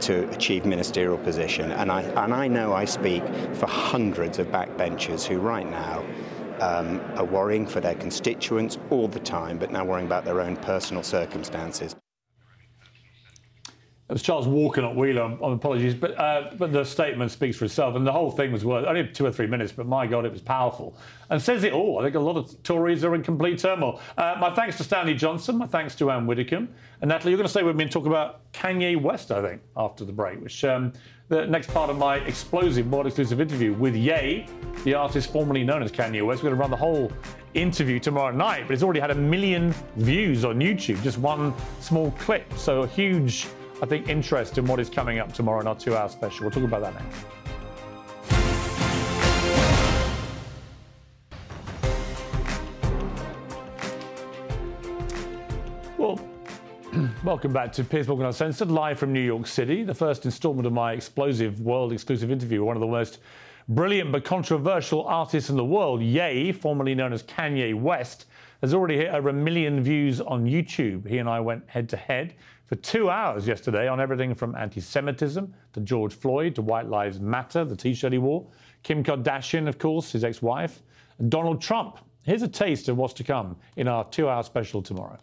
to 0.00 0.28
achieve 0.30 0.64
ministerial 0.64 1.18
position. 1.18 1.72
And 1.72 1.90
I, 1.90 2.02
and 2.02 2.32
I 2.32 2.46
know 2.46 2.72
I 2.72 2.84
speak 2.84 3.24
for 3.54 3.66
hundreds 3.66 4.38
of 4.38 4.46
backbenchers 4.48 5.24
who 5.24 5.38
right 5.38 5.68
now 5.68 6.04
um, 6.60 7.00
are 7.16 7.24
worrying 7.24 7.66
for 7.66 7.80
their 7.80 7.94
constituents 7.94 8.78
all 8.90 9.08
the 9.08 9.20
time, 9.20 9.58
but 9.58 9.72
now 9.72 9.84
worrying 9.84 10.06
about 10.06 10.24
their 10.24 10.40
own 10.40 10.56
personal 10.56 11.02
circumstances. 11.02 11.96
It 14.08 14.14
was 14.14 14.22
Charles 14.22 14.48
Walker, 14.48 14.80
not 14.80 14.96
Wheeler. 14.96 15.22
On 15.22 15.52
apologies, 15.52 15.94
but 15.94 16.18
uh, 16.18 16.50
but 16.56 16.72
the 16.72 16.82
statement 16.82 17.30
speaks 17.30 17.58
for 17.58 17.66
itself, 17.66 17.94
and 17.94 18.06
the 18.06 18.12
whole 18.12 18.30
thing 18.30 18.52
was 18.52 18.64
worth 18.64 18.86
only 18.86 19.06
two 19.06 19.26
or 19.26 19.30
three 19.30 19.46
minutes. 19.46 19.70
But 19.70 19.86
my 19.86 20.06
God, 20.06 20.24
it 20.24 20.32
was 20.32 20.40
powerful 20.40 20.96
and 21.28 21.42
says 21.42 21.62
it 21.62 21.74
all. 21.74 21.98
I 21.98 22.04
think 22.04 22.14
a 22.14 22.20
lot 22.20 22.36
of 22.36 22.62
Tories 22.62 23.04
are 23.04 23.14
in 23.14 23.22
complete 23.22 23.58
turmoil. 23.58 24.00
Uh, 24.16 24.36
my 24.40 24.48
thanks 24.54 24.78
to 24.78 24.84
Stanley 24.84 25.12
Johnson. 25.12 25.58
My 25.58 25.66
thanks 25.66 25.94
to 25.96 26.10
Anne 26.10 26.26
Widdecombe 26.26 26.70
and 27.02 27.10
Natalie. 27.10 27.32
You're 27.32 27.36
going 27.36 27.44
to 27.44 27.50
stay 27.50 27.62
with 27.62 27.76
me 27.76 27.82
and 27.82 27.92
talk 27.92 28.06
about 28.06 28.50
Kanye 28.52 28.98
West, 28.98 29.30
I 29.30 29.42
think, 29.42 29.60
after 29.76 30.06
the 30.06 30.12
break, 30.12 30.40
which. 30.40 30.64
Um, 30.64 30.94
the 31.28 31.46
next 31.46 31.68
part 31.74 31.90
of 31.90 31.98
my 31.98 32.16
explosive, 32.20 32.90
world 32.90 33.06
exclusive 33.06 33.38
interview 33.38 33.74
with 33.74 33.94
Ye, 33.94 34.46
the 34.84 34.94
artist 34.94 35.30
formerly 35.30 35.62
known 35.62 35.82
as 35.82 35.92
Kanye 35.92 36.24
West. 36.24 36.42
We're 36.42 36.48
going 36.48 36.56
to 36.56 36.60
run 36.60 36.70
the 36.70 36.76
whole 36.78 37.12
interview 37.52 37.98
tomorrow 38.00 38.34
night, 38.34 38.64
but 38.66 38.72
it's 38.72 38.82
already 38.82 39.00
had 39.00 39.10
a 39.10 39.14
million 39.14 39.74
views 39.96 40.46
on 40.46 40.58
YouTube, 40.58 41.02
just 41.02 41.18
one 41.18 41.52
small 41.80 42.12
clip. 42.12 42.50
So 42.54 42.84
a 42.84 42.86
huge 42.86 43.46
I 43.80 43.86
think, 43.86 44.08
interest 44.08 44.58
in 44.58 44.66
what 44.66 44.80
is 44.80 44.90
coming 44.90 45.20
up 45.20 45.32
tomorrow 45.32 45.60
in 45.60 45.68
our 45.68 45.76
two 45.76 45.94
hour 45.94 46.08
special. 46.08 46.42
We'll 46.42 46.50
talk 46.50 46.64
about 46.64 46.82
that 46.82 46.94
next. 46.94 47.24
Well, 55.96 56.20
welcome 57.24 57.52
back 57.52 57.72
to 57.74 57.84
Piers 57.84 58.08
Morgan 58.08 58.26
Uncensored, 58.26 58.68
live 58.68 58.98
from 58.98 59.12
New 59.12 59.20
York 59.20 59.46
City. 59.46 59.84
The 59.84 59.94
first 59.94 60.24
instalment 60.24 60.66
of 60.66 60.72
my 60.72 60.92
explosive 60.92 61.60
world 61.60 61.92
exclusive 61.92 62.32
interview, 62.32 62.62
with 62.62 62.66
one 62.66 62.76
of 62.76 62.80
the 62.80 62.88
most 62.88 63.20
brilliant 63.68 64.10
but 64.10 64.24
controversial 64.24 65.04
artists 65.04 65.50
in 65.50 65.56
the 65.56 65.64
world, 65.64 66.02
Ye, 66.02 66.50
formerly 66.50 66.96
known 66.96 67.12
as 67.12 67.22
Kanye 67.22 67.80
West, 67.80 68.24
has 68.60 68.74
already 68.74 68.96
hit 68.96 69.14
over 69.14 69.28
a 69.28 69.32
million 69.32 69.80
views 69.84 70.20
on 70.20 70.46
YouTube. 70.46 71.06
He 71.06 71.18
and 71.18 71.28
I 71.28 71.38
went 71.38 71.68
head 71.68 71.88
to 71.90 71.96
head 71.96 72.34
for 72.68 72.76
two 72.76 73.08
hours 73.10 73.48
yesterday 73.48 73.88
on 73.88 73.98
everything 74.00 74.34
from 74.34 74.54
anti 74.54 74.80
Semitism 74.80 75.52
to 75.72 75.80
George 75.80 76.14
Floyd 76.14 76.54
to 76.54 76.62
White 76.62 76.86
Lives 76.86 77.18
Matter, 77.18 77.64
the 77.64 77.74
t 77.74 77.94
shirt 77.94 78.12
he 78.12 78.18
wore, 78.18 78.46
Kim 78.82 79.02
Kardashian, 79.02 79.66
of 79.66 79.78
course, 79.78 80.12
his 80.12 80.22
ex 80.22 80.42
wife, 80.42 80.82
and 81.18 81.30
Donald 81.30 81.62
Trump. 81.62 81.98
Here's 82.22 82.42
a 82.42 82.48
taste 82.48 82.90
of 82.90 82.98
what's 82.98 83.14
to 83.14 83.24
come 83.24 83.56
in 83.76 83.88
our 83.88 84.04
two 84.04 84.28
hour 84.28 84.42
special 84.42 84.82
tomorrow. 84.82 85.18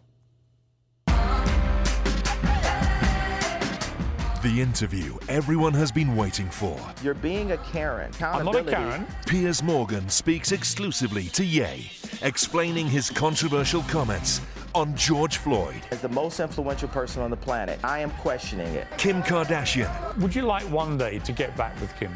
The 4.42 4.60
interview 4.60 5.16
everyone 5.28 5.72
has 5.74 5.90
been 5.90 6.14
waiting 6.16 6.48
for. 6.50 6.78
You're 7.02 7.14
being 7.14 7.52
a 7.52 7.58
Karen. 7.58 8.10
I'm 8.20 8.44
not 8.44 8.56
a 8.56 8.64
Karen. 8.64 9.06
Piers 9.24 9.62
Morgan 9.62 10.08
speaks 10.08 10.52
exclusively 10.52 11.24
to 11.30 11.44
Ye, 11.44 11.90
explaining 12.22 12.86
his 12.86 13.08
controversial 13.08 13.82
comments 13.82 14.40
on 14.76 14.94
George 14.94 15.38
Floyd. 15.38 15.80
As 15.90 16.02
the 16.02 16.08
most 16.10 16.38
influential 16.38 16.88
person 16.88 17.22
on 17.22 17.30
the 17.30 17.36
planet, 17.36 17.80
I 17.82 18.00
am 18.00 18.10
questioning 18.10 18.74
it. 18.74 18.86
Kim 18.98 19.22
Kardashian. 19.22 20.18
Would 20.18 20.34
you 20.34 20.42
like 20.42 20.64
one 20.64 20.98
day 20.98 21.18
to 21.20 21.32
get 21.32 21.56
back 21.56 21.80
with 21.80 21.96
Kim? 21.98 22.12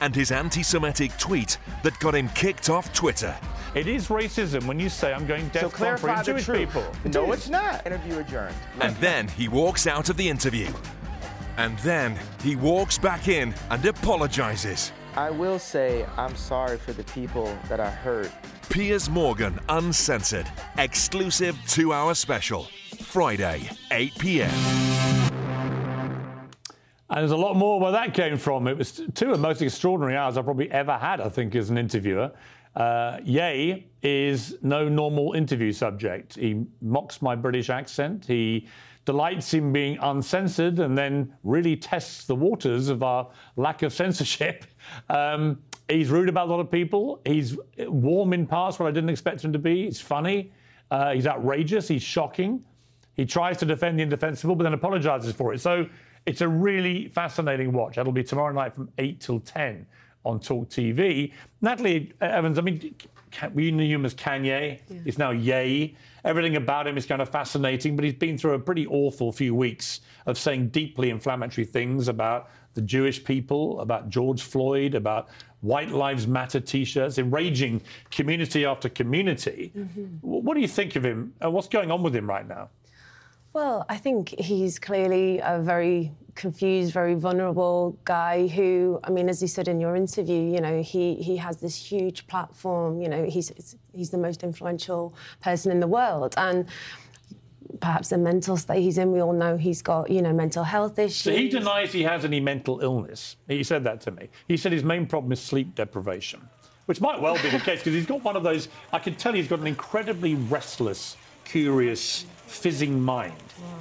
And 0.00 0.14
his 0.14 0.30
anti 0.30 0.62
Semitic 0.62 1.16
tweet 1.18 1.58
that 1.82 1.98
got 1.98 2.14
him 2.14 2.28
kicked 2.28 2.70
off 2.70 2.92
Twitter. 2.92 3.36
It 3.74 3.88
is 3.88 4.08
racism 4.08 4.64
when 4.66 4.78
you 4.78 4.88
say 4.88 5.12
I'm 5.12 5.26
going 5.26 5.48
deaf 5.48 5.62
so 5.62 5.70
clarify 5.70 6.18
for 6.18 6.24
Jewish 6.24 6.46
people. 6.46 6.86
No, 7.12 7.32
it's 7.32 7.48
not. 7.48 7.84
Interview 7.84 8.18
adjourned. 8.18 8.54
And 8.80 8.94
then 8.96 9.26
he 9.26 9.48
walks 9.48 9.88
out 9.88 10.08
of 10.08 10.16
the 10.16 10.28
interview. 10.28 10.68
And 11.56 11.76
then 11.80 12.16
he 12.44 12.54
walks 12.54 12.96
back 12.96 13.26
in 13.26 13.52
and 13.70 13.84
apologizes. 13.84 14.92
I 15.16 15.30
will 15.30 15.58
say 15.58 16.06
I'm 16.16 16.36
sorry 16.36 16.78
for 16.78 16.92
the 16.92 17.04
people 17.04 17.56
that 17.68 17.80
I 17.80 17.90
hurt 17.90 18.30
Piers 18.70 19.08
Morgan 19.08 19.58
Uncensored, 19.68 20.46
exclusive 20.78 21.56
two 21.66 21.92
hour 21.92 22.14
special, 22.14 22.68
Friday, 23.00 23.68
8 23.92 24.18
pm. 24.18 24.50
And 27.10 27.20
there's 27.20 27.30
a 27.30 27.36
lot 27.36 27.54
more 27.54 27.78
where 27.78 27.92
that 27.92 28.14
came 28.14 28.36
from. 28.36 28.66
It 28.66 28.76
was 28.76 29.02
two 29.14 29.26
of 29.26 29.32
the 29.32 29.38
most 29.38 29.62
extraordinary 29.62 30.16
hours 30.16 30.36
I've 30.36 30.44
probably 30.44 30.70
ever 30.70 30.96
had, 30.96 31.20
I 31.20 31.28
think, 31.28 31.54
as 31.54 31.70
an 31.70 31.78
interviewer. 31.78 32.32
Uh, 32.74 33.18
Ye 33.22 33.86
is 34.02 34.56
no 34.62 34.88
normal 34.88 35.34
interview 35.34 35.70
subject. 35.70 36.34
He 36.34 36.64
mocks 36.80 37.22
my 37.22 37.36
British 37.36 37.70
accent. 37.70 38.24
He 38.24 38.66
delights 39.04 39.54
in 39.54 39.72
being 39.72 39.98
uncensored 40.00 40.78
and 40.78 40.96
then 40.96 41.32
really 41.42 41.76
tests 41.76 42.24
the 42.24 42.34
waters 42.34 42.88
of 42.88 43.02
our 43.02 43.28
lack 43.56 43.82
of 43.82 43.92
censorship. 44.00 44.64
Um, 45.08 45.58
He's 45.88 46.08
rude 46.08 46.30
about 46.30 46.48
a 46.48 46.50
lot 46.50 46.60
of 46.60 46.70
people. 46.70 47.20
He's 47.26 47.58
warm 47.78 48.32
in 48.32 48.46
parts 48.46 48.78
where 48.78 48.88
I 48.88 48.90
didn't 48.90 49.10
expect 49.10 49.44
him 49.44 49.52
to 49.52 49.58
be. 49.58 49.84
He's 49.84 50.00
funny. 50.00 50.50
Uh, 50.90 51.12
he's 51.12 51.26
outrageous. 51.26 51.88
He's 51.88 52.02
shocking. 52.02 52.64
He 53.14 53.26
tries 53.26 53.58
to 53.58 53.66
defend 53.66 53.98
the 53.98 54.02
indefensible, 54.02 54.56
but 54.56 54.64
then 54.64 54.72
apologizes 54.72 55.32
for 55.34 55.52
it. 55.52 55.60
So 55.60 55.86
it's 56.24 56.40
a 56.40 56.48
really 56.48 57.08
fascinating 57.08 57.72
watch. 57.72 57.96
That'll 57.96 58.12
be 58.12 58.24
tomorrow 58.24 58.52
night 58.52 58.74
from 58.74 58.88
8 58.96 59.20
till 59.20 59.40
10 59.40 59.86
on 60.24 60.40
Talk 60.40 60.68
TV. 60.68 61.32
Natalie 61.60 62.12
Evans, 62.20 62.58
I 62.58 62.62
mean, 62.62 62.94
we 63.52 63.70
knew 63.70 63.86
him 63.86 64.04
as 64.04 64.14
Kanye. 64.14 64.80
Yeah. 64.88 65.00
He's 65.04 65.18
now 65.18 65.30
Ye. 65.30 65.96
Everything 66.24 66.56
about 66.56 66.86
him 66.86 66.96
is 66.96 67.04
kind 67.04 67.20
of 67.20 67.28
fascinating, 67.28 67.96
but 67.96 68.04
he's 68.04 68.14
been 68.14 68.38
through 68.38 68.54
a 68.54 68.58
pretty 68.58 68.86
awful 68.86 69.30
few 69.32 69.54
weeks 69.54 70.00
of 70.26 70.38
saying 70.38 70.68
deeply 70.68 71.10
inflammatory 71.10 71.66
things 71.66 72.08
about 72.08 72.50
the 72.74 72.80
Jewish 72.82 73.22
people, 73.22 73.80
about 73.80 74.08
George 74.08 74.42
Floyd, 74.42 74.94
about 74.94 75.28
White 75.60 75.90
Lives 75.90 76.26
Matter 76.26 76.60
t 76.60 76.84
shirts, 76.84 77.18
enraging 77.18 77.82
community 78.10 78.64
after 78.64 78.88
community. 78.88 79.72
Mm-hmm. 79.76 80.04
What 80.20 80.54
do 80.54 80.60
you 80.60 80.68
think 80.68 80.96
of 80.96 81.04
him? 81.04 81.34
And 81.40 81.52
what's 81.52 81.68
going 81.68 81.90
on 81.90 82.02
with 82.02 82.14
him 82.14 82.28
right 82.28 82.46
now? 82.46 82.70
Well, 83.52 83.86
I 83.88 83.96
think 83.96 84.30
he's 84.30 84.78
clearly 84.78 85.40
a 85.42 85.60
very 85.60 86.10
confused, 86.34 86.92
very 86.92 87.14
vulnerable 87.14 87.98
guy 88.04 88.46
who, 88.46 89.00
I 89.04 89.10
mean, 89.10 89.28
as 89.28 89.40
you 89.40 89.48
said 89.48 89.68
in 89.68 89.80
your 89.80 89.96
interview, 89.96 90.40
you 90.40 90.60
know, 90.60 90.82
he, 90.82 91.14
he 91.16 91.36
has 91.36 91.58
this 91.58 91.76
huge 91.76 92.26
platform, 92.26 93.00
you 93.00 93.08
know, 93.08 93.24
he's, 93.24 93.76
he's 93.92 94.10
the 94.10 94.18
most 94.18 94.42
influential 94.42 95.14
person 95.40 95.70
in 95.70 95.80
the 95.80 95.86
world. 95.86 96.34
And 96.36 96.66
perhaps 97.80 98.08
the 98.08 98.18
mental 98.18 98.56
state 98.56 98.82
he's 98.82 98.98
in. 98.98 99.12
We 99.12 99.20
all 99.20 99.32
know 99.32 99.56
he's 99.56 99.82
got, 99.82 100.10
you 100.10 100.22
know, 100.22 100.32
mental 100.32 100.64
health 100.64 100.98
issues. 100.98 101.16
So 101.16 101.32
he 101.32 101.48
denies 101.48 101.92
he 101.92 102.02
has 102.02 102.24
any 102.24 102.40
mental 102.40 102.80
illness. 102.80 103.36
He 103.48 103.62
said 103.62 103.84
that 103.84 104.00
to 104.02 104.10
me. 104.10 104.28
He 104.48 104.56
said 104.56 104.72
his 104.72 104.84
main 104.84 105.06
problem 105.06 105.32
is 105.32 105.40
sleep 105.40 105.74
deprivation, 105.74 106.40
which 106.86 107.00
might 107.00 107.20
well 107.20 107.34
be 107.42 107.50
the 107.50 107.58
case 107.58 107.80
because 107.80 107.94
he's 107.94 108.06
got 108.06 108.22
one 108.22 108.36
of 108.36 108.42
those. 108.42 108.68
I 108.92 108.98
can 108.98 109.14
tell 109.14 109.32
he's 109.32 109.48
got 109.48 109.60
an 109.60 109.66
incredibly 109.66 110.34
restless, 110.34 111.16
curious, 111.44 112.26
fizzing 112.46 113.00
mind. 113.00 113.34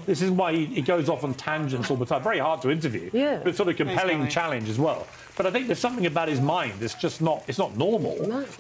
This 0.06 0.22
is 0.22 0.30
why 0.32 0.54
he, 0.54 0.66
he 0.66 0.82
goes 0.82 1.10
off 1.10 1.24
on 1.24 1.34
tangents 1.34 1.90
all 1.90 1.98
the 1.98 2.06
time. 2.06 2.22
Very 2.24 2.40
hard 2.40 2.62
to 2.64 2.70
interview, 2.72 3.10
Yeah. 3.14 3.40
but 3.44 3.56
sort 3.56 3.70
of 3.70 3.78
compelling 3.78 4.28
challenge 4.28 4.70
as 4.70 4.78
well. 4.80 5.08
But 5.36 5.48
I 5.48 5.52
think 5.52 5.66
there's 5.66 5.80
something 5.80 6.06
about 6.06 6.28
his 6.28 6.40
mind 6.40 6.74
that's 6.80 6.94
just 6.94 7.20
not. 7.22 7.44
It's 7.48 7.58
not 7.58 7.76
normal. 7.76 8.14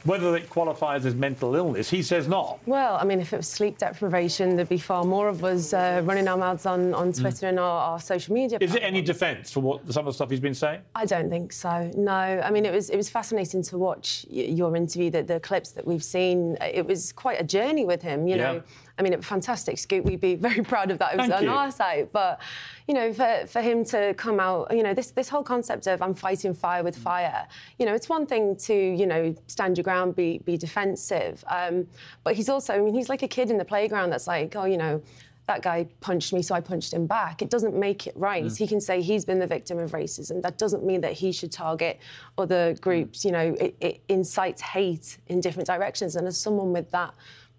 Whether 0.05 0.35
it 0.35 0.49
qualifies 0.49 1.05
as 1.05 1.13
mental 1.13 1.53
illness, 1.55 1.87
he 1.87 2.01
says 2.01 2.27
not. 2.27 2.59
Well, 2.65 2.95
I 2.95 3.03
mean, 3.03 3.19
if 3.19 3.31
it 3.31 3.37
was 3.37 3.47
sleep 3.47 3.77
deprivation, 3.77 4.55
there'd 4.55 4.69
be 4.69 4.79
far 4.79 5.03
more 5.03 5.27
of 5.29 5.43
us 5.43 5.71
uh, 5.73 6.01
running 6.03 6.27
our 6.27 6.37
mouths 6.37 6.65
on, 6.65 6.93
on 6.95 7.13
Twitter 7.13 7.47
and 7.47 7.59
our, 7.59 7.91
our 7.91 7.99
social 7.99 8.33
media. 8.33 8.57
Is 8.59 8.73
it 8.73 8.81
any 8.81 9.03
defence 9.03 9.51
for 9.51 9.59
what 9.59 9.93
some 9.93 10.07
of 10.07 10.13
the 10.13 10.15
stuff 10.15 10.31
he's 10.31 10.39
been 10.39 10.55
saying? 10.55 10.81
I 10.95 11.05
don't 11.05 11.29
think 11.29 11.53
so. 11.53 11.91
No, 11.95 12.11
I 12.11 12.49
mean 12.49 12.65
it 12.65 12.73
was 12.73 12.89
it 12.89 12.97
was 12.97 13.09
fascinating 13.09 13.61
to 13.63 13.77
watch 13.77 14.25
y- 14.31 14.41
your 14.41 14.75
interview. 14.75 15.11
The, 15.11 15.21
the 15.21 15.39
clips 15.39 15.71
that 15.73 15.85
we've 15.85 16.03
seen, 16.03 16.57
it 16.59 16.85
was 16.87 17.11
quite 17.13 17.39
a 17.39 17.43
journey 17.43 17.85
with 17.85 18.01
him. 18.01 18.27
You 18.27 18.37
Yeah. 18.37 18.51
know, 18.53 18.63
I 18.97 19.01
mean, 19.01 19.13
a 19.13 19.21
fantastic 19.21 19.77
scoop. 19.77 20.05
We'd 20.05 20.19
be 20.21 20.35
very 20.49 20.63
proud 20.63 20.89
of 20.91 20.97
that. 20.99 21.13
It 21.13 21.17
was 21.17 21.27
Thank 21.27 21.39
on 21.39 21.43
you. 21.43 21.51
our 21.51 21.71
site, 21.71 22.11
but 22.11 22.39
you 22.87 22.93
know, 22.93 23.13
for, 23.13 23.45
for 23.47 23.61
him 23.61 23.85
to 23.85 24.13
come 24.15 24.39
out, 24.39 24.75
you 24.75 24.83
know, 24.83 24.93
this 24.93 25.11
this 25.11 25.29
whole 25.29 25.43
concept 25.43 25.87
of 25.87 26.01
I'm 26.01 26.13
fighting 26.13 26.53
fire 26.53 26.83
with 26.83 26.95
fire. 26.97 27.47
You 27.79 27.85
know, 27.85 27.93
it's 27.93 28.09
one 28.09 28.25
thing 28.25 28.55
to 28.57 28.73
you 28.73 29.05
know 29.05 29.35
stand 29.47 29.77
your 29.77 29.83
ground, 29.83 30.15
be 30.15 30.39
be 30.39 30.57
defensive, 30.57 31.43
um, 31.47 31.87
but 32.23 32.35
he's 32.35 32.49
also, 32.49 32.73
I 32.73 32.79
mean, 32.79 32.93
he's 32.93 33.09
like 33.09 33.23
a 33.23 33.27
kid 33.27 33.49
in 33.49 33.57
the 33.57 33.65
playground 33.65 34.09
that's 34.09 34.27
like, 34.27 34.55
oh, 34.55 34.65
you 34.65 34.77
know. 34.77 35.01
That 35.45 35.61
guy 35.61 35.89
punched 35.99 36.31
me, 36.31 36.41
so 36.41 36.55
I 36.55 36.61
punched 36.61 36.93
him 36.93 37.05
back. 37.05 37.41
It 37.41 37.49
doesn't 37.49 37.75
make 37.75 38.07
it 38.07 38.13
right. 38.15 38.45
Mm. 38.45 38.57
He 38.57 38.65
can 38.65 38.79
say 38.79 39.01
he's 39.01 39.25
been 39.25 39.39
the 39.39 39.45
victim 39.45 39.77
of 39.77 39.91
racism. 39.91 40.41
That 40.41 40.57
doesn't 40.57 40.85
mean 40.85 41.01
that 41.01 41.11
he 41.11 41.33
should 41.33 41.51
target 41.51 41.99
other 42.37 42.75
groups. 42.75 43.25
You 43.25 43.33
know, 43.33 43.53
it, 43.59 43.75
it 43.81 44.01
incites 44.07 44.61
hate 44.61 45.17
in 45.27 45.41
different 45.41 45.67
directions. 45.67 46.15
And 46.15 46.25
as 46.29 46.37
someone 46.37 46.71
with 46.71 46.89
that 46.91 47.13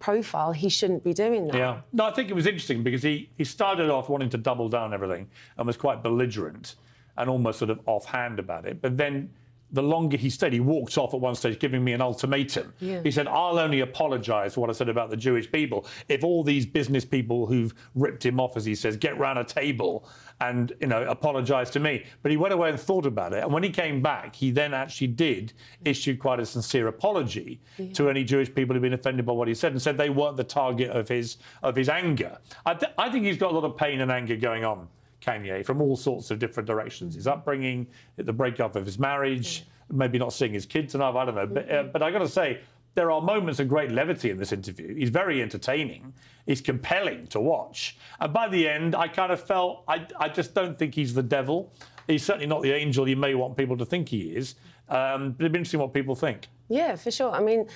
profile, 0.05 0.53
he 0.53 0.69
shouldn't 0.69 1.03
be 1.03 1.15
doing 1.15 1.47
that. 1.49 1.57
Yeah. 1.57 1.81
No, 1.95 2.05
I 2.05 2.13
think 2.13 2.29
it 2.29 2.35
was 2.35 2.47
interesting 2.47 2.83
because 2.83 3.03
he, 3.03 3.31
he 3.39 3.45
started 3.45 3.89
off 3.89 4.11
wanting 4.11 4.29
to 4.31 4.37
double 4.37 4.69
down 4.69 4.93
everything 4.93 5.31
and 5.57 5.67
was 5.67 5.79
quite 5.79 6.03
belligerent 6.03 6.75
and 7.17 7.31
almost 7.31 7.59
sort 7.59 7.71
of 7.71 7.81
offhand 7.87 8.39
about 8.39 8.67
it. 8.67 8.83
But 8.83 8.99
then 8.99 9.31
the 9.75 9.83
longer 9.83 10.17
he 10.17 10.31
stayed, 10.31 10.53
he 10.53 10.61
walked 10.61 10.97
off 10.97 11.13
at 11.15 11.21
one 11.21 11.35
stage 11.35 11.59
giving 11.59 11.83
me 11.83 11.93
an 11.93 12.01
ultimatum. 12.01 12.73
Yeah. 12.79 13.03
He 13.03 13.11
said, 13.11 13.27
I'll 13.27 13.59
only 13.59 13.81
apologise 13.81 14.55
for 14.55 14.61
what 14.61 14.71
I 14.71 14.73
said 14.73 14.89
about 14.89 15.11
the 15.11 15.17
Jewish 15.17 15.51
people 15.51 15.87
if 16.09 16.23
all 16.23 16.45
these 16.45 16.65
business 16.65 17.05
people 17.05 17.47
who've 17.47 17.75
ripped 17.95 18.25
him 18.25 18.39
off, 18.41 18.57
as 18.57 18.65
he 18.65 18.75
says, 18.75 18.97
get 18.97 19.19
round 19.19 19.39
a 19.39 19.45
table 19.45 20.09
and, 20.41 20.73
you 20.81 20.87
know, 20.87 21.03
apologise 21.05 21.71
to 21.71 21.81
me. 21.81 22.05
But 22.23 22.31
he 22.31 22.37
went 22.37 22.55
away 22.55 22.71
and 22.71 22.79
thought 22.79 23.05
about 23.05 23.33
it. 23.33 23.43
And 23.43 23.53
when 23.53 23.63
he 23.63 23.71
came 23.71 24.01
back, 24.01 24.35
he 24.35 24.51
then 24.51 24.75
actually 24.75 25.09
did 25.09 25.53
issue 25.85 26.17
quite 26.17 26.41
a 26.41 26.47
sincere 26.47 26.87
apology 26.87 27.61
to 27.95 28.09
any 28.09 28.25
Jewish 28.25 28.55
people 28.55 28.75
who'd 28.75 28.83
been 28.83 28.93
offended 28.95 29.27
by 29.27 29.33
what 29.33 29.49
he 29.49 29.55
said 29.55 29.73
and 29.73 29.83
said 29.83 29.99
they 29.99 30.11
weren't 30.11 30.37
the 30.37 30.45
target 30.45 30.91
of 30.91 31.09
his 31.09 31.39
of 31.63 31.75
his 31.75 31.89
anger. 31.89 32.39
I, 32.65 32.75
th- 32.75 32.93
I 32.97 33.11
think 33.11 33.25
he's 33.25 33.39
got 33.39 33.51
a 33.51 33.55
lot 33.55 33.65
of 33.65 33.77
pain 33.77 34.01
and 34.01 34.11
anger 34.11 34.37
going 34.37 34.65
on. 34.65 34.89
Kanye 35.25 35.65
from 35.65 35.81
all 35.81 35.97
sorts 35.97 36.31
of 36.31 36.39
different 36.39 36.67
directions. 36.67 37.15
His 37.15 37.27
upbringing, 37.27 37.87
the 38.17 38.33
breakup 38.33 38.77
of 38.77 38.85
his 38.85 38.99
marriage, 38.99 39.65
maybe 39.91 40.19
not 40.19 40.33
seeing 40.33 40.53
his 40.53 40.67
kids 40.67 40.95
enough. 40.95 41.15
I 41.17 41.25
don't 41.25 41.35
know. 41.35 41.47
But, 41.47 41.71
uh, 41.71 41.83
but 41.85 42.03
I 42.03 42.11
got 42.11 42.19
to 42.21 42.29
say, 42.29 42.61
there 42.95 43.11
are 43.11 43.21
moments 43.21 43.59
of 43.59 43.69
great 43.69 43.91
levity 43.91 44.31
in 44.31 44.37
this 44.37 44.53
interview. 44.53 44.95
He's 44.95 45.11
very 45.11 45.43
entertaining. 45.43 46.13
He's 46.47 46.61
compelling 46.61 47.27
to 47.29 47.41
watch. 47.41 47.97
And 48.21 48.33
by 48.33 48.49
the 48.49 48.69
end, 48.69 48.95
I 48.95 49.09
kind 49.09 49.33
of 49.33 49.41
felt 49.43 49.83
I, 49.89 50.07
I 50.19 50.29
just 50.29 50.55
don't 50.55 50.79
think 50.79 50.95
he's 50.95 51.13
the 51.15 51.23
devil. 51.23 51.73
He's 52.07 52.23
certainly 52.25 52.47
not 52.47 52.63
the 52.63 52.73
angel 52.73 53.09
you 53.09 53.17
may 53.17 53.35
want 53.35 53.57
people 53.57 53.77
to 53.79 53.85
think 53.85 54.09
he 54.09 54.37
is. 54.37 54.55
Um, 54.89 55.33
but 55.33 55.41
it'd 55.45 55.53
be 55.53 55.59
interesting 55.59 55.81
what 55.81 55.93
people 55.95 56.15
think. 56.15 56.47
Yeah, 56.69 56.95
for 56.97 57.11
sure. 57.11 57.33
I 57.33 57.41
mean, 57.41 57.67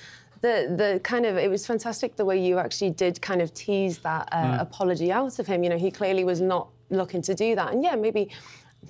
the 0.41 0.73
the 0.77 1.01
kind 1.03 1.25
of 1.25 1.35
it 1.37 1.49
was 1.49 1.65
fantastic 1.67 2.15
the 2.15 2.23
way 2.23 2.39
you 2.39 2.59
actually 2.59 2.91
did 2.91 3.21
kind 3.21 3.41
of 3.41 3.53
tease 3.53 3.97
that 3.99 4.29
uh, 4.31 4.37
Mm. 4.37 4.61
apology 4.61 5.11
out 5.11 5.37
of 5.39 5.47
him. 5.47 5.63
You 5.63 5.69
know, 5.71 5.77
he 5.77 5.91
clearly 5.91 6.23
was 6.23 6.39
not 6.39 6.69
looking 6.89 7.21
to 7.23 7.35
do 7.35 7.55
that, 7.55 7.73
and 7.73 7.83
yeah, 7.83 7.95
maybe 7.95 8.29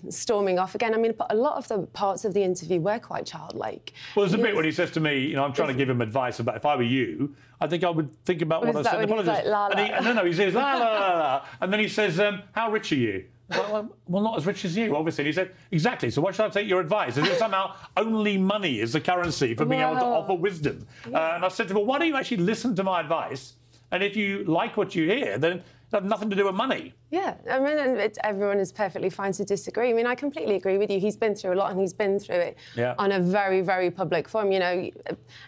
storming 0.09 0.59
off 0.59 0.75
again. 0.75 0.93
I 0.93 0.97
mean, 0.97 1.13
a 1.29 1.35
lot 1.35 1.57
of 1.57 1.67
the 1.67 1.79
parts 1.87 2.25
of 2.25 2.33
the 2.33 2.43
interview 2.43 2.79
were 2.79 2.99
quite 2.99 3.25
childlike. 3.25 3.93
Well, 4.15 4.25
there's 4.25 4.39
a 4.39 4.43
bit 4.43 4.55
when 4.55 4.65
he 4.65 4.71
says 4.71 4.91
to 4.91 4.99
me, 4.99 5.19
you 5.19 5.35
know, 5.35 5.43
I'm 5.43 5.53
trying 5.53 5.69
to 5.69 5.73
give 5.73 5.89
him 5.89 6.01
advice 6.01 6.39
about 6.39 6.55
if 6.55 6.65
I 6.65 6.75
were 6.75 6.83
you, 6.83 7.35
I 7.59 7.67
think 7.67 7.83
I 7.83 7.89
would 7.89 8.13
think 8.25 8.41
about 8.41 8.65
what 8.65 8.75
I 8.75 8.81
said. 8.83 9.09
when 9.09 9.09
and 9.09 9.19
he's 9.19 9.27
like, 9.27 9.45
la, 9.45 9.67
And 9.67 9.79
he, 9.79 9.91
la? 9.91 9.99
no, 10.01 10.13
no, 10.13 10.25
he 10.25 10.33
says 10.33 10.53
la 10.53 10.73
la 10.73 10.77
la 10.77 11.17
la, 11.19 11.45
and 11.61 11.73
then 11.73 11.79
he 11.79 11.87
says, 11.87 12.19
um, 12.19 12.43
"How 12.51 12.71
rich 12.71 12.91
are 12.91 12.95
you?" 12.95 13.25
Well, 13.49 13.95
well, 14.07 14.23
not 14.23 14.37
as 14.37 14.45
rich 14.45 14.63
as 14.63 14.77
you, 14.77 14.95
obviously. 14.95 15.23
And 15.23 15.27
he 15.27 15.33
said, 15.33 15.51
"Exactly. 15.71 16.11
So 16.11 16.21
why 16.21 16.31
should 16.31 16.45
I 16.45 16.49
take 16.49 16.67
your 16.67 16.79
advice? 16.81 17.17
Is 17.17 17.27
it 17.27 17.39
somehow 17.39 17.75
only 17.97 18.37
money 18.37 18.79
is 18.79 18.93
the 18.93 19.01
currency 19.01 19.55
for 19.55 19.65
being 19.65 19.81
able 19.81 19.95
to 19.95 20.05
offer 20.05 20.35
wisdom?" 20.35 20.85
Uh, 21.05 21.31
and 21.35 21.43
I 21.43 21.47
said 21.47 21.67
to 21.67 21.71
him, 21.73 21.77
"Well, 21.77 21.85
why 21.85 21.97
don't 21.97 22.07
you 22.07 22.15
actually 22.15 22.37
listen 22.37 22.75
to 22.75 22.83
my 22.83 23.01
advice? 23.01 23.53
And 23.91 24.03
if 24.03 24.15
you 24.15 24.43
like 24.43 24.77
what 24.77 24.93
you 24.93 25.05
hear, 25.09 25.39
then 25.39 25.63
it 25.97 26.01
has 26.01 26.09
nothing 26.09 26.29
to 26.29 26.35
do 26.35 26.45
with 26.45 26.55
money." 26.55 26.93
Yeah, 27.11 27.33
I 27.49 27.59
mean, 27.59 27.77
it's, 27.97 28.19
everyone 28.23 28.59
is 28.59 28.71
perfectly 28.71 29.09
fine 29.09 29.31
to 29.33 29.43
disagree. 29.43 29.89
I 29.89 29.93
mean, 29.93 30.05
I 30.05 30.13
completely 30.15 30.55
agree 30.55 30.77
with 30.77 30.91
you. 30.91 30.99
He's 30.99 31.17
been 31.17 31.33
through 31.33 31.53
a 31.53 31.55
lot, 31.55 31.71
and 31.71 31.79
he's 31.79 31.93
been 31.93 32.19
through 32.19 32.35
it 32.35 32.57
Yeah. 32.75 32.93
on 32.99 33.11
a 33.11 33.19
very, 33.19 33.61
very 33.61 33.89
public 33.89 34.27
forum. 34.29 34.51
You 34.51 34.59
know, 34.59 34.89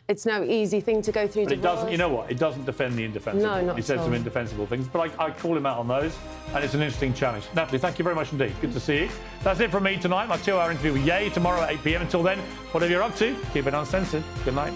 it's 0.07 0.25
no 0.25 0.43
easy 0.43 0.81
thing 0.81 1.01
to 1.03 1.11
go 1.11 1.27
through. 1.27 1.43
But 1.45 1.53
it 1.53 1.61
doesn't, 1.61 1.91
you 1.91 1.97
know 1.97 2.09
what? 2.09 2.31
It 2.31 2.39
doesn't 2.39 2.65
defend 2.65 2.95
the 2.95 3.03
indefensible. 3.03 3.47
No, 3.55 3.61
not 3.61 3.75
He 3.75 3.81
says 3.83 4.01
some 4.01 4.13
indefensible 4.13 4.65
things, 4.65 4.87
but 4.87 5.11
I, 5.19 5.25
I 5.25 5.31
call 5.31 5.55
him 5.55 5.65
out 5.65 5.77
on 5.77 5.87
those, 5.87 6.17
and 6.55 6.63
it's 6.63 6.73
an 6.73 6.81
interesting 6.81 7.13
challenge. 7.13 7.45
Natalie, 7.55 7.79
thank 7.79 7.99
you 7.99 8.03
very 8.03 8.15
much 8.15 8.31
indeed. 8.31 8.53
Good 8.61 8.73
to 8.73 8.79
see 8.79 9.01
you. 9.03 9.09
That's 9.43 9.59
it 9.59 9.69
from 9.71 9.83
me 9.83 9.97
tonight. 9.97 10.27
My 10.27 10.37
two-hour 10.37 10.71
interview 10.71 10.93
with 10.93 11.05
Ye 11.05 11.29
tomorrow 11.29 11.61
at 11.61 11.71
8 11.71 11.83
p.m. 11.83 12.01
Until 12.01 12.23
then, 12.23 12.39
whatever 12.71 12.91
you're 12.91 13.03
up 13.03 13.15
to, 13.17 13.35
keep 13.53 13.67
it 13.67 13.73
uncensored. 13.73 14.23
Good 14.45 14.55
night. 14.55 14.73